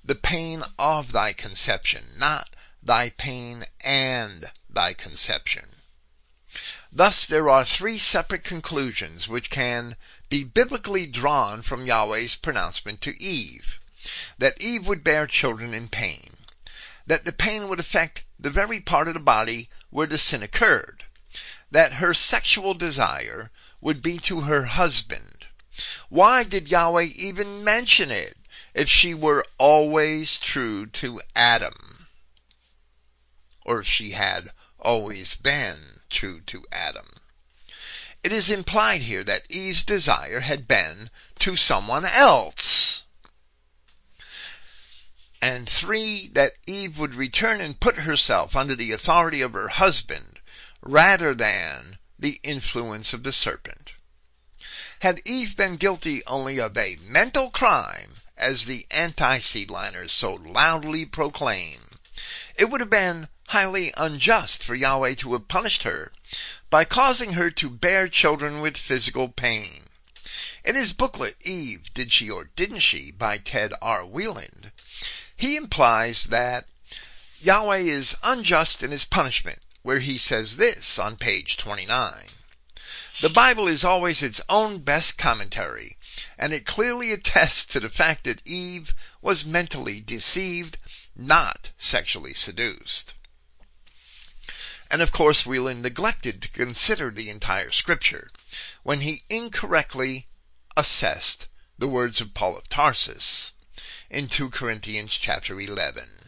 the 0.05 0.15
pain 0.15 0.65
of 0.79 1.13
thy 1.13 1.33
conception, 1.33 2.15
not 2.17 2.55
thy 2.83 3.11
pain 3.11 3.67
and 3.81 4.51
thy 4.69 4.95
conception. 4.95 5.77
Thus 6.91 7.27
there 7.27 7.49
are 7.49 7.65
three 7.65 7.99
separate 7.99 8.43
conclusions 8.43 9.29
which 9.29 9.51
can 9.51 9.97
be 10.29 10.43
biblically 10.43 11.07
drawn 11.07 11.63
from 11.63 11.87
Yahweh's 11.87 12.35
pronouncement 12.35 13.01
to 13.03 13.23
Eve. 13.23 13.79
That 14.39 14.61
Eve 14.61 14.87
would 14.87 15.05
bear 15.05 15.27
children 15.27 15.75
in 15.75 15.89
pain. 15.89 16.39
That 17.07 17.25
the 17.25 17.33
pain 17.33 17.69
would 17.69 17.79
affect 17.79 18.25
the 18.39 18.51
very 18.51 18.81
part 18.81 19.09
of 19.09 19.15
the 19.15 19.21
body 19.21 19.69
where 19.91 20.07
the 20.07 20.19
sin 20.19 20.43
occurred 20.43 21.05
that 21.71 21.95
her 21.95 22.15
sexual 22.15 22.75
desire 22.75 23.51
would 23.81 24.03
be 24.03 24.19
to 24.19 24.43
her 24.43 24.65
husband. 24.65 25.47
Why 26.09 26.43
did 26.43 26.69
Yahweh 26.69 27.11
even 27.15 27.65
mention 27.65 28.11
it 28.11 28.37
if 28.75 28.89
she 28.89 29.15
were 29.15 29.45
always 29.59 30.39
true 30.39 30.87
to 30.87 31.23
Adam? 31.35 32.09
Or 33.65 33.81
if 33.81 33.87
she 33.87 34.11
had 34.13 34.51
always 34.79 35.37
been 35.37 36.01
true 36.11 36.41
to 36.47 36.67
Adam? 36.73 37.09
It 38.23 38.33
is 38.33 38.51
implied 38.51 39.03
here 39.03 39.25
that 39.25 39.51
Eve's 39.51 39.85
desire 39.85 40.41
had 40.41 40.69
been 40.69 41.11
to 41.39 41.57
someone 41.57 42.05
else. 42.05 43.00
And 45.43 45.69
three, 45.69 46.29
that 46.35 46.57
Eve 46.67 46.99
would 46.99 47.15
return 47.15 47.63
and 47.63 47.81
put 47.81 47.97
herself 47.97 48.55
under 48.55 48.77
the 48.77 48.93
authority 48.93 49.41
of 49.41 49.55
her 49.55 49.69
husband 49.69 50.39
rather 50.83 51.35
than 51.35 51.97
the 52.19 52.41
influence 52.43 53.15
of 53.15 53.23
the 53.23 53.33
serpent. 53.33 53.93
Had 54.99 55.23
Eve 55.25 55.57
been 55.57 55.77
guilty 55.77 56.23
only 56.27 56.61
of 56.61 56.77
a 56.77 56.97
mental 56.97 57.51
crime, 57.51 58.17
as 58.37 58.67
the 58.67 58.87
anti-seedliners 58.91 60.11
so 60.13 60.35
loudly 60.35 61.07
proclaim, 61.07 61.99
it 62.55 62.67
would 62.67 62.83
have 62.83 62.91
been 62.91 63.29
highly 63.49 63.95
unjust 63.97 64.63
for 64.63 64.75
Yahweh 64.75 65.15
to 65.15 65.33
have 65.33 65.49
punished 65.49 65.85
her 65.85 66.13
by 66.69 66.85
causing 66.85 67.33
her 67.33 67.51
to 67.51 67.71
bear 67.71 68.09
children 68.09 68.61
with 68.61 68.77
physical 68.77 69.29
pain. 69.29 69.85
In 70.65 70.75
his 70.75 70.93
booklet, 70.93 71.37
Eve, 71.41 71.93
Did 71.95 72.13
She 72.13 72.29
or 72.29 72.45
Didn't 72.45 72.81
She, 72.81 73.11
by 73.11 73.39
Ted 73.39 73.73
R. 73.81 74.03
Weiland, 74.03 74.71
he 75.41 75.57
implies 75.57 76.25
that 76.25 76.67
Yahweh 77.41 77.79
is 77.79 78.15
unjust 78.23 78.83
in 78.83 78.91
his 78.91 79.07
punishment, 79.07 79.59
where 79.81 80.01
he 80.01 80.19
says 80.19 80.57
this 80.57 80.99
on 80.99 81.17
page 81.17 81.57
29. 81.57 82.27
The 83.23 83.31
Bible 83.31 83.67
is 83.67 83.83
always 83.83 84.23
its 84.23 84.43
own 84.51 84.81
best 84.81 85.17
commentary, 85.17 85.97
and 86.37 86.53
it 86.53 86.67
clearly 86.67 87.11
attests 87.11 87.65
to 87.73 87.81
the 87.81 87.89
fact 87.89 88.25
that 88.25 88.47
Eve 88.47 88.95
was 89.23 89.43
mentally 89.43 89.99
deceived, 90.03 90.77
not 91.17 91.71
sexually 91.79 92.35
seduced. 92.35 93.15
And 94.91 95.01
of 95.01 95.11
course, 95.11 95.45
Weiland 95.45 95.81
neglected 95.81 96.43
to 96.43 96.51
consider 96.51 97.11
the 97.11 97.31
entire 97.31 97.71
scripture 97.71 98.29
when 98.83 99.01
he 99.01 99.25
incorrectly 99.31 100.29
assessed 100.77 101.49
the 101.79 101.89
words 101.89 102.21
of 102.21 102.35
Paul 102.35 102.59
of 102.59 102.69
Tarsus 102.69 103.53
in 104.11 104.29
2 104.29 104.51
Corinthians 104.51 105.13
chapter 105.15 105.61
11 105.61 106.21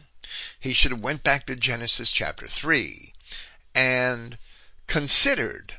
he 0.59 0.73
should 0.73 0.91
have 0.91 1.01
went 1.01 1.23
back 1.23 1.45
to 1.45 1.55
Genesis 1.55 2.11
chapter 2.11 2.47
3 2.47 3.13
and 3.75 4.37
considered 4.87 5.75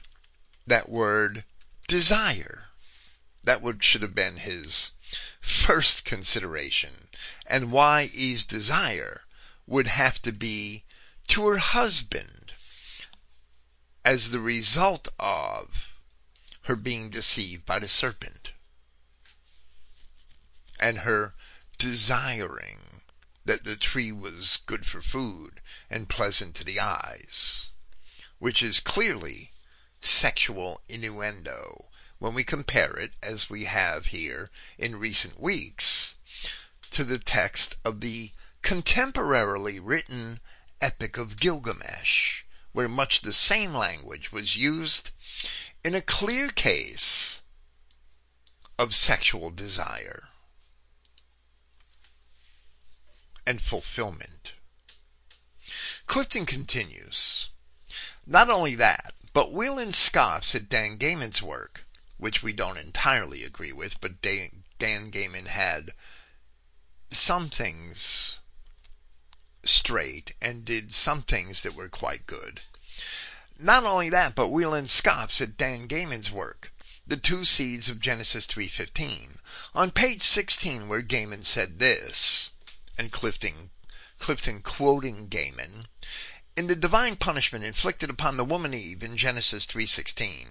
that 0.66 0.89
word 0.89 1.45
desire. 1.89 2.66
That 3.43 3.62
would 3.62 3.83
should 3.83 4.03
have 4.03 4.14
been 4.14 4.39
his 4.39 4.93
first 5.41 6.05
consideration 6.05 7.09
and 7.47 7.72
why 7.72 8.11
Eve's 8.14 8.45
desire 8.45 9.22
would 9.66 9.87
have 9.89 10.20
to 10.22 10.33
be 10.33 10.85
to 11.29 11.47
her 11.47 11.59
husband 11.59 12.53
as 14.05 14.31
the 14.31 14.41
result 14.41 15.09
of 15.18 15.89
her 16.62 16.77
being 16.77 17.11
deceived 17.11 17.66
by 17.66 17.79
the 17.79 17.89
serpent 17.89 18.53
and 20.79 20.99
her 20.99 21.35
desiring 21.79 23.03
that 23.45 23.64
the 23.64 23.77
tree 23.77 24.12
was 24.12 24.59
good 24.66 24.87
for 24.87 25.03
food 25.03 25.61
and 25.91 26.09
pleasant 26.09 26.55
to 26.55 26.64
the 26.64 26.81
eyes, 26.81 27.68
which 28.39 28.62
is 28.62 28.81
clearly 28.81 29.53
sexual 30.01 30.83
innuendo. 30.89 31.89
When 32.18 32.35
we 32.35 32.45
compare 32.45 32.97
it, 32.97 33.14
as 33.22 33.51
we 33.51 33.64
have 33.64 34.07
here 34.07 34.51
in 34.79 34.97
recent 34.97 35.39
weeks, 35.41 36.14
to 36.91 37.05
the 37.05 37.18
text 37.18 37.77
of 37.85 38.01
the 38.01 38.33
contemporarily 38.62 39.81
written 39.83 40.41
Epic 40.81 41.16
of 41.16 41.39
Gilgamesh, 41.39 42.45
where 42.72 42.89
much 42.89 43.20
the 43.20 43.33
same 43.33 43.75
language 43.75 44.33
was 44.33 44.57
used 44.57 45.11
in 45.85 45.95
a 45.95 46.01
clear 46.01 46.49
case 46.49 47.43
of 48.79 48.95
sexual 48.95 49.51
desire 49.51 50.29
and 53.47 53.61
fulfillment. 53.61 54.53
Clifton 56.07 56.47
continues, 56.47 57.49
not 58.27 58.51
only 58.51 58.75
that, 58.75 59.15
but 59.33 59.53
Weiland 59.53 59.95
scoffs 59.95 60.55
at 60.55 60.69
Dan 60.69 60.99
Gayman's 60.99 61.43
work, 61.43 61.85
which 62.19 62.43
we 62.43 62.53
don't 62.53 62.77
entirely 62.77 63.43
agree 63.43 63.73
with, 63.73 64.01
but 64.01 64.23
Dan, 64.23 64.63
Gayman 64.79 65.47
had 65.47 65.93
some 67.11 67.51
things 67.51 68.39
straight 69.65 70.35
and 70.41 70.65
did 70.65 70.95
some 70.95 71.23
things 71.23 71.63
that 71.63 71.75
were 71.75 71.89
quite 71.89 72.27
good. 72.27 72.61
Not 73.59 73.85
only 73.85 74.11
that, 74.11 74.35
but 74.35 74.49
Weiland 74.49 74.89
scoffs 74.89 75.41
at 75.41 75.57
Dan 75.57 75.89
Gayman's 75.89 76.31
work, 76.31 76.73
The 77.07 77.17
Two 77.17 77.45
Seeds 77.45 77.89
of 77.89 78.01
Genesis 78.01 78.47
3.15, 78.47 79.39
on 79.75 79.91
page 79.91 80.23
16 80.23 80.89
where 80.89 81.03
Gayman 81.03 81.45
said 81.45 81.79
this, 81.79 82.51
and 82.97 83.13
Clifton, 83.13 83.71
Clifton 84.19 84.63
quoting 84.63 85.29
Gayman, 85.29 85.87
in 86.57 86.69
the 86.69 86.77
divine 86.77 87.17
punishment 87.17 87.65
inflicted 87.65 88.09
upon 88.09 88.37
the 88.37 88.45
woman 88.45 88.73
Eve 88.73 89.03
in 89.03 89.17
Genesis 89.17 89.67
3:16. 89.67 90.51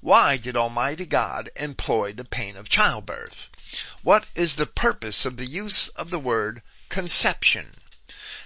Why 0.00 0.36
did 0.36 0.56
Almighty 0.56 1.06
God 1.06 1.50
employ 1.56 2.12
the 2.12 2.24
pain 2.24 2.56
of 2.56 2.68
childbirth? 2.68 3.48
What 4.02 4.26
is 4.34 4.56
the 4.56 4.66
purpose 4.66 5.24
of 5.24 5.36
the 5.36 5.46
use 5.46 5.88
of 5.88 6.10
the 6.10 6.18
word 6.18 6.62
conception? 6.90 7.76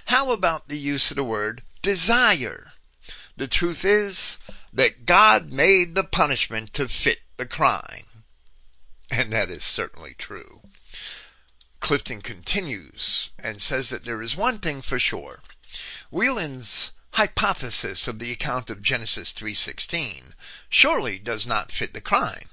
How 0.07 0.31
about 0.31 0.69
the 0.69 0.79
use 0.79 1.11
of 1.11 1.17
the 1.17 1.25
word 1.25 1.63
desire? 1.81 2.73
The 3.37 3.49
truth 3.49 3.85
is 3.85 4.39
that 4.73 5.07
God 5.07 5.53
made 5.53 5.95
the 5.95 6.05
punishment 6.05 6.73
to 6.75 6.89
fit 6.89 7.23
the 7.37 7.47
crime. 7.47 8.25
And 9.11 9.33
that 9.33 9.51
is 9.51 9.65
certainly 9.65 10.15
true. 10.15 10.63
Clifton 11.83 12.23
continues 12.23 13.31
and 13.41 13.61
says 13.61 13.89
that 13.89 14.05
there 14.05 14.23
is 14.23 14.37
one 14.37 14.61
thing 14.61 14.83
for 14.83 15.01
sure. 15.01 15.43
Weiland's 16.13 16.93
hypothesis 17.15 18.07
of 18.07 18.21
the 18.21 18.31
account 18.31 18.71
of 18.71 18.83
Genesis 18.83 19.33
3:16 19.33 20.35
surely 20.69 21.19
does 21.19 21.45
not 21.45 21.73
fit 21.73 21.93
the 21.93 22.01
crime. 22.01 22.49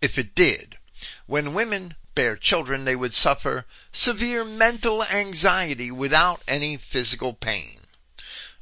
If 0.00 0.16
it 0.16 0.36
did, 0.36 0.78
when 1.26 1.52
women 1.52 1.96
bear 2.14 2.36
children, 2.36 2.84
they 2.84 2.94
would 2.94 3.14
suffer 3.14 3.66
severe 3.92 4.44
mental 4.44 5.04
anxiety 5.04 5.90
without 5.90 6.40
any 6.46 6.76
physical 6.76 7.34
pain. 7.34 7.80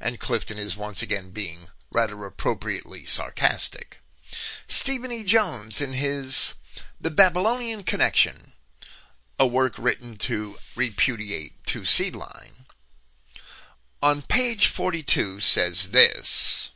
And 0.00 0.18
Clifton 0.18 0.58
is 0.58 0.78
once 0.78 1.02
again 1.02 1.30
being 1.30 1.68
rather 1.92 2.24
appropriately 2.24 3.04
sarcastic. 3.04 4.00
Stephen 4.66 5.12
E. 5.12 5.22
Jones, 5.24 5.82
in 5.82 5.92
his 5.92 6.54
The 6.98 7.10
Babylonian 7.10 7.82
Connection, 7.82 8.54
a 9.38 9.46
work 9.46 9.74
written 9.78 10.16
to 10.16 10.56
repudiate 10.74 11.52
Two 11.66 11.84
Seed 11.84 12.16
Line, 12.16 12.66
on 14.02 14.22
page 14.22 14.66
42 14.68 15.40
says 15.40 15.88
this. 15.88 16.70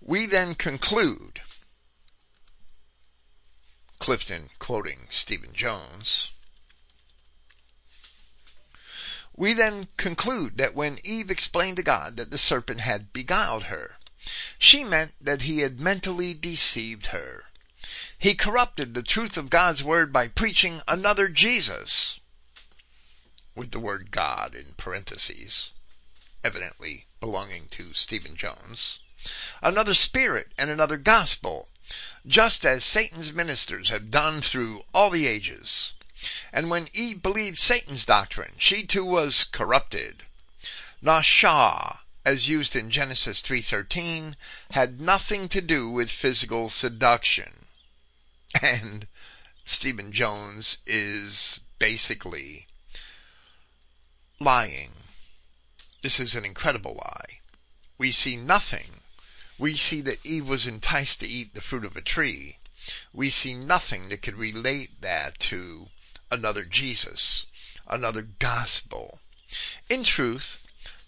We 0.00 0.26
then 0.26 0.54
conclude, 0.54 1.40
Clifton 3.98 4.50
quoting 4.58 5.06
Stephen 5.10 5.52
Jones, 5.54 6.30
we 9.34 9.54
then 9.54 9.88
conclude 9.96 10.58
that 10.58 10.74
when 10.74 11.00
Eve 11.04 11.30
explained 11.30 11.76
to 11.78 11.82
God 11.82 12.16
that 12.16 12.30
the 12.30 12.38
serpent 12.38 12.80
had 12.80 13.12
beguiled 13.12 13.64
her, 13.64 13.96
she 14.58 14.84
meant 14.84 15.14
that 15.20 15.42
he 15.42 15.60
had 15.60 15.80
mentally 15.80 16.34
deceived 16.34 17.06
her. 17.06 17.44
He 18.18 18.34
corrupted 18.34 18.94
the 18.94 19.02
truth 19.02 19.36
of 19.36 19.50
God's 19.50 19.82
word 19.82 20.12
by 20.12 20.28
preaching 20.28 20.82
another 20.86 21.28
Jesus, 21.28 22.20
with 23.54 23.72
the 23.72 23.80
word 23.80 24.10
God 24.10 24.54
in 24.54 24.74
parentheses, 24.76 25.70
evidently 26.44 27.06
belonging 27.20 27.68
to 27.72 27.92
Stephen 27.92 28.36
Jones, 28.36 29.00
another 29.60 29.94
spirit 29.94 30.52
and 30.56 30.70
another 30.70 30.96
gospel, 30.96 31.68
just 32.26 32.64
as 32.64 32.84
Satan's 32.84 33.32
ministers 33.32 33.88
have 33.88 34.10
done 34.10 34.40
through 34.40 34.84
all 34.94 35.10
the 35.10 35.26
ages. 35.26 35.92
And 36.52 36.70
when 36.70 36.88
Eve 36.92 37.20
believed 37.20 37.58
Satan's 37.58 38.04
doctrine, 38.04 38.54
she 38.58 38.86
too 38.86 39.04
was 39.04 39.44
corrupted. 39.44 40.22
Nashah, 41.02 41.98
as 42.24 42.48
used 42.48 42.76
in 42.76 42.92
Genesis 42.92 43.42
3:13, 43.42 44.36
had 44.70 45.00
nothing 45.00 45.48
to 45.48 45.60
do 45.60 45.90
with 45.90 46.10
physical 46.10 46.70
seduction. 46.70 47.61
And 48.60 49.06
Stephen 49.64 50.12
Jones 50.12 50.78
is 50.86 51.60
basically 51.78 52.66
lying. 54.38 54.90
This 56.02 56.18
is 56.20 56.34
an 56.34 56.44
incredible 56.44 56.94
lie. 56.94 57.38
We 57.96 58.10
see 58.10 58.36
nothing. 58.36 59.00
We 59.58 59.76
see 59.76 60.00
that 60.02 60.24
Eve 60.24 60.46
was 60.46 60.66
enticed 60.66 61.20
to 61.20 61.28
eat 61.28 61.54
the 61.54 61.60
fruit 61.60 61.84
of 61.84 61.96
a 61.96 62.02
tree. 62.02 62.58
We 63.12 63.30
see 63.30 63.54
nothing 63.54 64.08
that 64.08 64.22
could 64.22 64.36
relate 64.36 65.00
that 65.00 65.38
to 65.50 65.88
another 66.30 66.64
Jesus, 66.64 67.46
another 67.86 68.22
gospel. 68.22 69.20
In 69.88 70.02
truth, 70.02 70.58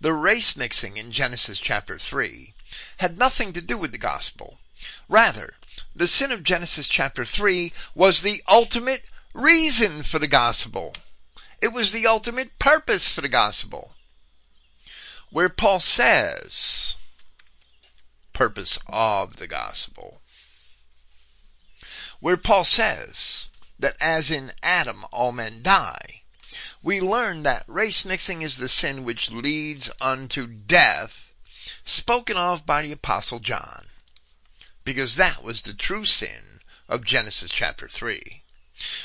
the 0.00 0.12
race 0.12 0.54
mixing 0.54 0.96
in 0.96 1.10
Genesis 1.10 1.58
chapter 1.58 1.98
3 1.98 2.54
had 2.98 3.18
nothing 3.18 3.52
to 3.54 3.60
do 3.60 3.76
with 3.76 3.90
the 3.90 3.98
gospel. 3.98 4.60
Rather, 5.08 5.54
the 5.94 6.08
sin 6.08 6.32
of 6.32 6.42
Genesis 6.42 6.88
chapter 6.88 7.24
3 7.24 7.72
was 7.94 8.22
the 8.22 8.42
ultimate 8.48 9.04
reason 9.32 10.02
for 10.02 10.18
the 10.18 10.28
gospel. 10.28 10.94
It 11.60 11.72
was 11.72 11.92
the 11.92 12.06
ultimate 12.06 12.58
purpose 12.58 13.08
for 13.08 13.20
the 13.20 13.28
gospel. 13.28 13.92
Where 15.30 15.48
Paul 15.48 15.80
says, 15.80 16.96
purpose 18.32 18.78
of 18.86 19.36
the 19.36 19.46
gospel. 19.46 20.20
Where 22.20 22.36
Paul 22.36 22.64
says 22.64 23.48
that 23.78 23.96
as 24.00 24.30
in 24.30 24.52
Adam 24.62 25.04
all 25.10 25.32
men 25.32 25.62
die, 25.62 26.22
we 26.82 27.00
learn 27.00 27.42
that 27.42 27.64
race 27.66 28.04
mixing 28.04 28.42
is 28.42 28.58
the 28.58 28.68
sin 28.68 29.04
which 29.04 29.30
leads 29.30 29.90
unto 30.00 30.46
death, 30.46 31.22
spoken 31.84 32.36
of 32.36 32.66
by 32.66 32.82
the 32.82 32.92
apostle 32.92 33.40
John. 33.40 33.86
Because 34.84 35.16
that 35.16 35.42
was 35.42 35.62
the 35.62 35.74
true 35.74 36.04
sin 36.04 36.60
of 36.88 37.04
Genesis 37.04 37.50
chapter 37.50 37.88
3. 37.88 38.42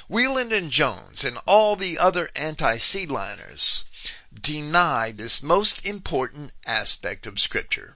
Weiland 0.10 0.52
and 0.52 0.72
Jones 0.72 1.24
and 1.24 1.38
all 1.46 1.76
the 1.76 1.98
other 1.98 2.30
anti-seedliners 2.36 3.84
deny 4.34 5.12
this 5.12 5.42
most 5.42 5.86
important 5.86 6.52
aspect 6.66 7.26
of 7.26 7.40
scripture. 7.40 7.96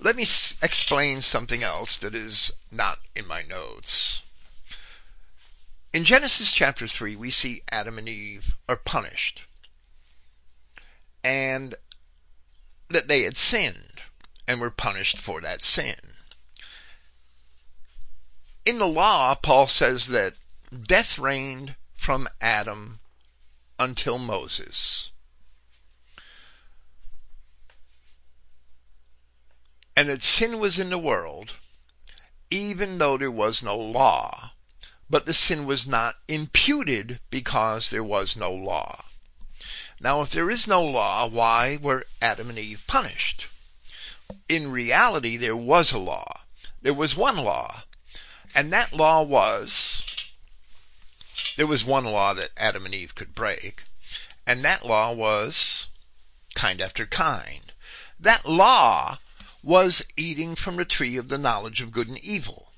Let 0.00 0.16
me 0.16 0.22
s- 0.22 0.56
explain 0.60 1.22
something 1.22 1.62
else 1.62 1.96
that 1.98 2.14
is 2.14 2.50
not 2.70 2.98
in 3.14 3.26
my 3.26 3.42
notes. 3.42 4.22
In 5.92 6.04
Genesis 6.04 6.52
chapter 6.52 6.88
3, 6.88 7.14
we 7.14 7.30
see 7.30 7.62
Adam 7.70 7.98
and 7.98 8.08
Eve 8.08 8.54
are 8.68 8.76
punished. 8.76 9.42
And 11.22 11.76
that 12.88 13.06
they 13.06 13.22
had 13.22 13.36
sinned 13.36 13.91
and 14.46 14.60
were 14.60 14.70
punished 14.70 15.18
for 15.18 15.40
that 15.40 15.62
sin. 15.62 16.14
In 18.64 18.78
the 18.78 18.86
law, 18.86 19.34
Paul 19.34 19.66
says 19.66 20.06
that 20.08 20.34
death 20.70 21.18
reigned 21.18 21.74
from 21.96 22.28
Adam 22.40 23.00
until 23.78 24.18
Moses. 24.18 25.10
And 29.96 30.08
that 30.08 30.22
sin 30.22 30.58
was 30.58 30.78
in 30.78 30.90
the 30.90 30.98
world, 30.98 31.54
even 32.50 32.98
though 32.98 33.18
there 33.18 33.30
was 33.30 33.62
no 33.62 33.76
law, 33.76 34.52
but 35.10 35.26
the 35.26 35.34
sin 35.34 35.66
was 35.66 35.86
not 35.86 36.16
imputed 36.28 37.20
because 37.30 37.90
there 37.90 38.04
was 38.04 38.36
no 38.36 38.52
law. 38.52 39.04
Now, 40.00 40.22
if 40.22 40.30
there 40.30 40.50
is 40.50 40.66
no 40.66 40.82
law, 40.82 41.26
why 41.26 41.78
were 41.80 42.06
Adam 42.20 42.48
and 42.48 42.58
Eve 42.58 42.82
punished? 42.86 43.46
In 44.48 44.70
reality, 44.70 45.36
there 45.36 45.56
was 45.56 45.92
a 45.92 45.98
law. 45.98 46.40
There 46.82 46.94
was 46.94 47.16
one 47.16 47.36
law. 47.36 47.84
And 48.54 48.72
that 48.72 48.92
law 48.92 49.22
was, 49.22 50.02
there 51.56 51.66
was 51.66 51.84
one 51.84 52.04
law 52.04 52.34
that 52.34 52.50
Adam 52.56 52.84
and 52.84 52.94
Eve 52.94 53.14
could 53.14 53.34
break. 53.34 53.84
And 54.46 54.64
that 54.64 54.84
law 54.84 55.12
was 55.12 55.86
kind 56.54 56.80
after 56.82 57.06
kind. 57.06 57.72
That 58.18 58.44
law 58.44 59.18
was 59.62 60.04
eating 60.16 60.54
from 60.54 60.76
the 60.76 60.84
tree 60.84 61.16
of 61.16 61.28
the 61.28 61.38
knowledge 61.38 61.80
of 61.80 61.92
good 61.92 62.08
and 62.08 62.18
evil. 62.18 62.72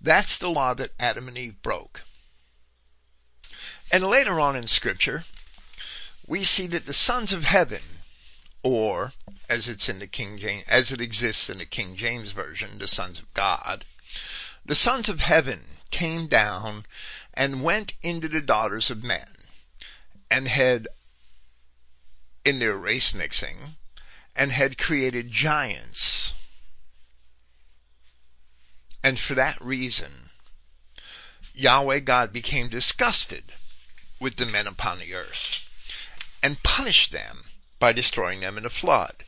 That's 0.00 0.36
the 0.36 0.50
law 0.50 0.74
that 0.74 0.92
Adam 0.98 1.28
and 1.28 1.38
Eve 1.38 1.62
broke. 1.62 2.02
And 3.92 4.04
later 4.04 4.40
on 4.40 4.56
in 4.56 4.66
scripture, 4.66 5.24
we 6.26 6.44
see 6.44 6.66
that 6.68 6.86
the 6.86 6.94
sons 6.94 7.32
of 7.32 7.44
heaven, 7.44 7.82
or 8.62 9.12
as 9.48 9.66
it's 9.66 9.88
in 9.88 9.98
the 9.98 10.06
King 10.06 10.38
James, 10.38 10.64
as 10.68 10.92
it 10.92 11.00
exists 11.00 11.48
in 11.48 11.58
the 11.58 11.66
King 11.66 11.96
James 11.96 12.32
version, 12.32 12.78
the 12.78 12.86
sons 12.86 13.18
of 13.18 13.32
God, 13.34 13.84
the 14.64 14.74
sons 14.74 15.08
of 15.08 15.20
heaven 15.20 15.78
came 15.90 16.28
down 16.28 16.86
and 17.34 17.62
went 17.62 17.94
into 18.02 18.28
the 18.28 18.40
daughters 18.40 18.90
of 18.90 19.02
men 19.02 19.36
and 20.30 20.46
had, 20.46 20.86
in 22.44 22.58
their 22.58 22.76
race 22.76 23.12
mixing, 23.12 23.76
and 24.36 24.52
had 24.52 24.78
created 24.78 25.32
giants. 25.32 26.34
And 29.02 29.18
for 29.18 29.34
that 29.34 29.60
reason, 29.60 30.30
Yahweh 31.54 32.00
God 32.00 32.32
became 32.32 32.68
disgusted 32.68 33.52
with 34.20 34.36
the 34.36 34.46
men 34.46 34.66
upon 34.66 34.98
the 34.98 35.14
earth 35.14 35.60
and 36.42 36.62
punished 36.62 37.10
them 37.10 37.44
by 37.80 37.92
destroying 37.92 38.38
them 38.38 38.56
in 38.56 38.64
a 38.64 38.70
flood, 38.70 39.24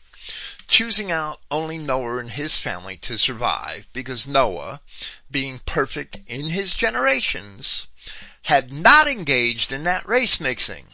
choosing 0.69 1.11
out 1.11 1.41
only 1.51 1.79
Noah 1.79 2.19
and 2.19 2.31
his 2.31 2.59
family 2.59 2.97
to 2.99 3.19
survive 3.19 3.89
because 3.93 4.29
Noah, 4.29 4.81
being 5.29 5.61
perfect 5.67 6.19
in 6.29 6.51
his 6.51 6.75
generations, 6.75 7.89
had 8.43 8.73
not 8.73 9.09
engaged 9.09 9.73
in 9.73 9.83
that 9.85 10.07
race 10.07 10.39
mixing. 10.39 10.89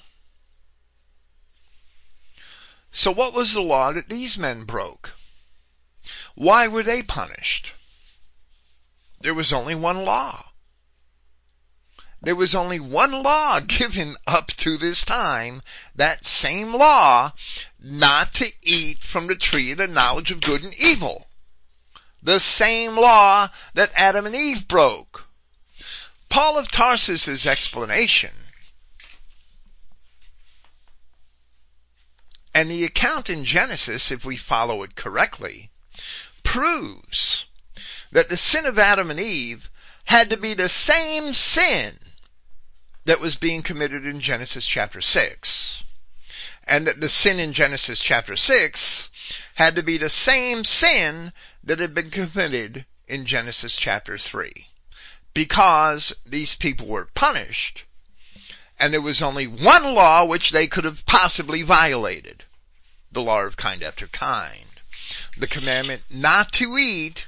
So 2.91 3.11
what 3.11 3.35
was 3.35 3.53
the 3.53 3.61
law 3.61 3.93
that 3.93 4.09
these 4.09 4.39
men 4.39 4.65
broke? 4.65 5.13
Why 6.35 6.67
were 6.67 6.83
they 6.83 7.03
punished? 7.03 7.73
There 9.21 9.35
was 9.35 9.53
only 9.53 9.75
one 9.75 10.05
law. 10.05 10.48
There 12.21 12.35
was 12.35 12.55
only 12.55 12.81
one 12.81 13.23
law 13.23 13.61
given 13.67 14.17
up 14.27 14.49
to 14.59 14.77
this 14.77 15.05
time, 15.05 15.63
that 15.95 16.25
same 16.25 16.75
law, 16.75 17.33
not 17.79 18.35
to 18.35 18.53
eat 18.63 19.05
from 19.05 19.29
the 19.29 19.37
tree 19.37 19.71
of 19.73 19.79
the 19.79 19.87
knowledge 19.87 20.31
of 20.31 20.41
good 20.41 20.65
and 20.65 20.75
evil. 20.75 21.29
The 22.21 22.41
same 22.41 22.97
law 22.97 23.51
that 23.75 23.93
Adam 23.95 24.27
and 24.27 24.35
Eve 24.35 24.67
broke. 24.67 25.27
Paul 26.29 26.59
of 26.59 26.71
Tarsus's 26.71 27.47
explanation 27.47 28.33
and 32.53 32.69
the 32.69 32.85
account 32.85 33.31
in 33.31 33.45
Genesis, 33.45 34.11
if 34.11 34.25
we 34.25 34.37
follow 34.37 34.83
it 34.83 34.97
correctly, 34.97 35.71
proves 36.43 37.47
that 38.11 38.29
the 38.29 38.37
sin 38.37 38.67
of 38.67 38.79
Adam 38.79 39.11
and 39.13 39.21
Eve 39.21 39.71
had 40.07 40.29
to 40.31 40.37
be 40.37 40.55
the 40.55 40.69
same 40.69 41.33
sin 41.33 41.99
that 43.09 43.21
was 43.21 43.37
being 43.37 43.63
committed 43.63 44.05
in 44.05 44.21
Genesis 44.21 44.67
chapter 44.67 45.01
6. 45.01 45.83
And 46.65 46.87
that 46.87 47.01
the 47.01 47.09
sin 47.09 47.41
in 47.41 47.55
Genesis 47.55 48.01
chapter 48.01 48.37
6 48.37 49.09
had 49.55 49.75
to 49.77 49.83
be 49.83 49.97
the 49.97 50.11
same 50.11 50.63
sin 50.63 51.33
that 51.65 51.79
had 51.79 51.95
been 51.95 52.11
committed 52.11 52.85
in 53.07 53.25
Genesis 53.25 53.77
chapter 53.77 54.19
3. 54.19 54.67
Because 55.33 56.15
these 56.27 56.55
people 56.55 56.87
were 56.87 57.09
punished, 57.15 57.85
and 58.79 58.93
there 58.93 59.01
was 59.01 59.23
only 59.23 59.47
one 59.47 59.95
law 59.95 60.27
which 60.27 60.51
they 60.51 60.67
could 60.67 60.85
have 60.85 61.07
possibly 61.07 61.63
violated. 61.63 62.45
The 63.11 63.23
law 63.23 63.41
of 63.41 63.57
kind 63.57 63.83
after 63.83 64.07
kind. 64.07 64.83
The 65.39 65.47
commandment 65.47 66.03
not 66.11 66.53
to 66.53 66.77
eat 66.77 67.25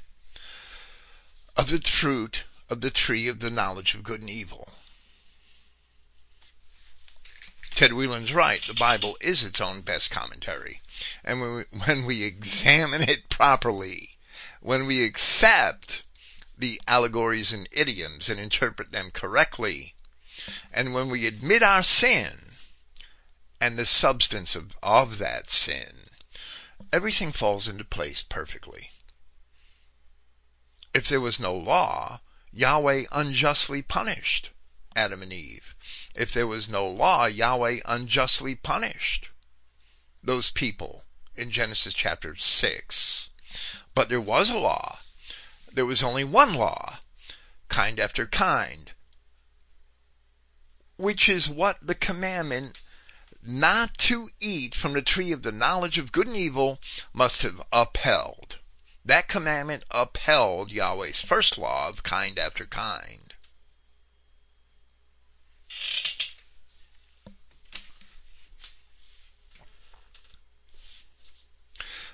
of 1.56 1.70
the 1.70 1.80
fruit 1.80 2.42
of 2.68 2.82
the 2.82 2.90
tree 2.90 3.28
of 3.28 3.40
the 3.40 3.48
knowledge 3.48 3.94
of 3.94 4.02
good 4.02 4.20
and 4.20 4.28
evil. 4.28 4.68
Ted 7.80 7.94
Weiland's 7.94 8.34
right. 8.34 8.62
The 8.66 8.74
Bible 8.74 9.16
is 9.22 9.42
its 9.42 9.58
own 9.58 9.80
best 9.80 10.10
commentary. 10.10 10.82
And 11.24 11.40
when 11.40 11.54
we, 11.54 11.64
when 11.86 12.04
we 12.04 12.22
examine 12.24 13.00
it 13.00 13.30
properly, 13.30 14.18
when 14.60 14.86
we 14.86 15.02
accept 15.02 16.02
the 16.58 16.78
allegories 16.86 17.52
and 17.54 17.66
idioms 17.72 18.28
and 18.28 18.38
interpret 18.38 18.92
them 18.92 19.10
correctly, 19.10 19.94
and 20.70 20.92
when 20.92 21.08
we 21.08 21.26
admit 21.26 21.62
our 21.62 21.82
sin 21.82 22.52
and 23.62 23.78
the 23.78 23.86
substance 23.86 24.54
of, 24.54 24.76
of 24.82 25.16
that 25.16 25.48
sin, 25.48 26.10
everything 26.92 27.32
falls 27.32 27.66
into 27.66 27.84
place 27.84 28.22
perfectly. 28.28 28.90
If 30.92 31.08
there 31.08 31.22
was 31.22 31.40
no 31.40 31.54
law, 31.54 32.20
Yahweh 32.52 33.06
unjustly 33.10 33.80
punished 33.80 34.50
Adam 35.00 35.22
and 35.22 35.32
Eve. 35.32 35.74
If 36.14 36.30
there 36.34 36.46
was 36.46 36.68
no 36.68 36.86
law, 36.86 37.24
Yahweh 37.24 37.80
unjustly 37.86 38.54
punished 38.54 39.30
those 40.22 40.50
people 40.50 41.06
in 41.34 41.50
Genesis 41.50 41.94
chapter 41.94 42.36
6. 42.36 43.30
But 43.94 44.10
there 44.10 44.20
was 44.20 44.50
a 44.50 44.58
law. 44.58 44.98
There 45.72 45.86
was 45.86 46.02
only 46.02 46.22
one 46.22 46.54
law, 46.54 46.98
kind 47.70 47.98
after 47.98 48.26
kind, 48.26 48.90
which 50.98 51.30
is 51.30 51.48
what 51.48 51.78
the 51.80 51.94
commandment 51.94 52.76
not 53.42 53.96
to 53.96 54.28
eat 54.38 54.74
from 54.74 54.92
the 54.92 55.00
tree 55.00 55.32
of 55.32 55.42
the 55.42 55.50
knowledge 55.50 55.96
of 55.96 56.12
good 56.12 56.26
and 56.26 56.36
evil 56.36 56.78
must 57.14 57.40
have 57.40 57.62
upheld. 57.72 58.58
That 59.02 59.28
commandment 59.28 59.84
upheld 59.90 60.70
Yahweh's 60.70 61.22
first 61.22 61.56
law 61.56 61.88
of 61.88 62.02
kind 62.02 62.38
after 62.38 62.66
kind. 62.66 63.29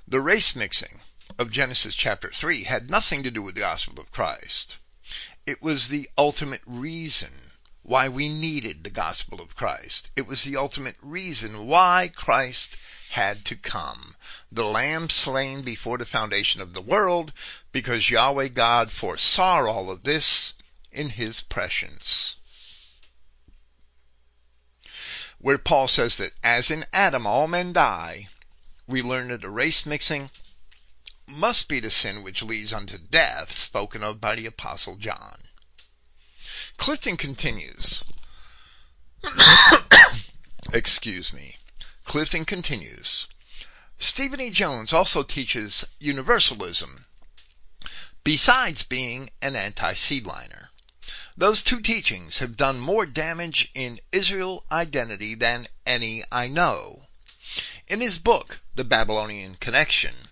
The 0.09 0.21
race 0.21 0.55
mixing 0.55 1.01
of 1.37 1.51
Genesis 1.51 1.95
chapter 1.95 2.31
3 2.31 2.63
had 2.65 2.89
nothing 2.89 3.25
to 3.25 3.31
do 3.31 3.43
with 3.43 3.57
the 3.57 3.63
gospel 3.63 3.99
of 3.99 4.13
Christ. 4.13 4.77
It 5.45 5.61
was 5.61 5.89
the 5.89 6.09
ultimate 6.17 6.63
reason 6.65 7.53
why 7.83 8.09
we 8.09 8.29
needed 8.29 8.85
the 8.85 8.91
gospel 8.91 9.41
of 9.41 9.57
Christ. 9.57 10.11
It 10.15 10.27
was 10.27 10.45
the 10.45 10.57
ultimate 10.57 10.97
reason 11.03 11.67
why 11.67 12.11
Christ 12.15 12.77
had 13.11 13.45
to 13.47 13.57
come. 13.57 14.15
The 14.51 14.65
lamb 14.65 15.11
slain 15.11 15.63
before 15.63 15.99
the 15.99 16.07
foundation 16.07 16.61
of 16.61 16.73
the 16.73 16.81
world, 16.81 17.33
because 17.73 18.11
Yahweh 18.11 18.49
God 18.49 18.93
foresaw 18.93 19.67
all 19.67 19.91
of 19.91 20.05
this 20.05 20.55
in 20.93 21.11
his 21.11 21.43
prescience. 21.43 22.37
Where 25.39 25.59
Paul 25.59 25.89
says 25.89 26.17
that 26.17 26.33
as 26.43 26.71
in 26.71 26.87
Adam 26.93 27.27
all 27.27 27.47
men 27.47 27.73
die, 27.73 28.29
we 28.87 29.03
learn 29.03 29.29
that 29.29 29.43
the 29.43 29.51
race 29.51 29.85
mixing 29.85 30.31
must 31.27 31.69
be 31.69 31.81
the 31.81 31.91
sin 31.91 32.23
which 32.23 32.43
leads 32.43 32.73
unto 32.73 32.99
death 32.99 33.53
spoken 33.53 34.03
of 34.03 34.21
by 34.21 34.37
the 34.37 34.47
apostle 34.47 34.97
John. 34.97 35.43
Clifton 36.77 37.17
continues. 37.17 38.05
Excuse 40.73 41.33
me. 41.33 41.57
Clifton 42.05 42.45
continues. 42.45 43.27
Stephen 43.99 44.41
E. 44.41 44.51
Jones 44.51 44.93
also 44.93 45.23
teaches 45.23 45.85
universalism, 45.99 47.07
besides 48.23 48.83
being 48.83 49.31
an 49.41 49.57
anti-seedliner. 49.57 50.71
Those 51.39 51.63
two 51.63 51.81
teachings 51.81 52.39
have 52.39 52.57
done 52.57 52.81
more 52.81 53.05
damage 53.05 53.69
in 53.75 54.01
Israel 54.11 54.65
identity 54.73 55.35
than 55.35 55.69
any 55.85 56.25
I 56.33 56.49
know. 56.49 57.09
In 57.87 58.01
his 58.01 58.19
book, 58.19 58.61
The 58.75 58.85
Babylonian 58.85 59.57
Connection, 59.57 60.29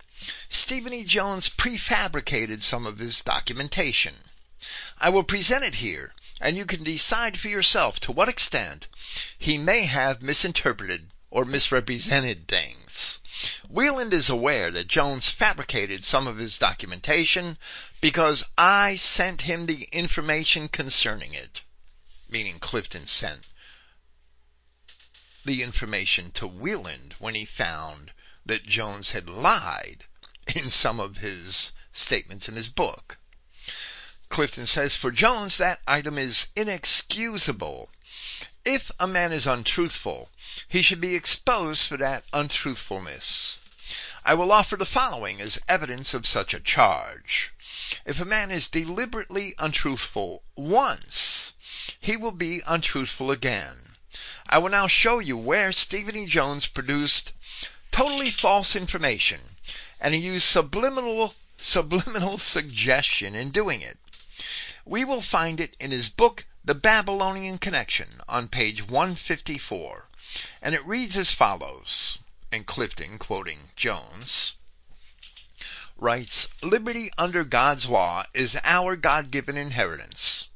Stephen 0.48 0.94
E. 0.94 1.04
Jones 1.04 1.50
prefabricated 1.50 2.62
some 2.62 2.86
of 2.86 3.00
his 3.00 3.20
documentation. 3.20 4.30
I 4.98 5.10
will 5.10 5.24
present 5.24 5.62
it 5.62 5.74
here, 5.74 6.14
and 6.40 6.56
you 6.56 6.64
can 6.64 6.82
decide 6.82 7.38
for 7.38 7.48
yourself 7.48 8.00
to 8.00 8.12
what 8.12 8.30
extent 8.30 8.86
he 9.38 9.58
may 9.58 9.82
have 9.82 10.22
misinterpreted 10.22 11.10
or 11.30 11.44
misrepresented 11.44 12.48
things. 12.48 13.20
Weiland 13.68 14.12
is 14.12 14.28
aware 14.28 14.70
that 14.70 14.86
Jones 14.86 15.30
fabricated 15.30 16.04
some 16.04 16.28
of 16.28 16.38
his 16.38 16.58
documentation 16.58 17.58
because 18.00 18.44
I 18.56 18.96
sent 18.96 19.42
him 19.42 19.66
the 19.66 19.88
information 19.92 20.68
concerning 20.68 21.34
it, 21.34 21.62
meaning 22.28 22.58
Clifton 22.60 23.06
sent 23.06 23.46
the 25.44 25.62
information 25.62 26.30
to 26.32 26.48
Weiland 26.48 27.14
when 27.18 27.34
he 27.34 27.44
found 27.44 28.12
that 28.46 28.66
Jones 28.66 29.10
had 29.10 29.28
lied 29.28 30.04
in 30.54 30.70
some 30.70 31.00
of 31.00 31.18
his 31.18 31.72
statements 31.92 32.48
in 32.48 32.56
his 32.56 32.68
book. 32.68 33.18
Clifton 34.28 34.66
says, 34.66 34.96
for 34.96 35.10
Jones, 35.10 35.58
that 35.58 35.80
item 35.86 36.18
is 36.18 36.46
inexcusable 36.56 37.90
if 38.64 38.90
a 38.98 39.06
man 39.06 39.32
is 39.32 39.46
untruthful, 39.46 40.30
he 40.66 40.80
should 40.80 41.00
be 41.00 41.14
exposed 41.14 41.86
for 41.86 41.98
that 41.98 42.24
untruthfulness. 42.32 43.58
I 44.24 44.32
will 44.32 44.50
offer 44.50 44.76
the 44.76 44.86
following 44.86 45.40
as 45.40 45.60
evidence 45.68 46.14
of 46.14 46.26
such 46.26 46.54
a 46.54 46.60
charge. 46.60 47.52
If 48.06 48.18
a 48.20 48.24
man 48.24 48.50
is 48.50 48.68
deliberately 48.68 49.54
untruthful 49.58 50.42
once, 50.56 51.52
he 52.00 52.16
will 52.16 52.32
be 52.32 52.62
untruthful 52.66 53.30
again. 53.30 53.96
I 54.48 54.56
will 54.58 54.70
now 54.70 54.86
show 54.86 55.18
you 55.18 55.36
where 55.36 55.70
Stephen 55.72 56.16
E. 56.16 56.26
Jones 56.26 56.66
produced 56.66 57.32
totally 57.92 58.30
false 58.30 58.74
information, 58.74 59.56
and 60.00 60.14
he 60.14 60.20
used 60.20 60.48
subliminal, 60.48 61.34
subliminal 61.58 62.38
suggestion 62.54 63.34
in 63.34 63.50
doing 63.50 63.82
it. 63.82 63.98
We 64.86 65.04
will 65.04 65.20
find 65.20 65.60
it 65.60 65.76
in 65.78 65.90
his 65.90 66.08
book, 66.08 66.46
the 66.66 66.74
Babylonian 66.74 67.58
Connection 67.58 68.08
on 68.26 68.48
page 68.48 68.88
154, 68.88 70.08
and 70.62 70.74
it 70.74 70.86
reads 70.86 71.14
as 71.14 71.30
follows, 71.30 72.18
and 72.50 72.64
Clifton, 72.64 73.18
quoting 73.18 73.68
Jones, 73.76 74.54
writes, 75.98 76.48
Liberty 76.62 77.10
under 77.18 77.44
God's 77.44 77.86
law 77.86 78.24
is 78.32 78.56
our 78.64 78.96
God-given 78.96 79.58
inheritance. 79.58 80.48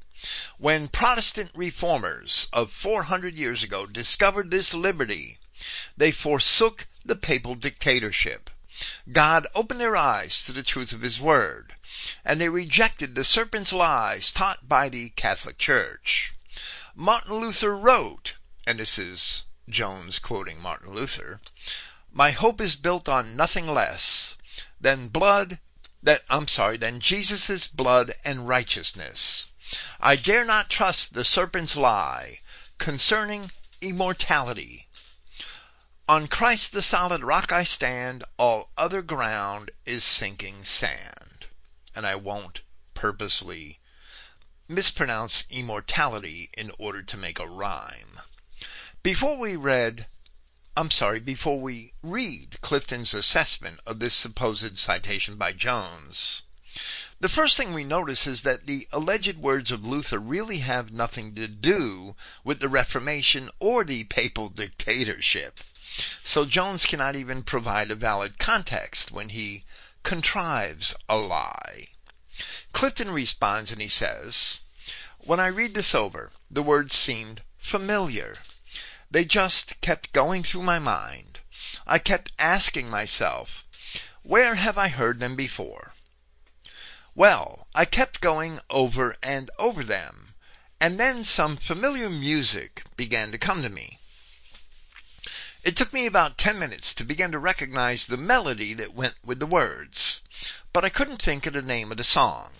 When 0.56 0.88
Protestant 0.88 1.50
reformers 1.54 2.48
of 2.54 2.72
400 2.72 3.34
years 3.34 3.62
ago 3.62 3.84
discovered 3.84 4.50
this 4.50 4.72
liberty, 4.72 5.38
they 5.94 6.10
forsook 6.10 6.86
the 7.04 7.16
papal 7.16 7.54
dictatorship. 7.54 8.48
God 9.12 9.46
opened 9.54 9.80
their 9.80 9.96
eyes 9.96 10.42
to 10.44 10.52
the 10.52 10.62
truth 10.62 10.92
of 10.92 11.02
His 11.02 11.20
Word, 11.20 11.74
and 12.24 12.40
they 12.40 12.48
rejected 12.48 13.14
the 13.14 13.24
serpent's 13.24 13.72
lies 13.72 14.32
taught 14.32 14.68
by 14.68 14.88
the 14.88 15.10
Catholic 15.10 15.58
Church. 15.58 16.32
Martin 16.94 17.34
Luther 17.40 17.76
wrote, 17.76 18.34
and 18.66 18.78
this 18.78 18.98
is 18.98 19.44
Jones 19.68 20.18
quoting 20.18 20.60
Martin 20.60 20.94
Luther, 20.94 21.40
My 22.12 22.30
hope 22.30 22.60
is 22.60 22.76
built 22.76 23.08
on 23.08 23.36
nothing 23.36 23.66
less 23.66 24.36
than 24.80 25.08
blood, 25.08 25.58
that, 26.02 26.24
I'm 26.28 26.48
sorry, 26.48 26.76
than 26.76 27.00
Jesus' 27.00 27.66
blood 27.66 28.14
and 28.24 28.48
righteousness. 28.48 29.46
I 30.00 30.16
dare 30.16 30.44
not 30.44 30.70
trust 30.70 31.14
the 31.14 31.24
serpent's 31.24 31.76
lie 31.76 32.40
concerning 32.78 33.52
immortality 33.80 34.88
on 36.08 36.26
Christ 36.26 36.72
the 36.72 36.80
solid 36.80 37.22
rock 37.22 37.52
I 37.52 37.64
stand, 37.64 38.24
all 38.38 38.70
other 38.78 39.02
ground 39.02 39.70
is 39.84 40.02
sinking 40.02 40.64
sand. 40.64 41.27
And 41.98 42.06
I 42.06 42.14
won't 42.14 42.60
purposely 42.94 43.80
mispronounce 44.68 45.42
immortality 45.50 46.48
in 46.56 46.70
order 46.78 47.02
to 47.02 47.16
make 47.16 47.40
a 47.40 47.48
rhyme. 47.48 48.20
Before 49.02 49.36
we 49.36 49.56
read, 49.56 50.06
I'm 50.76 50.92
sorry, 50.92 51.18
before 51.18 51.60
we 51.60 51.94
read 52.00 52.60
Clifton's 52.60 53.14
assessment 53.14 53.80
of 53.84 53.98
this 53.98 54.14
supposed 54.14 54.78
citation 54.78 55.34
by 55.34 55.52
Jones, 55.52 56.42
the 57.18 57.28
first 57.28 57.56
thing 57.56 57.74
we 57.74 57.82
notice 57.82 58.28
is 58.28 58.42
that 58.42 58.66
the 58.66 58.86
alleged 58.92 59.38
words 59.38 59.72
of 59.72 59.84
Luther 59.84 60.20
really 60.20 60.58
have 60.58 60.92
nothing 60.92 61.34
to 61.34 61.48
do 61.48 62.14
with 62.44 62.60
the 62.60 62.68
Reformation 62.68 63.50
or 63.58 63.82
the 63.82 64.04
papal 64.04 64.50
dictatorship. 64.50 65.58
So 66.22 66.44
Jones 66.44 66.86
cannot 66.86 67.16
even 67.16 67.42
provide 67.42 67.90
a 67.90 67.96
valid 67.96 68.38
context 68.38 69.10
when 69.10 69.30
he 69.30 69.64
contrives 70.02 70.94
a 71.08 71.16
lie. 71.16 71.88
Clifton 72.72 73.10
responds 73.10 73.72
and 73.72 73.80
he 73.80 73.88
says, 73.88 74.60
When 75.18 75.40
I 75.40 75.48
read 75.48 75.74
this 75.74 75.94
over, 75.94 76.32
the 76.50 76.62
words 76.62 76.96
seemed 76.96 77.42
familiar. 77.58 78.38
They 79.10 79.24
just 79.24 79.80
kept 79.80 80.12
going 80.12 80.42
through 80.42 80.62
my 80.62 80.78
mind. 80.78 81.40
I 81.86 81.98
kept 81.98 82.32
asking 82.38 82.88
myself, 82.88 83.64
where 84.22 84.56
have 84.56 84.76
I 84.76 84.88
heard 84.88 85.20
them 85.20 85.36
before? 85.36 85.94
Well, 87.14 87.66
I 87.74 87.86
kept 87.86 88.20
going 88.20 88.60
over 88.68 89.16
and 89.22 89.50
over 89.58 89.82
them, 89.82 90.34
and 90.78 91.00
then 91.00 91.24
some 91.24 91.56
familiar 91.56 92.10
music 92.10 92.84
began 92.96 93.32
to 93.32 93.38
come 93.38 93.62
to 93.62 93.70
me. 93.70 93.97
It 95.64 95.76
took 95.76 95.92
me 95.92 96.06
about 96.06 96.38
ten 96.38 96.58
minutes 96.58 96.94
to 96.94 97.04
begin 97.04 97.32
to 97.32 97.38
recognize 97.38 98.06
the 98.06 98.16
melody 98.16 98.74
that 98.74 98.94
went 98.94 99.16
with 99.24 99.38
the 99.38 99.46
words, 99.46 100.20
but 100.72 100.84
I 100.84 100.88
couldn't 100.88 101.20
think 101.20 101.46
of 101.46 101.52
the 101.52 101.60
name 101.60 101.90
of 101.90 101.98
the 101.98 102.04
song. 102.04 102.52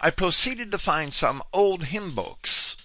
I 0.00 0.10
proceeded 0.10 0.72
to 0.72 0.78
find 0.78 1.14
some 1.14 1.44
old 1.52 1.84
hymn 1.84 2.14
books 2.14 2.76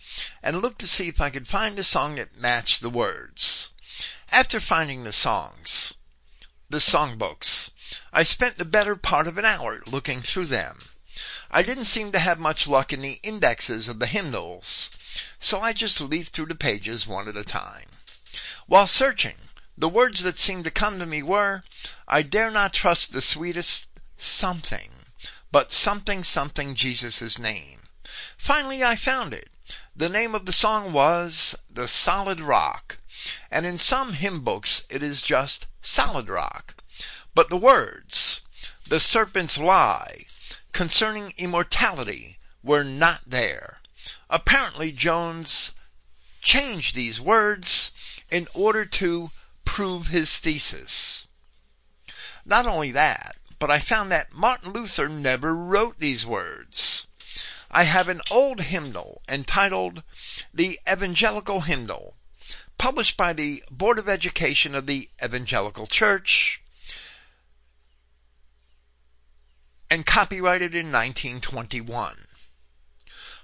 and 0.43 0.61
looked 0.61 0.79
to 0.79 0.87
see 0.87 1.07
if 1.07 1.19
I 1.19 1.29
could 1.29 1.47
find 1.47 1.79
a 1.79 1.83
song 1.83 2.15
that 2.15 2.35
matched 2.35 2.81
the 2.81 2.89
words. 2.89 3.71
After 4.29 4.59
finding 4.59 5.03
the 5.03 5.13
songs, 5.13 5.95
the 6.69 6.79
songbooks, 6.79 7.71
I 8.11 8.23
spent 8.23 8.57
the 8.57 8.65
better 8.65 8.95
part 8.95 9.25
of 9.25 9.37
an 9.37 9.45
hour 9.45 9.81
looking 9.87 10.21
through 10.21 10.47
them. 10.47 10.89
I 11.49 11.63
didn't 11.63 11.85
seem 11.85 12.11
to 12.11 12.19
have 12.19 12.39
much 12.39 12.67
luck 12.67 12.91
in 12.91 13.01
the 13.01 13.19
indexes 13.23 13.87
of 13.87 13.99
the 13.99 14.07
hymnals, 14.07 14.91
so 15.39 15.61
I 15.61 15.73
just 15.73 16.01
leafed 16.01 16.33
through 16.33 16.47
the 16.47 16.55
pages 16.55 17.07
one 17.07 17.29
at 17.29 17.37
a 17.37 17.43
time. 17.43 17.87
While 18.67 18.87
searching, 18.87 19.37
the 19.77 19.89
words 19.89 20.23
that 20.23 20.39
seemed 20.39 20.63
to 20.63 20.71
come 20.71 20.99
to 20.99 21.05
me 21.05 21.21
were, 21.21 21.63
I 22.07 22.21
dare 22.21 22.49
not 22.49 22.73
trust 22.73 23.11
the 23.11 23.21
sweetest 23.21 23.87
something, 24.17 24.91
but 25.51 25.71
something 25.71 26.23
something 26.23 26.75
Jesus' 26.75 27.37
name. 27.37 27.79
Finally 28.37 28.83
I 28.83 28.95
found 28.95 29.33
it. 29.33 29.49
The 29.93 30.07
name 30.07 30.33
of 30.33 30.45
the 30.45 30.53
song 30.53 30.93
was 30.93 31.55
The 31.69 31.87
Solid 31.87 32.39
Rock, 32.39 32.97
and 33.51 33.65
in 33.65 33.77
some 33.77 34.13
hymn 34.13 34.41
books 34.41 34.83
it 34.89 35.03
is 35.03 35.21
just 35.21 35.67
Solid 35.81 36.29
Rock. 36.29 36.75
But 37.33 37.49
the 37.49 37.57
words, 37.57 38.41
the 38.87 39.01
serpent's 39.01 39.57
lie, 39.57 40.25
concerning 40.71 41.33
immortality, 41.35 42.39
were 42.63 42.83
not 42.85 43.23
there. 43.27 43.79
Apparently 44.29 44.93
Jones 44.93 45.73
changed 46.41 46.95
these 46.95 47.19
words 47.19 47.91
in 48.31 48.47
order 48.53 48.85
to 48.85 49.31
prove 49.65 50.07
his 50.07 50.37
thesis. 50.37 51.27
Not 52.45 52.65
only 52.65 52.91
that, 52.91 53.35
but 53.59 53.71
I 53.71 53.79
found 53.79 54.11
that 54.11 54.31
Martin 54.31 54.71
Luther 54.71 55.09
never 55.09 55.53
wrote 55.55 55.99
these 55.99 56.25
words. 56.25 57.07
I 57.71 57.83
have 57.83 58.07
an 58.07 58.21
old 58.29 58.61
hymnal 58.61 59.21
entitled 59.27 60.03
The 60.53 60.79
Evangelical 60.89 61.61
Hymnal, 61.61 62.15
published 62.77 63.17
by 63.17 63.33
the 63.33 63.63
Board 63.71 63.99
of 63.99 64.07
Education 64.07 64.75
of 64.75 64.85
the 64.85 65.09
Evangelical 65.23 65.87
Church 65.87 66.61
and 69.89 70.05
copyrighted 70.05 70.73
in 70.73 70.91
1921. 70.91 72.27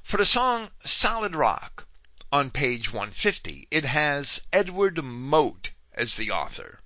For 0.04 0.18
the 0.18 0.26
song 0.26 0.72
Solid 0.86 1.36
Rock 1.36 1.88
on 2.32 2.52
page 2.52 2.92
150, 2.92 3.68
it 3.72 3.86
has 3.86 4.42
Edward 4.52 5.04
Mote 5.04 5.72
as 5.94 6.16
the 6.16 6.32
author 6.32 6.80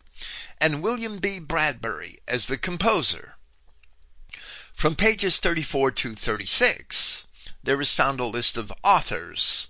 and 0.62 0.82
William 0.82 1.18
B. 1.18 1.40
Bradbury 1.40 2.22
as 2.28 2.48
the 2.48 2.58
composer. 2.58 3.36
From 4.74 4.96
pages 4.96 5.38
34 5.38 5.92
to 5.92 6.16
36, 6.16 7.26
there 7.62 7.82
is 7.82 7.92
found 7.92 8.20
a 8.20 8.26
list 8.26 8.56
of 8.56 8.72
authors. 8.84 9.68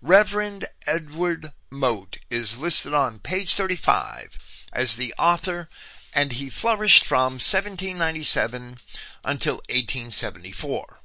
Reverend 0.00 0.68
Edward 0.86 1.52
Mote 1.70 2.18
is 2.30 2.56
listed 2.56 2.94
on 2.94 3.18
page 3.18 3.54
35 3.54 4.38
as 4.72 4.96
the 4.96 5.14
author 5.18 5.68
and 6.14 6.32
he 6.32 6.50
flourished 6.50 7.04
from 7.04 7.34
1797 7.34 8.78
until 9.24 9.56
1874. 9.68 11.00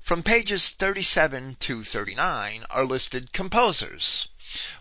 From 0.00 0.22
pages 0.22 0.70
37 0.70 1.56
to 1.60 1.84
39 1.84 2.64
are 2.68 2.84
listed 2.84 3.32
composers. 3.32 4.28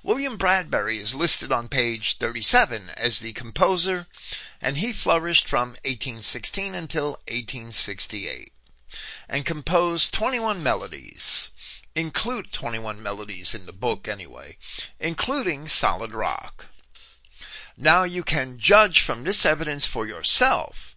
William 0.01 0.36
Bradbury 0.36 0.97
is 0.99 1.13
listed 1.13 1.51
on 1.51 1.67
page 1.67 2.17
37 2.17 2.89
as 2.97 3.20
the 3.20 3.34
composer, 3.34 4.07
and 4.59 4.78
he 4.78 4.91
flourished 4.91 5.47
from 5.47 5.78
1816 5.86 6.74
until 6.74 7.09
1868, 7.28 8.51
and 9.28 9.45
composed 9.45 10.11
21 10.13 10.63
melodies, 10.63 11.51
include 11.93 12.51
21 12.51 13.03
melodies 13.03 13.53
in 13.53 13.65
the 13.65 13.72
book 13.74 14.07
anyway, 14.07 14.57
including 14.99 15.67
Solid 15.67 16.13
Rock. 16.13 16.65
Now 17.78 18.03
you 18.03 18.24
can 18.24 18.59
judge 18.59 19.01
from 19.01 19.24
this 19.24 19.45
evidence 19.45 19.86
for 19.86 20.07
yourself 20.07 20.95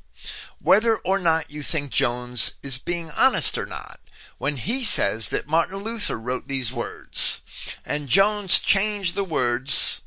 whether 0.60 0.96
or 0.98 1.18
not 1.18 1.50
you 1.50 1.62
think 1.62 1.90
Jones 1.90 2.54
is 2.62 2.78
being 2.78 3.10
honest 3.10 3.58
or 3.58 3.66
not 3.66 3.98
when 4.42 4.56
he 4.56 4.82
says 4.82 5.28
that 5.28 5.46
Martin 5.46 5.76
Luther 5.76 6.18
wrote 6.18 6.48
these 6.48 6.72
words 6.72 7.42
and 7.86 8.08
Jones 8.08 8.58
changed 8.58 9.14
the 9.14 9.22
words 9.22 10.00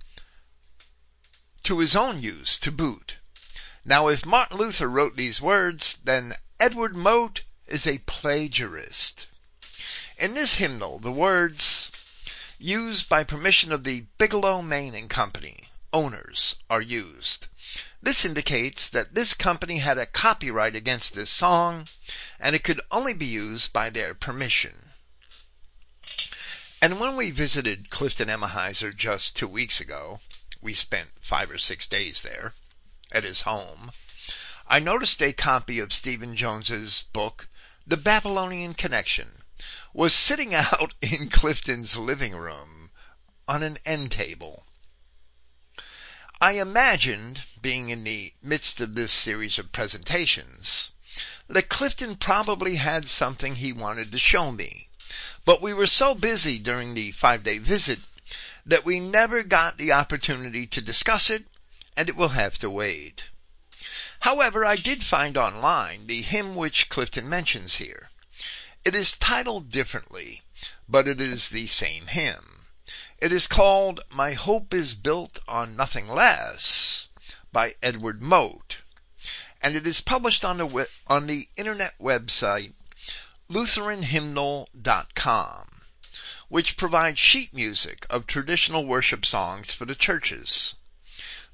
to 1.64 1.80
his 1.80 1.96
own 1.96 2.22
use 2.22 2.58
to 2.58 2.70
boot. 2.70 3.16
Now 3.86 4.10
if 4.10 4.26
Martin 4.26 4.58
Luther 4.58 4.90
wrote 4.90 5.16
these 5.16 5.40
words, 5.40 6.00
then 6.04 6.36
Edward 6.60 6.98
Mote 6.98 7.44
is 7.66 7.88
a 7.88 8.00
plagiarist. 8.00 9.28
In 10.18 10.34
this 10.34 10.56
hymnal, 10.56 11.00
the 11.00 11.14
words 11.14 11.90
used 12.60 13.08
by 13.08 13.24
permission 13.24 13.72
of 13.72 13.86
the 13.86 14.02
Bigelow 14.18 14.62
Main 14.62 14.96
and 14.96 15.10
Company 15.10 15.70
owners 15.96 16.58
are 16.70 16.82
used. 16.82 17.48
This 18.02 18.26
indicates 18.26 18.90
that 18.90 19.16
this 19.16 19.34
company 19.34 19.78
had 19.78 19.98
a 19.98 20.06
copyright 20.06 20.76
against 20.76 21.14
this 21.14 21.30
song, 21.30 21.88
and 22.38 22.54
it 22.54 22.66
could 22.66 22.82
only 22.92 23.14
be 23.14 23.26
used 23.26 23.72
by 23.72 23.90
their 23.90 24.14
permission. 24.14 24.92
And 26.82 27.00
when 27.00 27.16
we 27.16 27.32
visited 27.32 27.90
Clifton 27.90 28.28
Emahiser 28.28 28.94
just 28.94 29.38
two 29.38 29.48
weeks 29.48 29.80
ago, 29.80 30.20
we 30.62 30.74
spent 30.74 31.12
five 31.22 31.50
or 31.50 31.58
six 31.58 31.88
days 31.88 32.24
there, 32.24 32.56
at 33.10 33.24
his 33.24 33.44
home, 33.44 33.94
I 34.68 34.80
noticed 34.80 35.22
a 35.22 35.32
copy 35.32 35.80
of 35.80 35.94
Stephen 35.94 36.36
Jones's 36.36 37.06
book, 37.14 37.48
The 37.88 37.96
Babylonian 37.96 38.74
Connection, 38.74 39.44
was 39.94 40.14
sitting 40.14 40.54
out 40.56 40.94
in 41.02 41.30
Clifton's 41.30 41.96
living 41.96 42.36
room 42.36 42.92
on 43.48 43.64
an 43.64 43.80
end 43.86 44.12
table. 44.12 44.65
I 46.46 46.60
imagined, 46.60 47.42
being 47.60 47.90
in 47.90 48.04
the 48.04 48.32
midst 48.44 48.80
of 48.80 48.94
this 48.94 49.12
series 49.12 49.58
of 49.58 49.72
presentations, 49.72 50.92
that 51.48 51.70
Clifton 51.70 52.18
probably 52.18 52.76
had 52.76 53.08
something 53.08 53.56
he 53.56 53.74
wanted 53.74 54.12
to 54.12 54.20
show 54.20 54.52
me. 54.52 54.88
But 55.44 55.60
we 55.60 55.74
were 55.74 55.88
so 55.88 56.14
busy 56.14 56.60
during 56.60 56.94
the 56.94 57.14
five 57.14 57.42
day 57.42 57.58
visit 57.58 58.02
that 58.64 58.86
we 58.86 59.00
never 59.00 59.42
got 59.42 59.80
the 59.80 59.92
opportunity 59.92 60.68
to 60.68 60.82
discuss 60.82 61.32
it, 61.32 61.48
and 61.98 62.10
it 62.10 62.16
will 62.16 62.38
have 62.38 62.60
to 62.60 62.70
wait. 62.70 63.24
However, 64.20 64.64
I 64.64 64.76
did 64.76 65.04
find 65.04 65.38
online 65.38 66.06
the 66.06 66.22
hymn 66.22 66.56
which 66.56 66.90
Clifton 66.90 67.28
mentions 67.28 67.78
here. 67.78 68.12
It 68.84 68.94
is 68.94 69.14
titled 69.14 69.72
differently, 69.72 70.44
but 70.88 71.08
it 71.08 71.20
is 71.20 71.50
the 71.50 71.66
same 71.66 72.06
hymn. 72.06 72.55
It 73.20 73.32
is 73.32 73.48
called 73.48 74.02
My 74.10 74.34
Hope 74.34 74.74
is 74.74 74.94
Built 74.94 75.40
on 75.48 75.78
Nothing 75.78 76.10
Less 76.10 77.08
by 77.54 77.76
Edward 77.82 78.22
Mote, 78.22 78.80
and 79.62 79.74
it 79.74 79.88
is 79.88 80.02
published 80.02 80.44
on 80.44 80.58
the, 80.58 80.90
on 81.08 81.28
the 81.28 81.48
internet 81.56 81.98
website 81.98 82.74
LutheranHymnal.com, 83.50 85.82
which 86.50 86.76
provides 86.76 87.18
sheet 87.18 87.54
music 87.54 88.06
of 88.10 88.28
traditional 88.28 88.86
worship 88.86 89.26
songs 89.26 89.74
for 89.74 89.86
the 89.86 89.96
churches. 89.96 90.76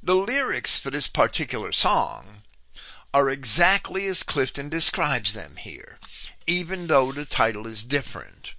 The 0.01 0.16
lyrics 0.16 0.80
for 0.80 0.89
this 0.89 1.07
particular 1.07 1.72
song 1.72 2.41
are 3.14 3.30
exactly 3.30 4.07
as 4.07 4.24
Clifton 4.24 4.70
describes 4.70 5.34
them 5.34 5.57
here, 5.57 5.99
even 6.47 6.88
though 6.88 7.12
the 7.12 7.26
title 7.26 7.68
is 7.68 7.84
different, 7.84 8.53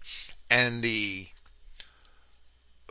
and 0.49 0.85
the 0.85 1.31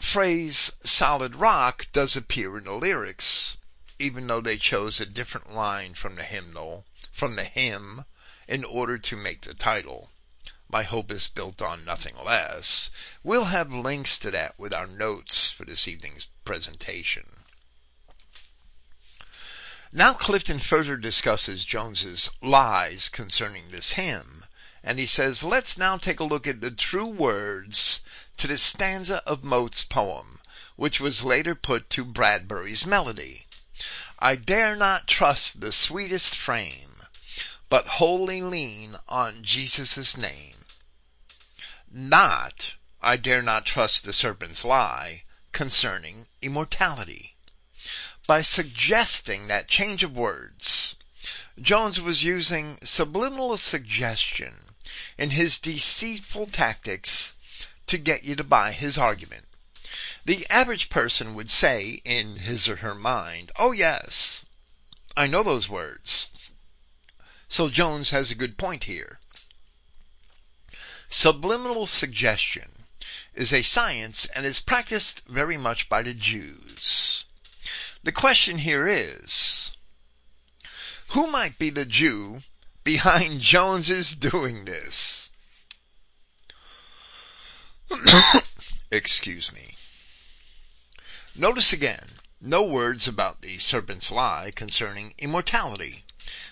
phrase 0.02 0.72
solid 0.84 1.36
rock 1.36 1.88
does 1.94 2.16
appear 2.16 2.58
in 2.58 2.66
the 2.66 2.74
lyrics, 2.74 3.58
even 4.00 4.28
though 4.28 4.42
they 4.42 4.58
chose 4.58 5.00
a 5.00 5.06
different 5.06 5.54
line 5.54 5.94
from 5.94 6.16
the 6.16 6.24
hymnal, 6.24 6.86
from 7.12 7.36
the 7.36 7.44
hymn, 7.46 8.06
in 8.48 8.64
order 8.66 8.98
to 8.98 9.16
make 9.16 9.42
the 9.42 9.54
title. 9.54 10.10
My 10.68 10.84
hope 10.84 11.12
is 11.12 11.28
built 11.28 11.62
on 11.62 11.84
nothing 11.84 12.16
less. 12.18 12.90
We'll 13.24 13.46
have 13.46 13.72
links 13.72 14.18
to 14.20 14.32
that 14.32 14.58
with 14.58 14.74
our 14.74 14.88
notes 14.88 15.52
for 15.52 15.66
this 15.66 15.88
evening's 15.88 16.28
presentation. 16.46 17.44
Now 19.92 20.14
Clifton 20.14 20.60
further 20.60 20.96
discusses 20.96 21.66
Jones's 21.66 22.30
lies 22.42 23.10
concerning 23.10 23.72
this 23.72 23.94
hymn, 23.94 24.46
and 24.84 24.98
he 24.98 25.06
says, 25.06 25.44
let's 25.44 25.78
now 25.78 25.96
take 25.96 26.20
a 26.20 26.24
look 26.24 26.48
at 26.48 26.60
the 26.60 26.72
true 26.72 27.06
words 27.06 28.02
to 28.38 28.48
the 28.48 28.58
stanza 28.58 29.22
of 29.28 29.44
Mote's 29.44 29.84
poem, 29.84 30.40
which 30.76 31.00
was 31.00 31.24
later 31.24 31.54
put 31.54 31.88
to 31.92 32.04
Bradbury's 32.04 32.86
melody. 32.86 33.46
I 34.18 34.36
dare 34.36 34.76
not 34.76 35.08
trust 35.08 35.62
the 35.62 35.72
sweetest 35.72 36.36
frame, 36.36 37.04
but 37.70 37.88
wholly 37.88 38.42
lean 38.42 38.98
on 39.08 39.44
Jesus' 39.44 40.18
name. 40.18 40.66
Not, 41.92 42.72
I 43.02 43.18
dare 43.18 43.44
not 43.44 43.68
trust 43.68 44.04
the 44.04 44.14
serpent's 44.14 44.66
lie 44.66 45.24
concerning 45.52 46.26
immortality. 46.42 47.36
By 48.26 48.42
suggesting 48.42 49.48
that 49.48 49.68
change 49.68 50.04
of 50.04 50.16
words, 50.16 50.96
Jones 51.62 52.02
was 52.02 52.24
using 52.24 52.80
subliminal 52.84 53.58
suggestion 53.58 54.71
in 55.22 55.30
his 55.30 55.60
deceitful 55.60 56.48
tactics 56.48 57.34
to 57.86 58.00
get 58.00 58.24
you 58.24 58.36
to 58.36 58.44
buy 58.44 58.72
his 58.72 58.98
argument. 58.98 59.46
The 60.26 60.48
average 60.50 60.90
person 60.90 61.36
would 61.36 61.52
say 61.52 62.02
in 62.04 62.38
his 62.38 62.68
or 62.68 62.78
her 62.78 62.96
mind, 62.96 63.52
oh 63.56 63.72
yes, 63.72 64.44
I 65.16 65.28
know 65.28 65.44
those 65.44 65.70
words. 65.70 66.28
So 67.48 67.70
Jones 67.70 68.10
has 68.10 68.32
a 68.32 68.36
good 68.36 68.58
point 68.58 68.86
here. 68.86 69.20
Subliminal 71.08 71.86
suggestion 71.86 72.88
is 73.36 73.54
a 73.54 73.62
science 73.62 74.26
and 74.34 74.44
is 74.44 74.60
practiced 74.60 75.22
very 75.28 75.58
much 75.58 75.88
by 75.88 76.02
the 76.02 76.16
Jews. 76.16 77.26
The 78.02 78.12
question 78.12 78.58
here 78.58 78.88
is, 78.88 79.72
who 81.10 81.28
might 81.28 81.60
be 81.60 81.70
the 81.70 81.86
Jew 81.86 82.42
behind 82.84 83.42
Jones's 83.42 84.16
doing 84.16 84.66
this? 84.66 85.30
Excuse 88.92 89.52
me. 89.54 89.76
Notice 91.36 91.72
again, 91.72 92.20
no 92.40 92.62
words 92.64 93.08
about 93.08 93.42
the 93.42 93.58
serpent's 93.58 94.12
lie 94.12 94.52
concerning 94.56 95.14
immortality. 95.18 96.06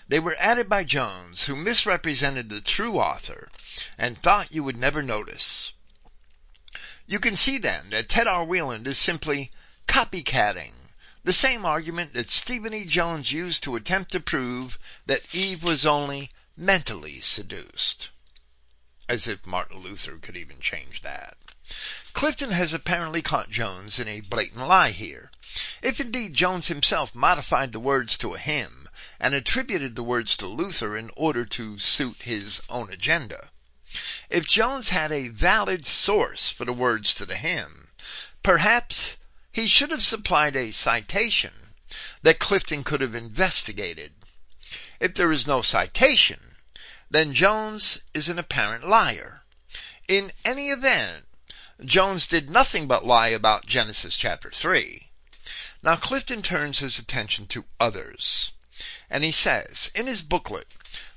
They 0.08 0.18
were 0.18 0.36
added 0.38 0.68
by 0.68 0.84
Jones, 0.84 1.44
who 1.44 1.56
misrepresented 1.56 2.48
the 2.48 2.60
true 2.60 2.98
author 2.98 3.50
and 3.96 4.22
thought 4.22 4.52
you 4.52 4.64
would 4.64 4.76
never 4.76 5.02
notice. 5.02 5.72
You 7.06 7.18
can 7.18 7.36
see 7.36 7.58
then 7.58 7.90
that 7.90 8.08
Ted 8.08 8.26
R. 8.26 8.46
Weiland 8.46 8.86
is 8.86 8.98
simply 8.98 9.50
copycatting 9.88 10.72
the 11.22 11.32
same 11.32 11.66
argument 11.66 12.14
that 12.14 12.30
Stephen 12.30 12.72
E. 12.72 12.84
Jones 12.84 13.30
used 13.30 13.62
to 13.62 13.76
attempt 13.76 14.12
to 14.12 14.20
prove 14.20 14.78
that 15.06 15.22
Eve 15.32 15.62
was 15.62 15.84
only 15.84 16.30
mentally 16.56 17.20
seduced. 17.20 18.08
As 19.08 19.26
if 19.26 19.44
Martin 19.44 19.78
Luther 19.78 20.16
could 20.16 20.36
even 20.36 20.60
change 20.60 21.02
that. 21.02 21.36
Clifton 22.14 22.52
has 22.52 22.72
apparently 22.72 23.22
caught 23.22 23.50
Jones 23.50 23.98
in 23.98 24.08
a 24.08 24.20
blatant 24.20 24.66
lie 24.66 24.92
here. 24.92 25.30
If 25.82 26.00
indeed 26.00 26.34
Jones 26.34 26.68
himself 26.68 27.14
modified 27.14 27.72
the 27.72 27.80
words 27.80 28.16
to 28.18 28.34
a 28.34 28.38
hymn 28.38 28.88
and 29.18 29.34
attributed 29.34 29.96
the 29.96 30.02
words 30.02 30.36
to 30.38 30.46
Luther 30.46 30.96
in 30.96 31.10
order 31.16 31.44
to 31.44 31.78
suit 31.78 32.22
his 32.22 32.62
own 32.68 32.92
agenda, 32.92 33.50
If 34.30 34.46
Jones 34.46 34.88
had 34.88 35.12
a 35.12 35.28
valid 35.28 35.84
source 35.84 36.48
for 36.48 36.64
the 36.64 36.72
words 36.72 37.12
to 37.14 37.26
the 37.26 37.36
hymn, 37.36 37.88
perhaps 38.42 39.16
he 39.52 39.66
should 39.66 39.90
have 39.90 40.02
supplied 40.02 40.54
a 40.54 40.70
citation 40.70 41.74
that 42.22 42.38
Clifton 42.38 42.84
could 42.84 43.00
have 43.00 43.14
investigated. 43.14 44.12
If 45.00 45.14
there 45.14 45.32
is 45.32 45.46
no 45.46 45.62
citation, 45.62 46.56
then 47.10 47.34
Jones 47.34 47.98
is 48.14 48.28
an 48.28 48.38
apparent 48.38 48.88
liar. 48.88 49.42
In 50.06 50.32
any 50.44 50.70
event, 50.70 51.26
Jones 51.84 52.28
did 52.28 52.48
nothing 52.48 52.86
but 52.86 53.06
lie 53.06 53.28
about 53.28 53.66
Genesis 53.66 54.16
chapter 54.16 54.50
3. 54.50 55.10
Now 55.82 55.96
Clifton 55.96 56.42
turns 56.42 56.78
his 56.78 56.98
attention 56.98 57.46
to 57.48 57.64
others, 57.80 58.52
and 59.08 59.24
he 59.24 59.32
says 59.32 59.90
in 59.94 60.06
his 60.06 60.22
booklet, 60.22 60.68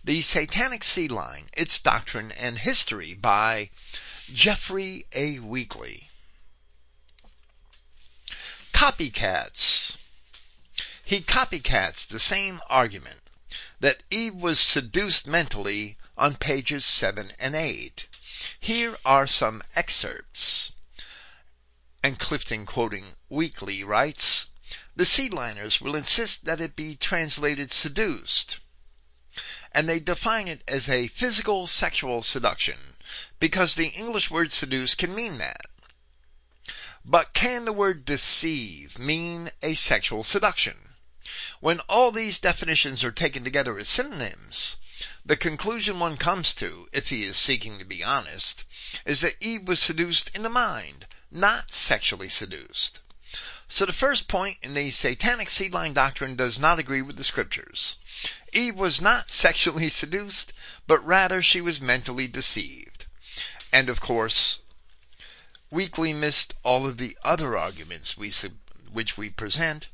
The 0.04 0.22
Satanic 0.22 0.84
Seed 0.84 1.12
Line, 1.12 1.50
Its 1.54 1.80
Doctrine 1.80 2.32
and 2.32 2.60
History 2.60 3.14
by 3.14 3.70
Jeffrey 4.34 5.06
A. 5.12 5.38
Weakley. 5.40 6.08
Copycats. 8.84 9.96
He 11.06 11.22
copycats 11.22 12.06
the 12.06 12.20
same 12.20 12.60
argument 12.70 13.22
that 13.80 14.04
Eve 14.12 14.36
was 14.36 14.60
seduced 14.60 15.26
mentally 15.26 15.98
on 16.18 16.36
pages 16.36 16.84
7 16.84 17.32
and 17.40 17.56
8. 17.56 18.08
Here 18.60 18.98
are 19.06 19.26
some 19.26 19.64
excerpts. 19.74 20.74
And 22.04 22.20
Clifton 22.20 22.66
quoting 22.66 23.16
Weakley 23.32 23.86
writes, 23.86 24.48
the 24.98 25.06
seedliners 25.06 25.80
will 25.80 25.96
insist 25.96 26.44
that 26.44 26.60
it 26.60 26.76
be 26.76 26.98
translated 26.98 27.72
seduced. 27.72 28.58
And 29.72 29.88
they 29.88 30.02
define 30.02 30.50
it 30.50 30.62
as 30.68 30.90
a 30.90 31.08
physical 31.08 31.68
sexual 31.68 32.22
seduction 32.22 32.98
because 33.40 33.76
the 33.76 33.96
English 33.96 34.30
word 34.30 34.52
seduce 34.52 34.94
can 34.94 35.16
mean 35.16 35.38
that. 35.38 35.68
But 37.06 37.34
can 37.34 37.66
the 37.66 37.74
word 37.74 38.06
deceive 38.06 38.98
mean 38.98 39.52
a 39.62 39.74
sexual 39.74 40.24
seduction? 40.24 40.96
When 41.60 41.82
all 41.82 42.14
these 42.14 42.40
definitions 42.40 43.04
are 43.04 43.12
taken 43.12 43.44
together 43.44 43.78
as 43.78 43.90
synonyms, 43.90 44.78
the 45.26 45.36
conclusion 45.36 46.00
one 46.00 46.16
comes 46.16 46.54
to, 46.56 46.88
if 46.94 47.10
he 47.10 47.24
is 47.24 47.36
seeking 47.36 47.78
to 47.78 47.84
be 47.84 48.04
honest, 48.04 48.64
is 49.06 49.20
that 49.20 49.36
Eve 49.42 49.68
was 49.68 49.82
seduced 49.82 50.32
in 50.34 50.44
the 50.44 50.50
mind, 50.50 51.06
not 51.30 51.74
sexually 51.74 52.30
seduced. 52.30 53.00
So 53.68 53.86
the 53.86 53.92
first 53.92 54.30
point 54.30 54.60
in 54.62 54.74
the 54.74 54.90
satanic 54.92 55.50
seedline 55.50 55.94
doctrine 55.94 56.38
does 56.38 56.58
not 56.58 56.80
agree 56.80 57.02
with 57.02 57.18
the 57.18 57.24
scriptures. 57.26 57.98
Eve 58.54 58.76
was 58.76 59.02
not 59.02 59.30
sexually 59.32 59.90
seduced, 59.90 60.54
but 60.88 61.06
rather 61.06 61.42
she 61.42 61.60
was 61.60 61.82
mentally 61.82 62.28
deceived. 62.28 63.08
And 63.74 63.90
of 63.90 64.00
course, 64.00 64.60
Weakley 65.74 66.14
missed 66.14 66.54
all 66.62 66.86
of 66.86 66.98
the 66.98 67.18
other 67.24 67.58
arguments 67.58 68.16
we, 68.16 68.32
which 68.92 69.18
we 69.18 69.32
present, 69.32 69.88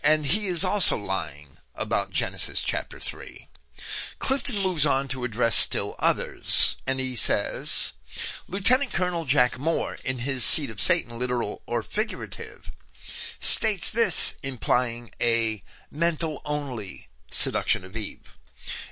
and 0.00 0.26
he 0.26 0.46
is 0.46 0.62
also 0.62 0.96
lying 0.96 1.58
about 1.74 2.12
Genesis 2.12 2.60
chapter 2.60 3.00
3. 3.00 3.48
Clifton 4.20 4.62
moves 4.62 4.86
on 4.86 5.08
to 5.08 5.24
address 5.24 5.56
still 5.56 5.96
others, 5.98 6.76
and 6.86 7.00
he 7.00 7.16
says, 7.16 7.94
Lieutenant 8.46 8.92
Colonel 8.92 9.24
Jack 9.24 9.58
Moore, 9.58 9.98
in 10.04 10.18
his 10.18 10.44
Seat 10.44 10.70
of 10.70 10.80
Satan, 10.80 11.18
literal 11.18 11.62
or 11.66 11.82
figurative, 11.82 12.70
states 13.40 13.90
this, 13.90 14.36
implying 14.44 15.10
a 15.20 15.64
mental 15.90 16.42
only 16.44 17.08
seduction 17.32 17.84
of 17.84 17.96
Eve. 17.96 18.38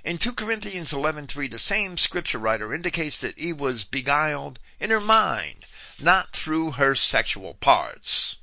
In 0.02 0.18
2 0.18 0.32
Corinthians 0.32 0.90
11:3, 0.90 1.48
the 1.48 1.60
same 1.60 1.96
scripture 1.96 2.38
writer 2.38 2.74
indicates 2.74 3.16
that 3.18 3.38
Eve 3.38 3.60
was 3.60 3.84
beguiled 3.84 4.58
in 4.80 4.90
her 4.90 5.00
mind 5.00 5.66
not 6.02 6.32
through 6.32 6.72
her 6.72 6.94
sexual 6.94 7.54
parts. 7.54 8.36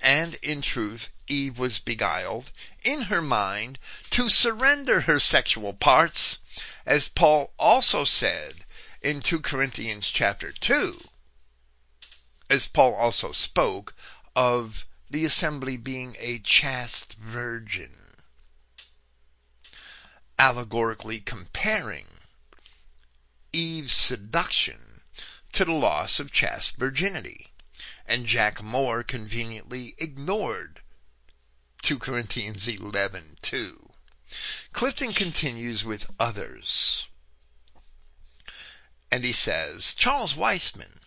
And 0.00 0.34
in 0.42 0.62
truth, 0.62 1.08
Eve 1.28 1.58
was 1.58 1.78
beguiled 1.78 2.50
in 2.84 3.02
her 3.02 3.22
mind 3.22 3.78
to 4.10 4.28
surrender 4.28 5.02
her 5.02 5.18
sexual 5.20 5.72
parts, 5.72 6.38
as 6.84 7.08
Paul 7.08 7.52
also 7.58 8.04
said 8.04 8.64
in 9.00 9.20
2 9.20 9.40
Corinthians 9.40 10.06
chapter 10.06 10.52
2, 10.52 11.08
as 12.50 12.68
Paul 12.68 12.94
also 12.94 13.32
spoke 13.32 13.94
of 14.36 14.84
the 15.10 15.24
assembly 15.24 15.76
being 15.76 16.16
a 16.18 16.38
chaste 16.38 17.14
virgin, 17.14 18.16
allegorically 20.38 21.20
comparing 21.20 22.06
Eve's 23.52 23.94
seduction 23.94 24.91
to 25.52 25.64
the 25.64 25.72
loss 25.72 26.18
of 26.18 26.32
chaste 26.32 26.76
virginity. 26.76 27.52
And 28.06 28.26
Jack 28.26 28.62
Moore 28.62 29.02
conveniently 29.02 29.94
ignored 29.98 30.80
2 31.82 31.98
Corinthians 31.98 32.66
11 32.66 33.38
2. 33.42 33.90
Clifton 34.72 35.12
continues 35.12 35.84
with 35.84 36.10
others. 36.18 37.06
And 39.10 39.24
he 39.24 39.32
says, 39.32 39.92
Charles 39.94 40.34
Weisman, 40.34 41.00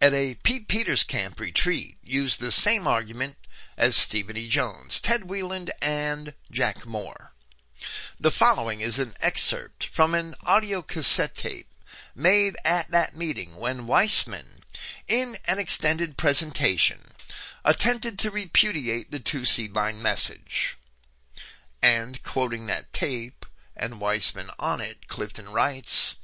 at 0.00 0.14
a 0.14 0.36
Pete 0.36 0.68
Peters 0.68 1.02
Camp 1.02 1.40
retreat, 1.40 1.98
used 2.02 2.38
the 2.38 2.52
same 2.52 2.86
argument 2.86 3.36
as 3.76 3.96
Stephen 3.96 4.36
E. 4.36 4.48
Jones, 4.48 5.00
Ted 5.00 5.22
Weiland, 5.22 5.70
and 5.80 6.34
Jack 6.50 6.86
Moore. 6.86 7.32
The 8.20 8.30
following 8.30 8.80
is 8.80 9.00
an 9.00 9.14
excerpt 9.20 9.86
from 9.86 10.14
an 10.14 10.36
audio 10.44 10.82
cassette 10.82 11.36
tape 11.36 11.71
made 12.14 12.56
at 12.64 12.90
that 12.90 13.16
meeting 13.16 13.56
when 13.56 13.86
Weisman, 13.86 14.62
in 15.08 15.38
an 15.46 15.58
extended 15.58 16.16
presentation, 16.16 17.12
attempted 17.64 18.18
to 18.18 18.30
repudiate 18.30 19.10
the 19.10 19.20
two 19.20 19.44
seed 19.44 19.74
line 19.74 20.02
message. 20.02 20.76
And 21.80 22.22
quoting 22.22 22.66
that 22.66 22.92
tape 22.92 23.46
and 23.76 24.00
Weisman 24.00 24.52
on 24.58 24.80
it, 24.80 25.08
Clifton 25.08 25.48
writes, 25.48 26.16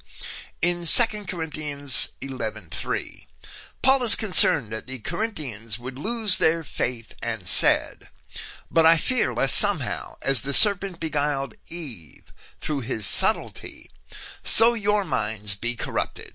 in 0.61 0.87
2 0.87 1.27
Corinthians 1.27 2.09
11:3, 2.21 3.27
Paul 3.81 4.03
is 4.03 4.17
concerned 4.17 4.73
that 4.73 4.87
the 4.89 4.99
Corinthians 4.99 5.79
would 5.79 5.99
lose 5.99 6.39
their 6.39 6.65
faith 6.65 7.13
and 7.23 7.47
said, 7.47 8.09
But 8.71 8.85
I 8.85 8.99
fear 8.99 9.33
lest 9.33 9.57
somehow, 9.57 10.17
as 10.21 10.43
the 10.43 10.53
serpent 10.53 10.99
beguiled 10.99 11.55
Eve 11.69 12.25
through 12.61 12.81
his 12.81 13.07
subtlety, 13.07 13.91
so 14.43 14.75
your 14.75 15.05
minds 15.05 15.55
be 15.55 15.77
corrupted. 15.77 16.35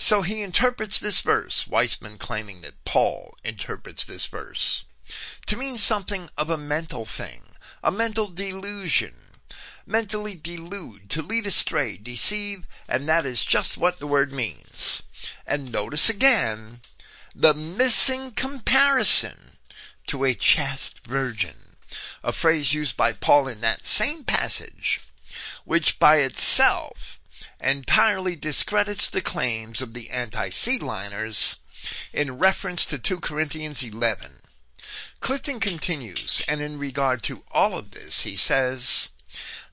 So 0.00 0.22
he 0.22 0.42
interprets 0.42 1.00
this 1.00 1.20
verse, 1.20 1.64
Weisman 1.64 2.20
claiming 2.20 2.60
that 2.60 2.84
Paul 2.84 3.36
interprets 3.42 4.04
this 4.04 4.26
verse, 4.26 4.84
to 5.46 5.56
mean 5.56 5.76
something 5.76 6.30
of 6.38 6.50
a 6.50 6.56
mental 6.56 7.04
thing, 7.04 7.56
a 7.82 7.90
mental 7.90 8.28
delusion, 8.28 9.16
mentally 9.84 10.36
delude, 10.36 11.10
to 11.10 11.20
lead 11.20 11.48
astray, 11.48 11.96
deceive, 11.96 12.64
and 12.86 13.08
that 13.08 13.26
is 13.26 13.44
just 13.44 13.76
what 13.76 13.98
the 13.98 14.06
word 14.06 14.32
means. 14.32 15.02
And 15.44 15.72
notice 15.72 16.08
again 16.08 16.80
the 17.34 17.54
missing 17.54 18.30
comparison 18.30 19.58
to 20.06 20.24
a 20.24 20.34
chaste 20.34 21.04
virgin, 21.04 21.74
a 22.22 22.32
phrase 22.32 22.72
used 22.72 22.96
by 22.96 23.12
Paul 23.12 23.48
in 23.48 23.62
that 23.62 23.84
same 23.84 24.22
passage 24.22 25.00
which 25.68 25.98
by 25.98 26.16
itself 26.16 27.20
entirely 27.60 28.34
discredits 28.34 29.10
the 29.10 29.20
claims 29.20 29.82
of 29.82 29.92
the 29.92 30.08
anti-seedliners 30.08 31.56
in 32.10 32.38
reference 32.38 32.86
to 32.86 32.98
2 32.98 33.20
Corinthians 33.20 33.82
11. 33.82 34.40
Clifton 35.20 35.60
continues, 35.60 36.40
and 36.48 36.62
in 36.62 36.78
regard 36.78 37.22
to 37.22 37.44
all 37.50 37.76
of 37.76 37.90
this, 37.90 38.22
he 38.22 38.34
says, 38.34 39.10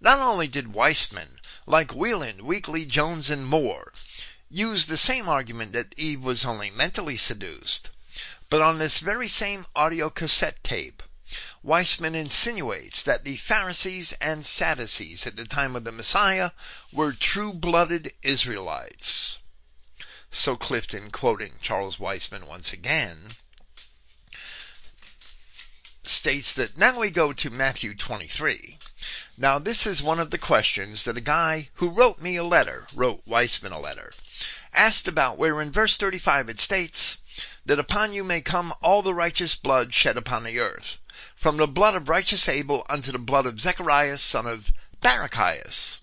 not 0.02 0.20
only 0.20 0.50
did 0.50 0.74
Weisman, 0.74 1.40
like 1.66 1.92
Weiland, 1.92 2.42
Weakley, 2.42 2.86
Jones, 2.86 3.30
and 3.30 3.48
Moore, 3.48 3.94
use 4.50 4.88
the 4.88 4.98
same 4.98 5.30
argument 5.30 5.72
that 5.72 5.96
Eve 5.96 6.22
was 6.22 6.44
only 6.44 6.70
mentally 6.70 7.16
seduced, 7.16 7.90
but 8.50 8.62
on 8.62 8.80
this 8.80 9.00
very 9.00 9.30
same 9.30 9.66
audio 9.74 10.10
cassette 10.10 10.62
tape, 10.62 11.02
Weisman 11.66 12.14
insinuates 12.14 13.02
that 13.02 13.24
the 13.24 13.38
Pharisees 13.38 14.14
and 14.22 14.46
Sadducees 14.46 15.26
at 15.26 15.36
the 15.36 15.46
time 15.46 15.76
of 15.76 15.84
the 15.84 15.92
Messiah 15.92 16.52
were 16.94 17.12
true-blooded 17.12 18.14
Israelites. 18.22 19.40
So 20.30 20.58
Clifton, 20.58 21.10
quoting 21.10 21.54
Charles 21.64 21.98
Weisman 21.98 22.46
once 22.46 22.72
again, 22.72 23.36
states 26.04 26.54
that 26.54 26.78
now 26.78 27.00
we 27.00 27.10
go 27.10 27.34
to 27.34 27.50
Matthew 27.50 27.96
23. 27.96 28.78
Now 29.36 29.58
this 29.58 29.88
is 29.88 30.04
one 30.04 30.20
of 30.20 30.30
the 30.30 30.38
questions 30.38 31.04
that 31.06 31.18
a 31.18 31.22
guy 31.22 31.70
who 31.76 31.90
wrote 31.90 32.22
me 32.22 32.36
a 32.36 32.44
letter, 32.44 32.88
wrote 32.94 33.26
Weisman 33.26 33.72
a 33.72 33.80
letter, 33.80 34.14
asked 34.72 35.08
about 35.08 35.40
where 35.40 35.60
in 35.60 35.72
verse 35.72 35.98
35 35.98 36.48
it 36.48 36.60
states 36.60 37.18
that 37.66 37.80
upon 37.80 38.14
you 38.14 38.24
may 38.24 38.40
come 38.40 38.72
all 38.84 39.02
the 39.02 39.16
righteous 39.16 39.56
blood 39.56 39.96
shed 39.96 40.16
upon 40.16 40.44
the 40.44 40.60
earth 40.60 41.00
from 41.36 41.58
the 41.58 41.68
blood 41.68 41.96
of 41.96 42.10
righteous 42.10 42.48
Abel 42.50 42.86
unto 42.90 43.12
the 43.12 43.20
blood 43.20 43.46
of 43.46 43.62
Zechariah 43.62 44.18
son 44.18 44.46
of 44.46 44.72
Barachias. 45.02 46.00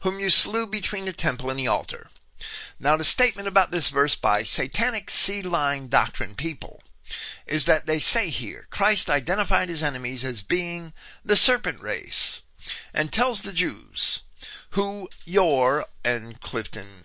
whom 0.00 0.20
you 0.20 0.30
slew 0.30 0.66
between 0.66 1.04
the 1.04 1.12
temple 1.12 1.50
and 1.50 1.58
the 1.58 1.66
altar. 1.66 2.08
Now 2.78 2.96
the 2.96 3.04
statement 3.04 3.48
about 3.48 3.70
this 3.70 3.88
verse 3.88 4.16
by 4.16 4.42
satanic 4.42 5.10
seed 5.10 5.46
line 5.46 5.88
doctrine 5.88 6.34
people 6.34 6.82
is 7.46 7.64
that 7.64 7.86
they 7.86 8.00
say 8.00 8.28
here 8.28 8.66
Christ 8.70 9.10
identified 9.10 9.68
his 9.68 9.82
enemies 9.82 10.24
as 10.24 10.42
being 10.42 10.92
the 11.24 11.36
serpent 11.36 11.80
race 11.80 12.42
and 12.92 13.12
tells 13.12 13.42
the 13.42 13.52
Jews 13.52 14.22
who 14.70 15.08
your 15.24 15.86
and 16.04 16.40
Clifton 16.40 17.04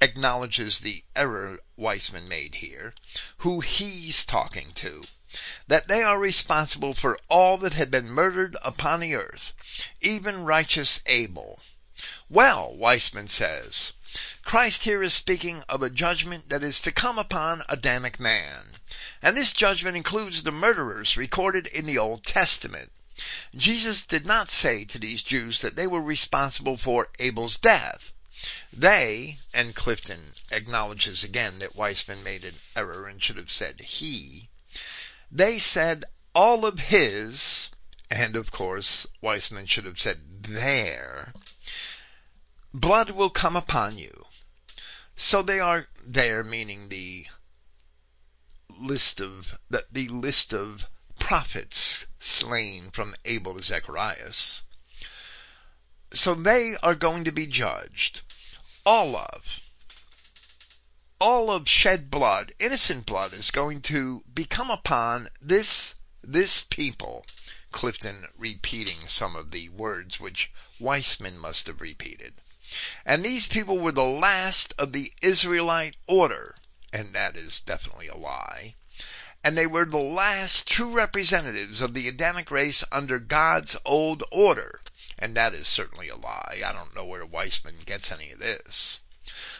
acknowledges 0.00 0.80
the 0.80 1.04
error 1.14 1.60
Weisman 1.78 2.28
made 2.28 2.56
here, 2.56 2.94
who 3.38 3.60
he's 3.60 4.24
talking 4.24 4.72
to, 4.74 5.04
that 5.66 5.88
they 5.88 6.02
are 6.02 6.18
responsible 6.18 6.94
for 6.94 7.18
all 7.28 7.56
that 7.58 7.72
had 7.72 7.90
been 7.90 8.10
murdered 8.10 8.56
upon 8.62 9.00
the 9.00 9.14
earth, 9.14 9.52
even 10.00 10.44
righteous 10.44 11.00
Abel. 11.06 11.60
Well, 12.28 12.74
Weisman 12.76 13.30
says, 13.30 13.92
Christ 14.44 14.84
here 14.84 15.02
is 15.02 15.14
speaking 15.14 15.62
of 15.68 15.82
a 15.82 15.88
judgment 15.88 16.50
that 16.50 16.62
is 16.62 16.80
to 16.82 16.92
come 16.92 17.18
upon 17.18 17.62
Adamic 17.68 18.20
man. 18.20 18.72
And 19.22 19.36
this 19.36 19.54
judgment 19.54 19.96
includes 19.96 20.42
the 20.42 20.50
murderers 20.50 21.16
recorded 21.16 21.66
in 21.68 21.86
the 21.86 21.96
Old 21.96 22.24
Testament. 22.24 22.92
Jesus 23.54 24.02
did 24.02 24.26
not 24.26 24.50
say 24.50 24.84
to 24.84 24.98
these 24.98 25.22
Jews 25.22 25.60
that 25.60 25.76
they 25.76 25.86
were 25.86 26.02
responsible 26.02 26.76
for 26.76 27.08
Abel's 27.18 27.56
death. 27.56 28.12
They, 28.72 29.38
and 29.54 29.74
Clifton 29.76 30.34
acknowledges 30.50 31.22
again 31.22 31.58
that 31.60 31.76
Weisman 31.76 32.22
made 32.22 32.44
an 32.44 32.58
error 32.74 33.06
and 33.06 33.22
should 33.22 33.36
have 33.36 33.52
said 33.52 33.80
he, 33.80 34.48
they 35.34 35.58
said 35.58 36.04
all 36.34 36.66
of 36.66 36.78
his, 36.78 37.70
and 38.10 38.36
of 38.36 38.52
course 38.52 39.06
Weisman 39.22 39.66
should 39.66 39.86
have 39.86 39.98
said 39.98 40.44
their, 40.44 41.32
blood 42.74 43.10
will 43.10 43.30
come 43.30 43.56
upon 43.56 43.96
you. 43.96 44.26
So 45.16 45.42
they 45.42 45.58
are 45.58 45.88
there, 46.04 46.44
meaning 46.44 46.88
the 46.88 47.26
list 48.68 49.20
of 49.20 49.54
the, 49.70 49.86
the 49.90 50.08
list 50.08 50.52
of 50.52 50.84
prophets 51.18 52.06
slain 52.20 52.90
from 52.90 53.14
Abel 53.24 53.54
to 53.54 53.62
Zacharias. 53.62 54.62
So 56.12 56.34
they 56.34 56.76
are 56.82 56.94
going 56.94 57.24
to 57.24 57.32
be 57.32 57.46
judged 57.46 58.20
all 58.84 59.16
of, 59.16 59.60
all 61.22 61.52
of 61.52 61.68
shed 61.68 62.10
blood, 62.10 62.52
innocent 62.58 63.06
blood 63.06 63.32
is 63.32 63.52
going 63.52 63.80
to 63.80 64.24
become 64.34 64.68
upon 64.72 65.30
this, 65.40 65.94
this 66.20 66.64
people. 66.68 67.24
Clifton 67.70 68.26
repeating 68.36 69.06
some 69.06 69.36
of 69.36 69.52
the 69.52 69.68
words 69.68 70.18
which 70.18 70.50
Weisman 70.80 71.36
must 71.36 71.68
have 71.68 71.80
repeated. 71.80 72.34
And 73.06 73.24
these 73.24 73.46
people 73.46 73.78
were 73.78 73.92
the 73.92 74.02
last 74.02 74.74
of 74.76 74.90
the 74.90 75.12
Israelite 75.22 75.94
order, 76.08 76.56
and 76.92 77.14
that 77.14 77.36
is 77.36 77.60
definitely 77.60 78.08
a 78.08 78.16
lie. 78.16 78.74
And 79.44 79.56
they 79.56 79.68
were 79.68 79.84
the 79.84 79.98
last 79.98 80.66
true 80.66 80.90
representatives 80.90 81.80
of 81.80 81.94
the 81.94 82.08
Adamic 82.08 82.50
race 82.50 82.82
under 82.90 83.20
God's 83.20 83.76
old 83.84 84.24
order. 84.32 84.80
And 85.20 85.36
that 85.36 85.54
is 85.54 85.68
certainly 85.68 86.08
a 86.08 86.16
lie. 86.16 86.62
I 86.66 86.72
don't 86.72 86.96
know 86.96 87.04
where 87.04 87.24
Weisman 87.24 87.86
gets 87.86 88.10
any 88.10 88.32
of 88.32 88.40
this. 88.40 88.98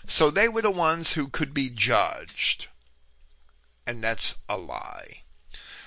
So 0.06 0.30
they 0.30 0.48
were 0.48 0.62
the 0.62 0.70
ones 0.70 1.12
who 1.12 1.28
could 1.28 1.54
be 1.54 1.70
judged. 1.70 2.66
And 3.86 4.02
that's 4.02 4.34
a 4.48 4.56
lie. 4.56 5.22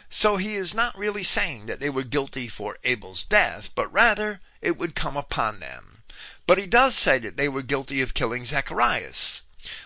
So 0.10 0.38
he 0.38 0.56
is 0.56 0.74
not 0.74 0.98
really 0.98 1.24
saying 1.24 1.66
that 1.66 1.80
they 1.80 1.90
were 1.90 2.04
guilty 2.04 2.48
for 2.48 2.78
Abel's 2.84 3.26
death, 3.26 3.70
but 3.76 3.92
rather 3.92 4.40
it 4.62 4.78
would 4.78 4.96
come 4.96 5.18
upon 5.18 5.60
them. 5.60 6.04
But 6.48 6.58
he 6.58 6.68
does 6.68 6.96
say 6.96 7.20
that 7.20 7.38
they 7.38 7.50
were 7.50 7.64
guilty 7.64 8.02
of 8.02 8.14
killing 8.14 8.46
Zacharias, 8.46 9.42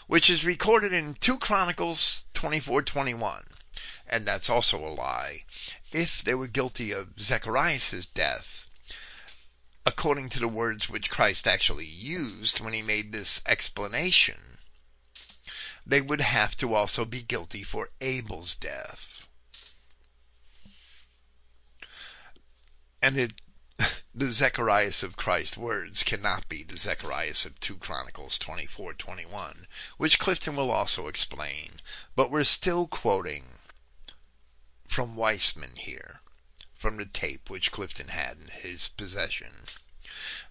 which 0.07 0.29
is 0.29 0.43
recorded 0.43 0.93
in 0.93 1.15
2 1.15 1.39
Chronicles 1.39 2.25
24:21. 2.33 3.45
And 4.05 4.27
that's 4.27 4.49
also 4.49 4.85
a 4.85 4.93
lie. 4.93 5.45
If 5.91 6.23
they 6.23 6.35
were 6.35 6.47
guilty 6.47 6.91
of 6.91 7.19
Zacharias' 7.19 8.05
death, 8.05 8.65
according 9.89 10.29
to 10.29 10.39
the 10.39 10.47
words 10.47 10.87
which 10.87 11.09
Christ 11.09 11.47
actually 11.47 11.87
used 11.87 12.59
when 12.59 12.73
he 12.73 12.81
made 12.83 13.11
this 13.11 13.41
explanation, 13.47 14.59
they 15.83 15.99
would 15.99 16.21
have 16.21 16.55
to 16.57 16.75
also 16.75 17.05
be 17.05 17.23
guilty 17.23 17.63
for 17.63 17.89
Abel's 17.99 18.55
death. 18.55 19.01
And 23.01 23.17
it, 23.17 23.41
the 24.13 24.31
Zacharias 24.31 25.01
of 25.01 25.17
Christ's 25.17 25.57
words 25.57 26.03
cannot 26.03 26.47
be 26.47 26.61
the 26.61 26.77
Zacharias 26.77 27.43
of 27.45 27.59
2 27.59 27.77
Chronicles 27.77 28.37
24:21, 28.37 29.65
which 29.97 30.19
Clifton 30.19 30.55
will 30.55 30.69
also 30.69 31.07
explain, 31.07 31.81
but 32.15 32.29
we're 32.29 32.43
still 32.43 32.85
quoting 32.85 33.57
from 34.87 35.15
Weisman 35.15 35.79
here 35.79 36.21
from 36.79 36.95
the 36.95 37.05
tape 37.05 37.49
which 37.49 37.71
Clifton 37.71 38.07
had 38.07 38.37
in 38.39 38.47
his 38.47 38.87
possession. 38.87 39.67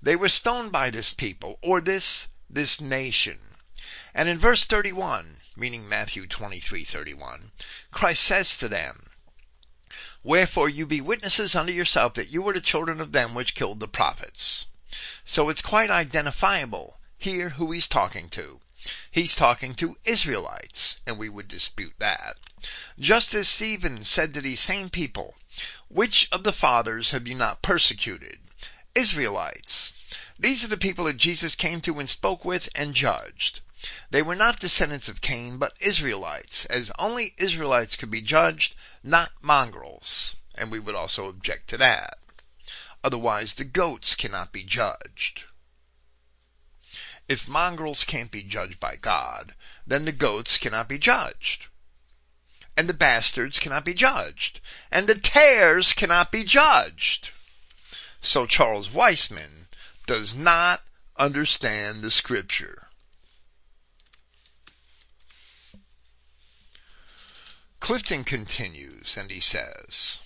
They 0.03 0.15
were 0.15 0.29
stoned 0.29 0.71
by 0.71 0.91
this 0.91 1.15
people, 1.15 1.59
or 1.63 1.81
this, 1.81 2.29
this 2.49 2.81
nation. 2.81 3.57
And 4.15 4.29
in 4.29 4.39
verse 4.39 4.67
31, 4.67 5.41
meaning 5.57 5.89
Matthew 5.89 6.27
23:31, 6.27 7.51
Christ 7.91 8.23
says 8.23 8.57
to 8.59 8.69
them, 8.69 9.09
Wherefore 10.23 10.69
you 10.69 10.85
be 10.85 11.01
witnesses 11.01 11.57
unto 11.57 11.73
yourself 11.73 12.13
that 12.15 12.29
you 12.29 12.43
were 12.43 12.53
the 12.53 12.61
children 12.61 13.01
of 13.01 13.13
them 13.13 13.35
which 13.35 13.55
killed 13.55 13.81
the 13.81 13.89
prophets. 13.89 14.67
So 15.25 15.49
it's 15.49 15.63
quite 15.63 15.91
identifiable 15.91 17.01
here 17.17 17.51
who 17.51 17.73
he's 17.73 17.89
talking 17.89 18.29
to. 18.31 18.61
He's 19.11 19.35
talking 19.35 19.75
to 19.75 19.99
Israelites, 20.05 20.97
and 21.07 21.19
we 21.19 21.29
would 21.29 21.49
dispute 21.49 21.95
that. 21.99 22.37
Just 22.99 23.35
as 23.35 23.49
Stephen 23.49 24.05
said 24.05 24.33
to 24.35 24.41
these 24.41 24.61
same 24.61 24.91
people, 24.91 25.35
which 25.89 26.29
of 26.31 26.45
the 26.45 26.53
fathers 26.53 27.11
have 27.11 27.27
you 27.27 27.35
not 27.35 27.63
persecuted? 27.63 28.39
Israelites. 28.95 29.93
These 30.39 30.65
are 30.65 30.69
the 30.69 30.77
people 30.77 31.05
that 31.05 31.17
Jesus 31.17 31.55
came 31.55 31.81
to 31.83 31.99
and 31.99 32.09
spoke 32.09 32.45
with 32.45 32.69
and 32.75 32.95
judged. 32.95 33.61
They 34.11 34.23
were 34.23 34.35
not 34.35 34.59
descendants 34.59 35.09
of 35.09 35.21
Cain, 35.21 35.59
but 35.59 35.77
Israelites, 35.79 36.65
as 36.67 36.91
only 36.99 37.35
Israelites 37.37 37.97
could 37.97 38.11
be 38.11 38.23
judged, 38.23 38.75
not 39.03 39.33
mongrels. 39.41 40.35
And 40.55 40.71
we 40.71 40.79
would 40.79 40.95
also 40.95 41.29
object 41.29 41.69
to 41.71 41.77
that. 41.79 42.19
Otherwise, 43.05 43.55
the 43.55 43.65
goats 43.65 44.17
cannot 44.17 44.53
be 44.53 44.65
judged. 44.65 45.45
If 47.29 47.47
mongrels 47.47 48.05
can't 48.05 48.31
be 48.31 48.43
judged 48.43 48.81
by 48.81 48.97
God, 48.97 49.55
then 49.87 50.05
the 50.05 50.13
goats 50.13 50.57
cannot 50.57 50.89
be 50.89 50.99
judged 50.99 51.67
and 52.79 52.89
the 52.89 52.95
bastards 52.95 53.59
cannot 53.59 53.85
be 53.85 53.93
judged, 53.93 54.61
and 54.93 55.09
the 55.09 55.17
tares 55.17 55.93
cannot 55.93 56.31
be 56.31 56.45
judged. 56.45 57.31
So 58.21 58.47
Charles 58.47 58.89
Weisman 58.89 59.67
does 60.07 60.33
not 60.33 60.83
understand 61.17 62.03
the 62.03 62.13
scripture. 62.13 62.87
Clifton 67.81 68.23
continues 68.23 69.17
and 69.17 69.33
he 69.33 69.41
says, 69.41 70.21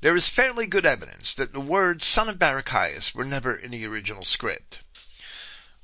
There 0.00 0.16
is 0.16 0.26
fairly 0.26 0.66
good 0.66 0.84
evidence 0.84 1.34
that 1.34 1.52
the 1.52 1.60
words 1.60 2.04
son 2.04 2.28
of 2.28 2.36
Barachias 2.36 3.14
were 3.14 3.24
never 3.24 3.54
in 3.54 3.70
the 3.70 3.86
original 3.86 4.24
script. 4.24 4.80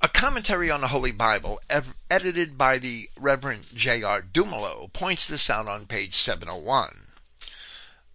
A 0.05 0.09
commentary 0.09 0.69
on 0.69 0.81
the 0.81 0.89
Holy 0.89 1.13
Bible, 1.13 1.61
ev- 1.71 1.95
edited 2.11 2.59
by 2.59 2.79
the 2.79 3.09
Reverend 3.17 3.67
J.R. 3.73 4.21
Dumelow, 4.21 4.93
points 4.93 5.29
this 5.29 5.49
out 5.49 5.69
on 5.69 5.87
page 5.87 6.17
701, 6.17 7.13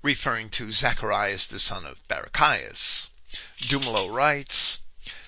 referring 0.02 0.50
to 0.50 0.74
Zacharias 0.74 1.48
the 1.48 1.62
son 1.62 1.86
of 1.86 2.06
Barachias. 2.10 3.08
Dumelow 3.62 4.14
writes, 4.14 4.80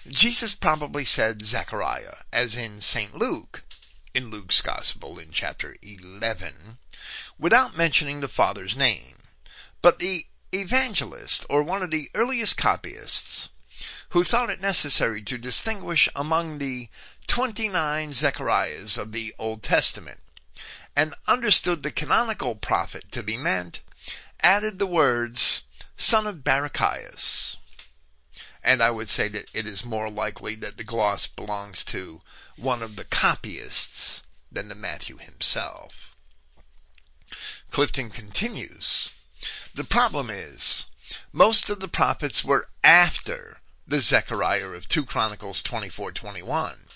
Jesus 0.09 0.53
probably 0.53 1.05
said 1.05 1.45
Zechariah, 1.45 2.17
as 2.33 2.57
in 2.57 2.81
St. 2.81 3.15
Luke, 3.15 3.63
in 4.13 4.29
Luke's 4.29 4.59
Gospel 4.59 5.17
in 5.17 5.31
chapter 5.31 5.77
11, 5.81 6.77
without 7.37 7.77
mentioning 7.77 8.19
the 8.19 8.27
Father's 8.27 8.75
name. 8.75 9.19
But 9.81 9.99
the 9.99 10.25
evangelist, 10.51 11.45
or 11.49 11.63
one 11.63 11.83
of 11.83 11.91
the 11.91 12.11
earliest 12.13 12.57
copyists, 12.57 13.47
who 14.09 14.23
thought 14.23 14.49
it 14.49 14.59
necessary 14.59 15.21
to 15.21 15.37
distinguish 15.37 16.09
among 16.15 16.57
the 16.57 16.89
29 17.27 18.11
Zechariahs 18.11 18.97
of 18.97 19.11
the 19.11 19.35
Old 19.37 19.61
Testament, 19.61 20.19
and 20.95 21.13
understood 21.27 21.83
the 21.83 21.91
canonical 21.91 22.55
prophet 22.55 23.11
to 23.11 23.21
be 23.21 23.37
meant, 23.37 23.81
added 24.41 24.79
the 24.79 24.87
words, 24.87 25.61
son 25.95 26.25
of 26.25 26.43
Barachias. 26.43 27.57
And 28.63 28.81
I 28.81 28.89
would 28.89 29.09
say 29.09 29.27
that 29.29 29.47
it 29.53 29.67
is 29.67 29.85
more 29.85 30.09
likely 30.09 30.55
that 30.55 30.77
the 30.77 30.83
gloss 30.83 31.27
belongs 31.27 31.83
to 31.85 32.21
one 32.55 32.81
of 32.81 32.95
the 32.95 33.05
copyists 33.05 34.23
than 34.51 34.69
to 34.69 34.75
Matthew 34.75 35.17
himself. 35.17 36.15
Clifton 37.69 38.09
continues, 38.09 39.11
the 39.75 39.83
problem 39.83 40.31
is, 40.31 40.87
most 41.31 41.69
of 41.69 41.79
the 41.79 41.87
prophets 41.87 42.43
were 42.43 42.69
after 42.83 43.58
the 43.89 43.99
Zechariah 43.99 44.67
of 44.67 44.87
2 44.87 45.03
Chronicles 45.03 45.63
24:21. 45.63 46.87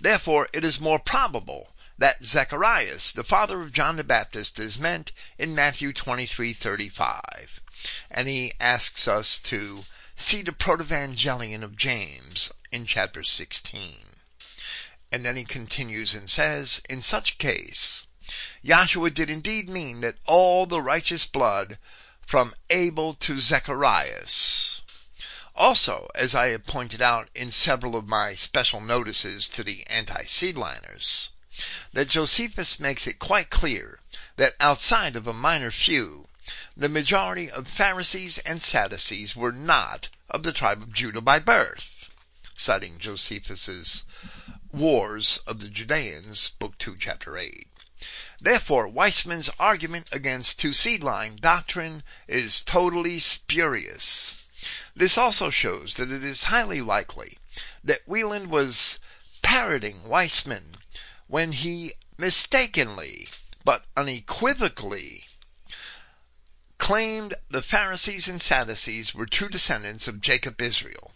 Therefore, 0.00 0.48
it 0.52 0.64
is 0.64 0.80
more 0.80 0.98
probable 0.98 1.72
that 1.96 2.24
Zacharias, 2.24 3.12
the 3.12 3.22
father 3.22 3.62
of 3.62 3.72
John 3.72 3.94
the 3.94 4.02
Baptist, 4.02 4.58
is 4.58 4.76
meant 4.76 5.12
in 5.38 5.54
Matthew 5.54 5.92
23:35. 5.92 7.60
And 8.10 8.26
he 8.26 8.54
asks 8.58 9.06
us 9.06 9.38
to 9.44 9.84
see 10.16 10.42
the 10.42 10.50
Protevangelion 10.50 11.62
of 11.62 11.76
James 11.76 12.50
in 12.72 12.86
chapter 12.86 13.22
16. 13.22 13.98
And 15.12 15.24
then 15.24 15.36
he 15.36 15.44
continues 15.44 16.12
and 16.12 16.28
says, 16.28 16.82
in 16.88 17.02
such 17.02 17.38
case, 17.38 18.06
Joshua 18.64 19.10
did 19.10 19.30
indeed 19.30 19.68
mean 19.68 20.00
that 20.00 20.18
all 20.26 20.66
the 20.66 20.82
righteous 20.82 21.24
blood 21.24 21.78
from 22.26 22.52
Abel 22.68 23.14
to 23.14 23.38
Zacharias 23.38 24.81
also, 25.54 26.08
as 26.14 26.34
I 26.34 26.48
have 26.48 26.66
pointed 26.66 27.02
out 27.02 27.28
in 27.34 27.52
several 27.52 27.94
of 27.94 28.08
my 28.08 28.34
special 28.34 28.80
notices 28.80 29.46
to 29.48 29.62
the 29.62 29.86
anti-seedliners, 29.86 31.28
that 31.92 32.08
Josephus 32.08 32.80
makes 32.80 33.06
it 33.06 33.18
quite 33.18 33.50
clear 33.50 34.00
that 34.36 34.56
outside 34.58 35.14
of 35.14 35.26
a 35.26 35.32
minor 35.32 35.70
few, 35.70 36.26
the 36.76 36.88
majority 36.88 37.50
of 37.50 37.68
Pharisees 37.68 38.38
and 38.38 38.62
Sadducees 38.62 39.36
were 39.36 39.52
not 39.52 40.08
of 40.30 40.42
the 40.42 40.52
tribe 40.52 40.82
of 40.82 40.92
Judah 40.92 41.20
by 41.20 41.38
birth, 41.38 42.08
citing 42.56 42.98
Josephus's 42.98 44.04
Wars 44.72 45.38
of 45.46 45.60
the 45.60 45.68
Judeans, 45.68 46.52
Book 46.58 46.78
2, 46.78 46.96
Chapter 46.98 47.36
8. 47.36 47.68
Therefore, 48.40 48.88
Weisman's 48.88 49.50
argument 49.60 50.08
against 50.10 50.58
two 50.58 50.72
seed 50.72 51.04
line 51.04 51.36
doctrine 51.36 52.02
is 52.26 52.62
totally 52.62 53.20
spurious. 53.20 54.34
This 54.94 55.18
also 55.18 55.50
shows 55.50 55.94
that 55.94 56.12
it 56.12 56.22
is 56.22 56.44
highly 56.44 56.80
likely 56.80 57.38
that 57.82 58.06
Weiland 58.06 58.46
was 58.46 59.00
parroting 59.42 60.04
Weisman 60.04 60.76
when 61.26 61.50
he 61.50 61.94
mistakenly 62.16 63.28
but 63.64 63.84
unequivocally 63.96 65.24
claimed 66.78 67.34
the 67.50 67.62
Pharisees 67.62 68.28
and 68.28 68.40
Sadducees 68.40 69.14
were 69.14 69.26
true 69.26 69.48
descendants 69.48 70.06
of 70.06 70.20
Jacob 70.20 70.60
Israel 70.60 71.12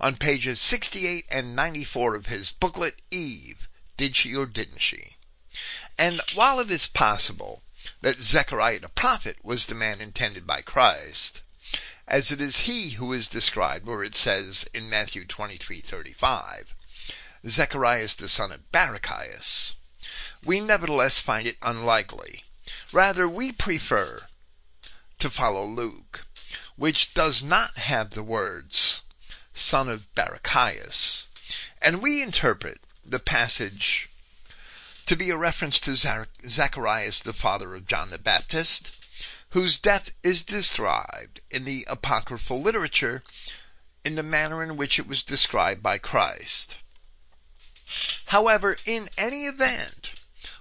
on 0.00 0.16
pages 0.16 0.60
68 0.60 1.26
and 1.28 1.56
94 1.56 2.14
of 2.14 2.26
his 2.26 2.52
booklet 2.52 3.02
Eve, 3.10 3.68
Did 3.96 4.16
She 4.16 4.34
or 4.34 4.46
Didn't 4.46 4.80
She? 4.80 5.16
And 5.98 6.22
while 6.34 6.60
it 6.60 6.70
is 6.70 6.86
possible 6.86 7.62
that 8.00 8.20
Zechariah 8.20 8.80
the 8.80 8.88
prophet 8.88 9.38
was 9.42 9.66
the 9.66 9.74
man 9.74 10.00
intended 10.00 10.46
by 10.46 10.62
Christ, 10.62 11.42
as 12.08 12.30
it 12.30 12.40
is 12.40 12.60
he 12.60 12.90
who 12.90 13.12
is 13.12 13.26
described 13.26 13.84
where 13.84 14.04
it 14.04 14.14
says 14.14 14.64
in 14.72 14.88
Matthew 14.88 15.26
23:35, 15.26 16.66
Zechariah 17.48 18.08
the 18.16 18.28
son 18.28 18.52
of 18.52 18.70
Barachias, 18.70 19.74
we 20.44 20.60
nevertheless 20.60 21.18
find 21.18 21.48
it 21.48 21.58
unlikely. 21.62 22.44
Rather, 22.92 23.28
we 23.28 23.50
prefer 23.50 24.28
to 25.18 25.30
follow 25.30 25.66
Luke, 25.66 26.26
which 26.76 27.12
does 27.12 27.42
not 27.42 27.76
have 27.76 28.10
the 28.10 28.22
words 28.22 29.02
son 29.54 29.88
of 29.88 30.14
Barachias, 30.14 31.26
and 31.82 32.00
we 32.00 32.22
interpret 32.22 32.80
the 33.04 33.18
passage 33.18 34.08
to 35.06 35.16
be 35.16 35.30
a 35.30 35.36
reference 35.36 35.80
to 35.80 35.96
Zacharias, 35.96 37.20
the 37.20 37.32
father 37.32 37.74
of 37.74 37.86
John 37.86 38.10
the 38.10 38.18
Baptist, 38.18 38.90
whose 39.50 39.78
death 39.78 40.10
is 40.22 40.42
described 40.42 41.40
in 41.50 41.64
the 41.64 41.84
apocryphal 41.88 42.60
literature 42.60 43.22
in 44.04 44.14
the 44.14 44.22
manner 44.22 44.62
in 44.62 44.76
which 44.76 44.98
it 44.98 45.06
was 45.06 45.22
described 45.22 45.82
by 45.82 45.98
Christ. 45.98 46.76
However, 48.26 48.76
in 48.84 49.08
any 49.16 49.46
event, 49.46 50.10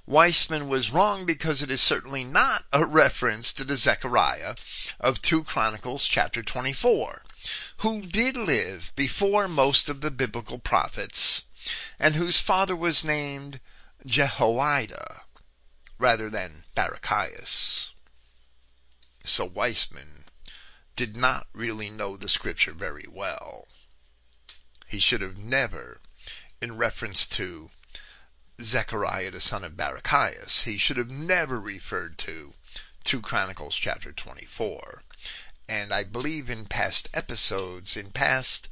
Weisman 0.07 0.67
was 0.67 0.91
wrong 0.91 1.25
because 1.25 1.63
it 1.63 1.71
is 1.71 1.81
certainly 1.81 2.23
not 2.23 2.65
a 2.71 2.85
reference 2.85 3.51
to 3.53 3.63
the 3.63 3.77
Zechariah 3.77 4.55
of 4.99 5.21
2 5.21 5.43
Chronicles 5.43 6.05
chapter 6.05 6.43
24, 6.43 7.23
who 7.77 8.03
did 8.03 8.37
live 8.37 8.91
before 8.95 9.47
most 9.47 9.89
of 9.89 10.01
the 10.01 10.11
biblical 10.11 10.59
prophets 10.59 11.43
and 11.99 12.15
whose 12.15 12.39
father 12.39 12.75
was 12.75 13.03
named 13.03 13.59
Jehoiada 14.05 15.23
rather 15.97 16.29
than 16.29 16.65
Barachias. 16.75 17.91
So 19.27 19.49
Weisman 19.49 20.25
did 20.95 21.17
not 21.17 21.47
really 21.51 21.89
know 21.89 22.15
the 22.15 22.29
scripture 22.29 22.73
very 22.73 23.07
well. 23.07 23.67
He 24.87 24.99
should 24.99 25.21
have 25.21 25.37
never, 25.37 25.99
in 26.61 26.77
reference 26.77 27.25
to 27.27 27.71
Zechariah 28.61 29.31
the 29.31 29.41
son 29.41 29.63
of 29.63 29.75
Barachias, 29.75 30.63
he 30.63 30.77
should 30.77 30.97
have 30.97 31.09
never 31.09 31.59
referred 31.59 32.17
to 32.19 32.53
2 33.03 33.21
Chronicles 33.21 33.75
chapter 33.75 34.11
24. 34.11 35.03
And 35.67 35.91
I 35.91 36.03
believe 36.03 36.49
in 36.49 36.67
past 36.67 37.09
episodes, 37.13 37.97
in 37.97 38.11
past 38.11 38.69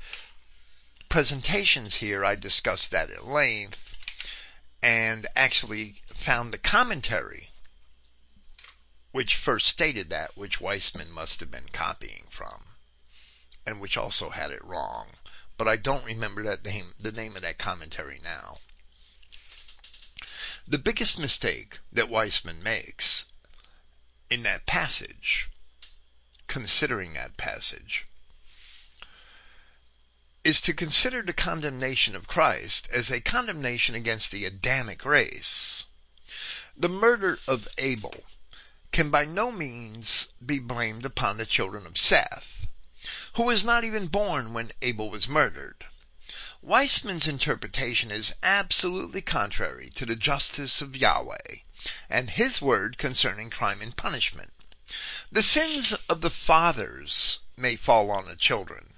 presentations 1.09 1.95
here, 1.95 2.23
I 2.23 2.35
discussed 2.35 2.91
that 2.91 3.09
at 3.09 3.25
length 3.25 3.79
and 4.81 5.27
actually 5.35 6.01
found 6.13 6.53
the 6.53 6.57
commentary 6.57 7.49
which 9.13 9.35
first 9.35 9.67
stated 9.67 10.09
that, 10.09 10.35
which 10.35 10.59
Weisman 10.59 11.09
must 11.09 11.39
have 11.39 11.51
been 11.51 11.69
copying 11.71 12.25
from, 12.31 12.65
and 13.63 13.79
which 13.79 13.95
also 13.95 14.31
had 14.31 14.49
it 14.49 14.65
wrong. 14.65 15.09
But 15.55 15.67
I 15.67 15.75
don't 15.75 16.03
remember 16.03 16.41
that 16.43 16.65
name, 16.65 16.95
the 16.99 17.11
name 17.11 17.35
of 17.35 17.43
that 17.43 17.59
commentary 17.59 18.19
now. 18.23 18.57
The 20.67 20.79
biggest 20.79 21.19
mistake 21.19 21.77
that 21.91 22.09
Weisman 22.09 22.63
makes 22.63 23.25
in 24.31 24.41
that 24.43 24.65
passage, 24.65 25.47
considering 26.47 27.13
that 27.13 27.37
passage, 27.37 28.05
is 30.43 30.59
to 30.61 30.73
consider 30.73 31.21
the 31.21 31.33
condemnation 31.33 32.15
of 32.15 32.27
Christ 32.27 32.87
as 32.91 33.11
a 33.11 33.21
condemnation 33.21 33.93
against 33.93 34.31
the 34.31 34.45
Adamic 34.45 35.05
race. 35.05 35.85
The 36.75 36.89
murder 36.89 37.37
of 37.47 37.67
Abel 37.77 38.23
can 38.93 39.09
by 39.09 39.25
no 39.25 39.51
means 39.51 40.27
be 40.45 40.59
blamed 40.59 41.03
upon 41.03 41.37
the 41.37 41.47
children 41.47 41.87
of 41.87 41.97
Seth, 41.97 42.67
who 43.33 43.41
was 43.41 43.65
not 43.65 43.83
even 43.83 44.05
born 44.05 44.53
when 44.53 44.71
Abel 44.83 45.09
was 45.09 45.27
murdered. 45.27 45.87
Weisman's 46.61 47.27
interpretation 47.27 48.11
is 48.11 48.35
absolutely 48.43 49.23
contrary 49.23 49.89
to 49.95 50.05
the 50.05 50.15
justice 50.15 50.79
of 50.79 50.95
Yahweh 50.95 51.57
and 52.07 52.29
his 52.29 52.61
word 52.61 52.99
concerning 52.99 53.49
crime 53.49 53.81
and 53.81 53.97
punishment. 53.97 54.53
The 55.31 55.41
sins 55.41 55.93
of 56.07 56.21
the 56.21 56.29
fathers 56.29 57.39
may 57.57 57.75
fall 57.75 58.11
on 58.11 58.27
the 58.27 58.35
children, 58.35 58.93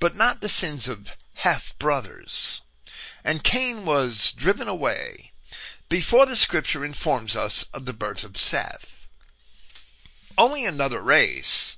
but 0.00 0.16
not 0.16 0.40
the 0.40 0.48
sins 0.48 0.88
of 0.88 1.10
half 1.34 1.78
brothers. 1.78 2.62
And 3.22 3.44
Cain 3.44 3.84
was 3.84 4.32
driven 4.32 4.68
away 4.68 5.32
before 5.90 6.24
the 6.24 6.34
scripture 6.34 6.82
informs 6.82 7.36
us 7.36 7.66
of 7.74 7.84
the 7.84 7.92
birth 7.92 8.24
of 8.24 8.38
Seth 8.38 8.86
only 10.36 10.64
another 10.64 11.00
race, 11.00 11.76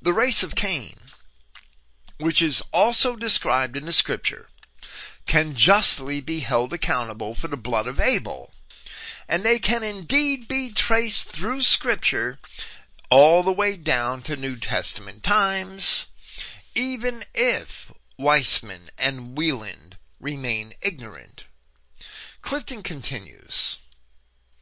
the 0.00 0.12
race 0.12 0.42
of 0.42 0.54
Cain, 0.54 0.96
which 2.18 2.42
is 2.42 2.62
also 2.72 3.16
described 3.16 3.76
in 3.76 3.86
the 3.86 3.92
scripture, 3.92 4.48
can 5.26 5.54
justly 5.54 6.20
be 6.20 6.40
held 6.40 6.72
accountable 6.72 7.34
for 7.34 7.48
the 7.48 7.56
blood 7.56 7.86
of 7.86 8.00
Abel. 8.00 8.52
And 9.28 9.44
they 9.44 9.58
can 9.58 9.82
indeed 9.82 10.48
be 10.48 10.70
traced 10.70 11.28
through 11.28 11.62
scripture 11.62 12.38
all 13.10 13.42
the 13.42 13.52
way 13.52 13.76
down 13.76 14.22
to 14.22 14.36
New 14.36 14.56
Testament 14.56 15.22
times, 15.22 16.06
even 16.74 17.24
if 17.34 17.92
Weisman 18.18 18.88
and 18.98 19.36
Weiland 19.36 19.94
remain 20.18 20.74
ignorant. 20.80 21.44
Clifton 22.42 22.82
continues. 22.82 23.78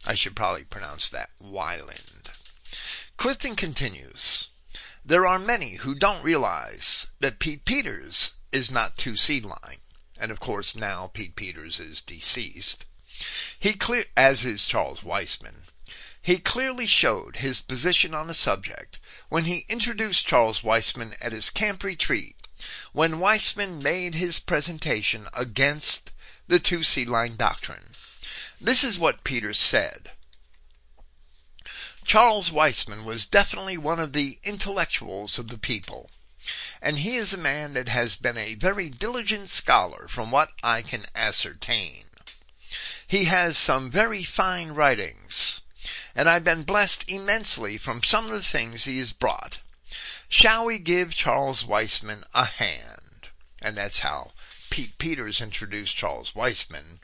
I 0.04 0.14
should 0.14 0.36
probably 0.36 0.64
pronounce 0.64 1.08
that 1.08 1.30
Weiland. 1.42 2.30
Clifton 3.16 3.56
continues, 3.56 4.48
there 5.04 5.26
are 5.26 5.38
many 5.38 5.76
who 5.76 5.94
don't 5.94 6.22
realize 6.22 7.06
that 7.20 7.38
Pete 7.38 7.64
Peters 7.64 8.32
is 8.52 8.70
not 8.70 8.98
two 8.98 9.16
seed 9.16 9.44
line. 9.44 9.80
And 10.18 10.30
of 10.30 10.40
course 10.40 10.74
now 10.74 11.08
Pete 11.08 11.36
Peters 11.36 11.78
is 11.78 12.00
deceased. 12.00 12.86
He 13.58 13.74
clear, 13.74 14.06
as 14.16 14.44
is 14.44 14.66
Charles 14.66 15.00
Weisman. 15.00 15.62
He 16.20 16.38
clearly 16.38 16.86
showed 16.86 17.36
his 17.36 17.60
position 17.60 18.14
on 18.14 18.26
the 18.26 18.34
subject 18.34 18.98
when 19.28 19.44
he 19.44 19.64
introduced 19.68 20.26
Charles 20.26 20.62
Weisman 20.62 21.16
at 21.20 21.32
his 21.32 21.50
camp 21.50 21.84
retreat, 21.84 22.34
when 22.92 23.20
Weisman 23.20 23.80
made 23.80 24.14
his 24.16 24.40
presentation 24.40 25.28
against 25.32 26.10
the 26.48 26.58
two 26.58 26.82
seed 26.82 27.08
line 27.08 27.36
doctrine. 27.36 27.94
This 28.60 28.82
is 28.82 28.98
what 28.98 29.22
Peters 29.22 29.58
said. 29.58 30.10
Charles 32.06 32.50
Weisman 32.50 33.04
was 33.04 33.26
definitely 33.26 33.76
one 33.76 33.98
of 33.98 34.12
the 34.12 34.38
intellectuals 34.44 35.38
of 35.38 35.48
the 35.48 35.58
people. 35.58 36.08
And 36.80 37.00
he 37.00 37.16
is 37.16 37.32
a 37.32 37.36
man 37.36 37.74
that 37.74 37.88
has 37.88 38.14
been 38.14 38.38
a 38.38 38.54
very 38.54 38.88
diligent 38.88 39.50
scholar 39.50 40.06
from 40.06 40.30
what 40.30 40.52
I 40.62 40.82
can 40.82 41.08
ascertain. 41.16 42.04
He 43.08 43.24
has 43.24 43.58
some 43.58 43.90
very 43.90 44.22
fine 44.22 44.70
writings, 44.70 45.62
and 46.14 46.28
I've 46.28 46.44
been 46.44 46.62
blessed 46.62 47.04
immensely 47.08 47.76
from 47.76 48.04
some 48.04 48.26
of 48.26 48.30
the 48.30 48.42
things 48.42 48.84
he 48.84 49.00
has 49.00 49.10
brought. 49.10 49.58
Shall 50.28 50.66
we 50.66 50.78
give 50.78 51.12
Charles 51.12 51.64
Weisman 51.64 52.22
a 52.32 52.44
hand? 52.44 53.30
And 53.60 53.76
that's 53.76 53.98
how 53.98 54.30
Pete 54.70 54.96
Peters 54.98 55.40
introduced 55.40 55.96
Charles 55.96 56.30
Weisman, 56.36 57.00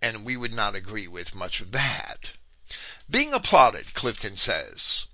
and 0.00 0.24
we 0.24 0.36
would 0.36 0.54
not 0.54 0.76
agree 0.76 1.08
with 1.08 1.34
much 1.34 1.60
of 1.60 1.72
that. 1.72 2.30
Being 3.10 3.32
applauded, 3.32 3.94
Clifton 3.94 4.36
says, 4.36 5.06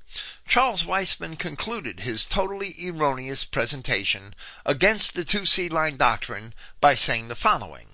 Charles 0.49 0.83
Weisman 0.83 1.39
concluded 1.39 2.01
his 2.01 2.25
totally 2.27 2.75
erroneous 2.85 3.45
presentation 3.45 4.35
against 4.67 5.15
the 5.15 5.25
two 5.25 5.47
seed 5.47 5.73
line 5.73 5.97
doctrine 5.97 6.55
by 6.81 6.97
saying 6.97 7.29
the 7.29 7.37
following. 7.37 7.91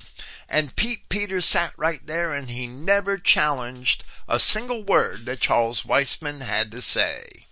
And 0.48 0.74
Pete 0.74 1.10
Peters 1.10 1.44
sat 1.44 1.74
right 1.76 2.06
there 2.06 2.32
and 2.32 2.48
he 2.48 2.66
never 2.66 3.18
challenged 3.18 4.02
a 4.26 4.40
single 4.40 4.82
word 4.82 5.26
that 5.26 5.40
Charles 5.40 5.82
Weisman 5.82 6.40
had 6.40 6.70
to 6.70 6.80
say. 6.80 7.48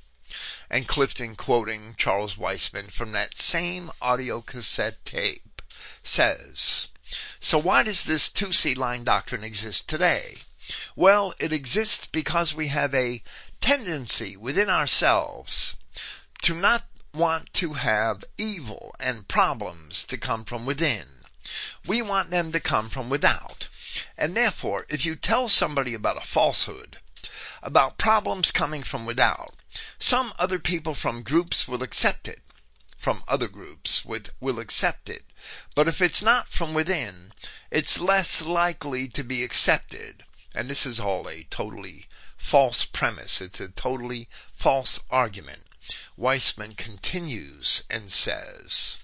And 0.70 0.88
Clifton 0.88 1.36
quoting 1.36 1.96
Charles 1.98 2.36
Weisman 2.36 2.90
from 2.90 3.12
that 3.12 3.36
same 3.36 3.90
audio 4.00 4.40
cassette 4.40 5.04
tape 5.04 5.60
says, 6.02 6.88
So 7.40 7.58
why 7.58 7.82
does 7.82 8.04
this 8.04 8.30
two 8.30 8.54
seed 8.54 8.78
line 8.78 9.04
doctrine 9.04 9.44
exist 9.44 9.86
today? 9.86 10.44
Well, 10.94 11.34
it 11.38 11.52
exists 11.52 12.06
because 12.06 12.54
we 12.54 12.68
have 12.68 12.94
a 12.94 13.22
tendency 13.60 14.36
within 14.36 14.68
ourselves 14.68 15.76
to 16.42 16.54
not 16.54 16.84
want 17.14 17.52
to 17.54 17.72
have 17.72 18.24
evil 18.36 18.94
and 19.00 19.26
problems 19.28 20.04
to 20.04 20.18
come 20.18 20.44
from 20.44 20.66
within. 20.66 21.24
We 21.86 22.02
want 22.02 22.30
them 22.30 22.52
to 22.52 22.60
come 22.60 22.90
from 22.90 23.08
without. 23.08 23.68
And 24.18 24.36
therefore, 24.36 24.84
if 24.90 25.06
you 25.06 25.16
tell 25.16 25.48
somebody 25.48 25.94
about 25.94 26.22
a 26.22 26.26
falsehood, 26.26 26.98
about 27.62 27.96
problems 27.96 28.50
coming 28.50 28.82
from 28.82 29.06
without, 29.06 29.54
some 29.98 30.34
other 30.38 30.58
people 30.58 30.94
from 30.94 31.22
groups 31.22 31.66
will 31.66 31.82
accept 31.82 32.28
it. 32.28 32.42
From 32.98 33.22
other 33.26 33.48
groups 33.48 34.04
would, 34.04 34.30
will 34.40 34.58
accept 34.58 35.08
it. 35.08 35.24
But 35.74 35.88
if 35.88 36.02
it's 36.02 36.20
not 36.20 36.48
from 36.50 36.74
within, 36.74 37.32
it's 37.70 37.98
less 37.98 38.42
likely 38.42 39.08
to 39.08 39.24
be 39.24 39.42
accepted. 39.42 40.24
And 40.58 40.68
this 40.68 40.84
is 40.84 40.98
all 40.98 41.28
a 41.28 41.44
totally 41.44 42.08
false 42.36 42.84
premise. 42.84 43.40
It's 43.40 43.60
a 43.60 43.68
totally 43.68 44.28
false 44.52 44.98
argument. 45.08 45.62
Weisman 46.18 46.76
continues 46.76 47.84
and 47.88 48.10
says, 48.10 48.98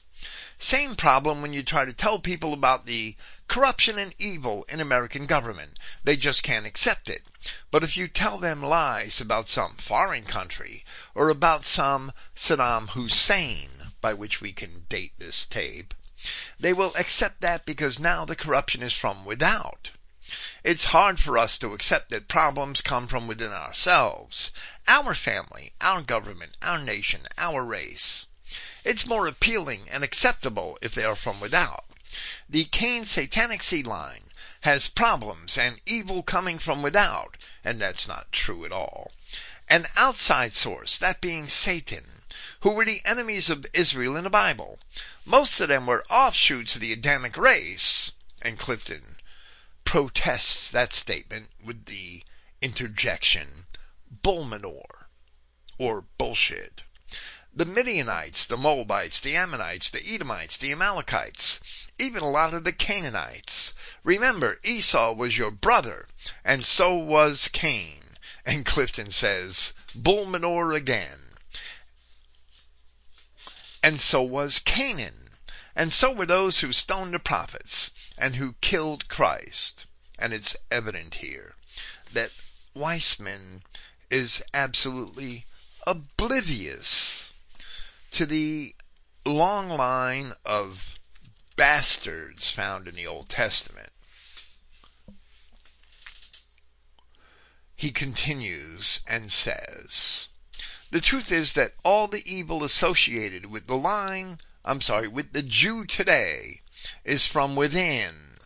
same 0.58 0.96
problem 0.96 1.42
when 1.42 1.52
you 1.52 1.62
try 1.62 1.84
to 1.84 1.92
tell 1.92 2.18
people 2.18 2.52
about 2.52 2.86
the 2.86 3.14
corruption 3.46 4.00
and 4.00 4.16
evil 4.18 4.64
in 4.68 4.80
American 4.80 5.26
government. 5.26 5.78
They 6.02 6.16
just 6.16 6.42
can't 6.42 6.66
accept 6.66 7.08
it. 7.08 7.22
But 7.70 7.84
if 7.84 7.96
you 7.96 8.08
tell 8.08 8.38
them 8.38 8.60
lies 8.60 9.20
about 9.20 9.46
some 9.46 9.76
foreign 9.76 10.24
country 10.24 10.84
or 11.14 11.28
about 11.28 11.64
some 11.64 12.12
Saddam 12.34 12.88
Hussein, 12.88 13.92
by 14.00 14.12
which 14.12 14.40
we 14.40 14.52
can 14.52 14.86
date 14.88 15.12
this 15.18 15.46
tape, 15.46 15.94
they 16.58 16.72
will 16.72 16.96
accept 16.96 17.42
that 17.42 17.64
because 17.64 18.00
now 18.00 18.24
the 18.24 18.34
corruption 18.34 18.82
is 18.82 18.92
from 18.92 19.24
without. 19.24 19.90
It's 20.62 20.84
hard 20.84 21.20
for 21.20 21.36
us 21.36 21.58
to 21.58 21.74
accept 21.74 22.08
that 22.08 22.28
problems 22.28 22.80
come 22.80 23.08
from 23.08 23.26
within 23.26 23.52
ourselves, 23.52 24.50
our 24.88 25.14
family, 25.14 25.74
our 25.80 26.00
government, 26.00 26.56
our 26.62 26.78
nation, 26.78 27.28
our 27.36 27.62
race. 27.62 28.24
It's 28.84 29.06
more 29.06 29.26
appealing 29.26 29.88
and 29.90 30.02
acceptable 30.02 30.78
if 30.80 30.94
they 30.94 31.04
are 31.04 31.14
from 31.14 31.40
without. 31.40 31.84
The 32.48 32.64
Cain 32.64 33.04
satanic 33.04 33.62
seed 33.62 33.86
line 33.86 34.30
has 34.62 34.88
problems 34.88 35.58
and 35.58 35.80
evil 35.84 36.22
coming 36.22 36.58
from 36.58 36.80
without, 36.80 37.36
and 37.62 37.80
that's 37.80 38.08
not 38.08 38.32
true 38.32 38.64
at 38.64 38.72
all. 38.72 39.12
An 39.68 39.88
outside 39.94 40.54
source, 40.54 40.96
that 40.98 41.20
being 41.20 41.48
Satan, 41.48 42.22
who 42.60 42.70
were 42.70 42.86
the 42.86 43.02
enemies 43.04 43.50
of 43.50 43.66
Israel 43.74 44.16
in 44.16 44.24
the 44.24 44.30
Bible. 44.30 44.78
Most 45.26 45.60
of 45.60 45.68
them 45.68 45.86
were 45.86 46.04
offshoots 46.08 46.74
of 46.74 46.80
the 46.80 46.94
Adamic 46.94 47.36
race, 47.36 48.12
and 48.40 48.58
Clifton 48.58 49.13
protests 49.84 50.70
that 50.70 50.92
statement 50.92 51.50
with 51.64 51.86
the 51.86 52.22
interjection, 52.60 53.66
bull 54.22 54.44
manure, 54.44 55.08
or 55.78 56.04
bullshit. 56.18 56.82
The 57.52 57.64
Midianites, 57.64 58.46
the 58.46 58.56
Moabites, 58.56 59.20
the 59.20 59.36
Ammonites, 59.36 59.90
the 59.90 60.04
Edomites, 60.04 60.56
the 60.56 60.72
Amalekites, 60.72 61.60
even 61.98 62.22
a 62.22 62.30
lot 62.30 62.52
of 62.52 62.64
the 62.64 62.72
Canaanites. 62.72 63.74
Remember, 64.02 64.58
Esau 64.64 65.12
was 65.12 65.38
your 65.38 65.52
brother, 65.52 66.08
and 66.44 66.64
so 66.64 66.94
was 66.94 67.48
Cain. 67.52 68.16
And 68.44 68.66
Clifton 68.66 69.12
says, 69.12 69.72
bull 69.94 70.26
manure 70.26 70.72
again. 70.72 71.36
And 73.82 74.00
so 74.00 74.22
was 74.22 74.58
Canaan. 74.58 75.23
And 75.76 75.92
so 75.92 76.12
were 76.12 76.26
those 76.26 76.60
who 76.60 76.72
stoned 76.72 77.14
the 77.14 77.18
prophets 77.18 77.90
and 78.16 78.36
who 78.36 78.54
killed 78.60 79.08
Christ. 79.08 79.86
And 80.18 80.32
it's 80.32 80.56
evident 80.70 81.16
here 81.16 81.56
that 82.12 82.30
Weisman 82.76 83.62
is 84.10 84.42
absolutely 84.52 85.46
oblivious 85.86 87.32
to 88.12 88.26
the 88.26 88.74
long 89.26 89.68
line 89.68 90.34
of 90.44 90.98
bastards 91.56 92.50
found 92.50 92.86
in 92.86 92.94
the 92.94 93.06
Old 93.06 93.28
Testament. 93.28 93.90
He 97.74 97.90
continues 97.90 99.00
and 99.06 99.32
says, 99.32 100.28
The 100.90 101.00
truth 101.00 101.32
is 101.32 101.54
that 101.54 101.74
all 101.84 102.06
the 102.06 102.22
evil 102.24 102.62
associated 102.62 103.46
with 103.46 103.66
the 103.66 103.76
line 103.76 104.38
I'm 104.64 104.80
sorry, 104.80 105.08
with 105.08 105.32
the 105.32 105.42
Jew 105.42 105.84
today 105.84 106.62
is 107.04 107.26
from 107.26 107.54
within. 107.54 108.38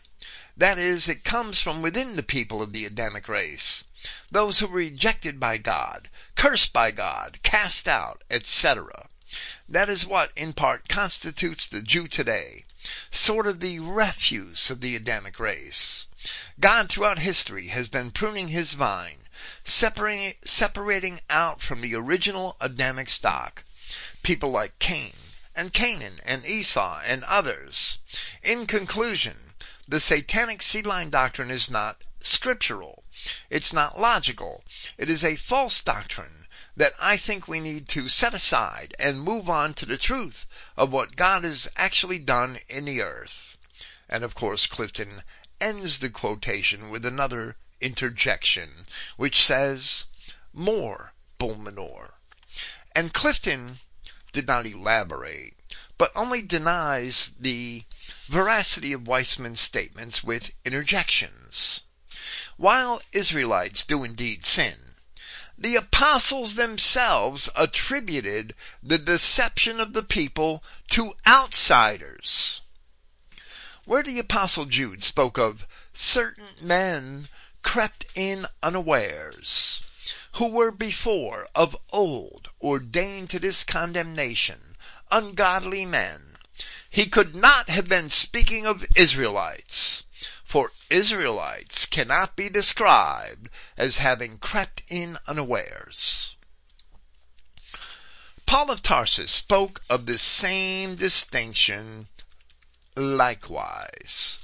That 0.56 0.78
is, 0.78 1.08
it 1.08 1.22
comes 1.22 1.60
from 1.60 1.80
within 1.82 2.16
the 2.16 2.22
people 2.22 2.60
of 2.60 2.72
the 2.72 2.84
Adamic 2.84 3.28
race. 3.28 3.84
Those 4.30 4.58
who 4.58 4.66
were 4.66 4.78
rejected 4.78 5.38
by 5.38 5.58
God, 5.58 6.08
cursed 6.34 6.72
by 6.72 6.90
God, 6.90 7.38
cast 7.42 7.86
out, 7.86 8.24
etc. 8.30 9.08
That 9.68 9.88
is 9.88 10.06
what, 10.06 10.32
in 10.34 10.54
part, 10.54 10.88
constitutes 10.88 11.66
the 11.66 11.82
Jew 11.82 12.08
today. 12.08 12.64
Sort 13.10 13.46
of 13.46 13.60
the 13.60 13.78
refuse 13.78 14.70
of 14.70 14.80
the 14.80 14.96
Adamic 14.96 15.38
race. 15.38 16.06
God 16.58 16.88
throughout 16.88 17.20
history 17.20 17.68
has 17.68 17.88
been 17.88 18.10
pruning 18.10 18.48
his 18.48 18.72
vine, 18.72 19.28
separating, 19.64 20.34
separating 20.44 21.20
out 21.30 21.62
from 21.62 21.80
the 21.80 21.94
original 21.94 22.56
Adamic 22.60 23.08
stock 23.08 23.62
people 24.22 24.50
like 24.50 24.78
Cain, 24.78 25.14
and 25.58 25.72
Canaan 25.72 26.20
and 26.24 26.46
Esau 26.46 27.00
and 27.04 27.24
others. 27.24 27.98
In 28.44 28.64
conclusion, 28.64 29.54
the 29.88 29.98
satanic 29.98 30.62
seed 30.62 30.86
line 30.86 31.10
doctrine 31.10 31.50
is 31.50 31.68
not 31.68 32.04
scriptural. 32.20 33.02
It's 33.50 33.72
not 33.72 34.00
logical. 34.00 34.62
It 34.96 35.10
is 35.10 35.24
a 35.24 35.34
false 35.34 35.80
doctrine 35.80 36.46
that 36.76 36.94
I 37.00 37.16
think 37.16 37.48
we 37.48 37.58
need 37.58 37.88
to 37.88 38.08
set 38.08 38.34
aside 38.34 38.94
and 39.00 39.20
move 39.20 39.50
on 39.50 39.74
to 39.74 39.84
the 39.84 39.98
truth 39.98 40.46
of 40.76 40.92
what 40.92 41.16
God 41.16 41.42
has 41.42 41.68
actually 41.76 42.20
done 42.20 42.60
in 42.68 42.84
the 42.84 43.02
earth. 43.02 43.56
And 44.08 44.22
of 44.22 44.36
course, 44.36 44.68
Clifton 44.68 45.24
ends 45.60 45.98
the 45.98 46.08
quotation 46.08 46.88
with 46.88 47.04
another 47.04 47.56
interjection, 47.80 48.86
which 49.16 49.44
says, 49.44 50.04
more 50.52 51.14
bull 51.36 51.56
manure. 51.56 52.14
And 52.94 53.12
Clifton 53.12 53.80
did 54.32 54.46
not 54.46 54.66
elaborate, 54.66 55.54
but 55.96 56.12
only 56.14 56.42
denies 56.42 57.30
the 57.38 57.84
veracity 58.28 58.92
of 58.92 59.02
Weisman's 59.02 59.60
statements 59.60 60.22
with 60.22 60.50
interjections. 60.64 61.82
While 62.56 63.02
Israelites 63.12 63.84
do 63.84 64.04
indeed 64.04 64.44
sin, 64.44 64.94
the 65.56 65.74
apostles 65.74 66.54
themselves 66.54 67.48
attributed 67.56 68.54
the 68.82 68.98
deception 68.98 69.80
of 69.80 69.92
the 69.92 70.04
people 70.04 70.62
to 70.90 71.14
outsiders. 71.26 72.60
Where 73.84 74.02
the 74.02 74.20
apostle 74.20 74.66
Jude 74.66 75.02
spoke 75.02 75.36
of 75.36 75.66
certain 75.92 76.48
men 76.60 77.28
crept 77.62 78.06
in 78.14 78.46
unawares, 78.62 79.80
who 80.32 80.46
were 80.46 80.70
before 80.70 81.48
of 81.54 81.76
old 81.90 82.48
ordained 82.60 83.30
to 83.30 83.38
this 83.38 83.64
condemnation, 83.64 84.76
ungodly 85.10 85.84
men. 85.84 86.38
He 86.90 87.06
could 87.06 87.34
not 87.34 87.68
have 87.68 87.88
been 87.88 88.10
speaking 88.10 88.66
of 88.66 88.86
Israelites, 88.96 90.04
for 90.44 90.72
Israelites 90.90 91.86
cannot 91.86 92.36
be 92.36 92.48
described 92.48 93.48
as 93.76 93.96
having 93.96 94.38
crept 94.38 94.82
in 94.88 95.18
unawares. 95.26 96.34
Paul 98.46 98.70
of 98.70 98.82
Tarsus 98.82 99.30
spoke 99.30 99.82
of 99.90 100.06
the 100.06 100.16
same 100.16 100.96
distinction 100.96 102.08
likewise, 102.96 104.38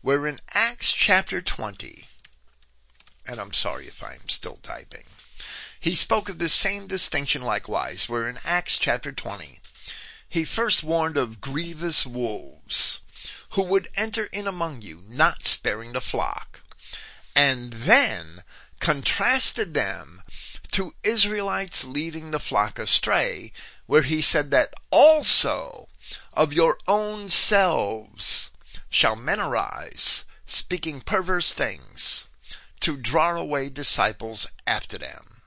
where 0.00 0.26
in 0.26 0.40
Acts 0.52 0.90
chapter 0.92 1.42
20, 1.42 2.08
and 3.30 3.38
I'm 3.38 3.52
sorry 3.52 3.86
if 3.86 4.02
I'm 4.02 4.28
still 4.28 4.58
typing, 4.60 5.04
he 5.78 5.94
spoke 5.94 6.28
of 6.28 6.40
the 6.40 6.48
same 6.48 6.88
distinction 6.88 7.42
likewise, 7.42 8.08
where 8.08 8.28
in 8.28 8.40
Acts 8.44 8.76
chapter 8.76 9.12
20, 9.12 9.60
he 10.28 10.44
first 10.44 10.82
warned 10.82 11.16
of 11.16 11.40
grievous 11.40 12.04
wolves, 12.04 12.98
who 13.50 13.62
would 13.62 13.88
enter 13.94 14.24
in 14.24 14.48
among 14.48 14.82
you, 14.82 15.04
not 15.06 15.46
sparing 15.46 15.92
the 15.92 16.00
flock, 16.00 16.58
and 17.32 17.72
then 17.72 18.42
contrasted 18.80 19.74
them 19.74 20.22
to 20.72 20.96
Israelites 21.04 21.84
leading 21.84 22.32
the 22.32 22.40
flock 22.40 22.80
astray, 22.80 23.52
where 23.86 24.02
he 24.02 24.20
said 24.20 24.50
that 24.50 24.74
also 24.90 25.88
of 26.32 26.52
your 26.52 26.78
own 26.88 27.30
selves 27.30 28.50
shall 28.88 29.14
men 29.14 29.38
arise, 29.38 30.24
speaking 30.48 31.00
perverse 31.00 31.52
things, 31.52 32.26
to 32.80 32.96
draw 32.96 33.36
away 33.36 33.68
disciples 33.68 34.46
after 34.66 34.98
them. 34.98 35.42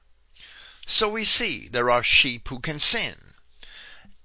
So 0.86 1.10
we 1.10 1.24
see 1.24 1.68
there 1.68 1.90
are 1.90 2.04
sheep 2.04 2.48
who 2.50 2.60
can 2.60 2.80
sin. 2.80 3.34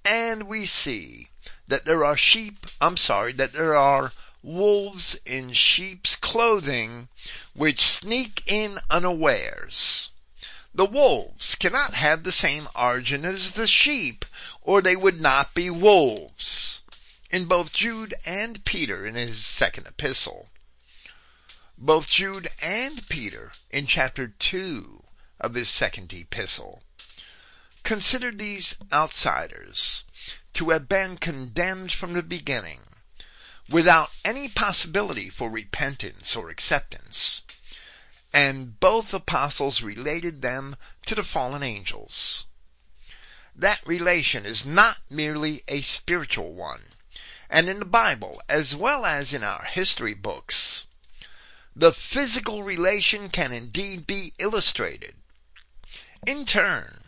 And 0.05 0.43
we 0.43 0.65
see 0.65 1.29
that 1.67 1.85
there 1.85 2.03
are 2.03 2.17
sheep, 2.17 2.65
I'm 2.81 2.97
sorry, 2.97 3.33
that 3.33 3.53
there 3.53 3.75
are 3.75 4.13
wolves 4.41 5.17
in 5.25 5.53
sheep's 5.53 6.15
clothing 6.15 7.09
which 7.53 7.81
sneak 7.81 8.43
in 8.45 8.79
unawares. 8.89 10.09
The 10.73 10.85
wolves 10.85 11.55
cannot 11.55 11.93
have 11.93 12.23
the 12.23 12.31
same 12.31 12.69
origin 12.75 13.25
as 13.25 13.51
the 13.51 13.67
sheep, 13.67 14.25
or 14.61 14.81
they 14.81 14.95
would 14.95 15.19
not 15.19 15.53
be 15.53 15.69
wolves. 15.69 16.81
In 17.31 17.45
both 17.45 17.73
Jude 17.73 18.15
and 18.25 18.63
Peter 18.65 19.05
in 19.05 19.15
his 19.15 19.45
second 19.45 19.87
epistle, 19.87 20.48
both 21.81 22.09
Jude 22.09 22.51
and 22.61 23.07
Peter 23.07 23.53
in 23.71 23.87
chapter 23.87 24.27
2 24.27 25.01
of 25.39 25.53
his 25.53 25.69
second 25.69 26.11
epistle, 26.11 26.83
considered 27.83 28.37
these 28.37 28.75
outsiders 28.91 30.03
to 30.53 30.71
have 30.71 30.89
been 30.89 31.15
condemned 31.15 31.93
from 31.93 32.11
the 32.11 32.21
beginning 32.21 32.81
without 33.69 34.11
any 34.25 34.49
possibility 34.49 35.29
for 35.29 35.49
repentance 35.49 36.35
or 36.35 36.49
acceptance. 36.49 37.43
And 38.33 38.77
both 38.81 39.13
apostles 39.13 39.81
related 39.81 40.41
them 40.41 40.75
to 41.05 41.15
the 41.15 41.23
fallen 41.23 41.63
angels. 41.63 42.45
That 43.55 43.79
relation 43.87 44.45
is 44.45 44.65
not 44.65 44.97
merely 45.09 45.63
a 45.69 45.81
spiritual 45.81 46.51
one. 46.51 46.87
And 47.49 47.69
in 47.69 47.79
the 47.79 47.85
Bible, 47.85 48.41
as 48.49 48.75
well 48.75 49.05
as 49.05 49.31
in 49.31 49.45
our 49.45 49.63
history 49.63 50.13
books, 50.13 50.83
the 51.75 51.93
physical 51.93 52.63
relation 52.63 53.29
can 53.29 53.51
indeed 53.51 54.05
be 54.05 54.33
illustrated 54.37 55.15
in 56.27 56.45
turn, 56.45 57.05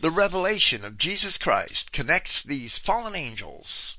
the 0.00 0.10
revelation 0.10 0.84
of 0.84 0.96
Jesus 0.96 1.36
Christ 1.36 1.92
connects 1.92 2.42
these 2.42 2.78
fallen 2.78 3.14
angels 3.14 3.96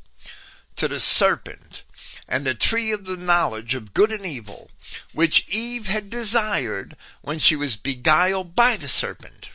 to 0.75 0.87
the 0.87 0.99
serpent 0.99 1.83
and 2.27 2.45
the 2.45 2.55
tree 2.55 2.91
of 2.91 3.05
the 3.05 3.17
knowledge 3.17 3.75
of 3.75 3.93
good 3.93 4.11
and 4.11 4.25
evil, 4.25 4.71
which 5.13 5.47
Eve 5.47 5.85
had 5.85 6.09
desired 6.09 6.95
when 7.21 7.37
she 7.37 7.55
was 7.55 7.75
beguiled 7.75 8.55
by 8.55 8.75
the 8.75 8.87
serpent. 8.87 9.49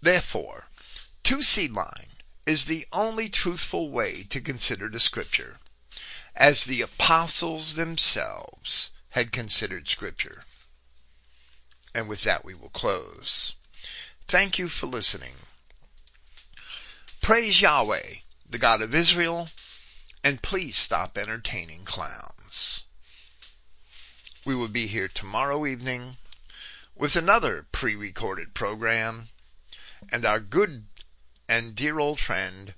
Therefore, 0.00 0.68
two 1.22 1.42
seed 1.42 1.72
line 1.72 2.16
is 2.46 2.64
the 2.64 2.86
only 2.92 3.28
truthful 3.28 3.90
way 3.90 4.24
to 4.24 4.40
consider 4.40 4.88
the 4.88 5.00
scripture, 5.00 5.58
as 6.38 6.64
the 6.64 6.80
apostles 6.80 7.74
themselves 7.74 8.90
had 9.10 9.32
considered 9.32 9.88
scripture. 9.88 10.42
And 11.92 12.08
with 12.08 12.22
that 12.22 12.44
we 12.44 12.54
will 12.54 12.68
close. 12.70 13.54
Thank 14.28 14.58
you 14.58 14.68
for 14.68 14.86
listening. 14.86 15.34
Praise 17.20 17.60
Yahweh, 17.60 18.18
the 18.48 18.58
God 18.58 18.80
of 18.80 18.94
Israel, 18.94 19.50
and 20.22 20.40
please 20.40 20.76
stop 20.76 21.18
entertaining 21.18 21.84
clowns. 21.84 22.84
We 24.46 24.54
will 24.54 24.68
be 24.68 24.86
here 24.86 25.08
tomorrow 25.08 25.66
evening 25.66 26.18
with 26.94 27.16
another 27.16 27.66
pre-recorded 27.72 28.54
program 28.54 29.28
and 30.12 30.24
our 30.24 30.40
good 30.40 30.84
and 31.48 31.74
dear 31.74 31.98
old 31.98 32.20
friend 32.20 32.74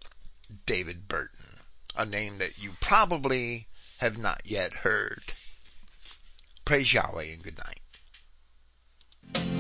David 0.65 1.07
Burton, 1.07 1.40
a 2.01 2.07
name 2.07 2.39
that 2.39 2.59
you 2.59 2.73
probably 2.81 3.67
have 3.99 4.17
not 4.17 4.41
yet 4.45 4.73
heard. 4.73 5.35
Praise 6.65 6.93
Yahweh 6.95 7.25
and 7.25 7.43
good 7.43 7.59
night. 9.35 9.60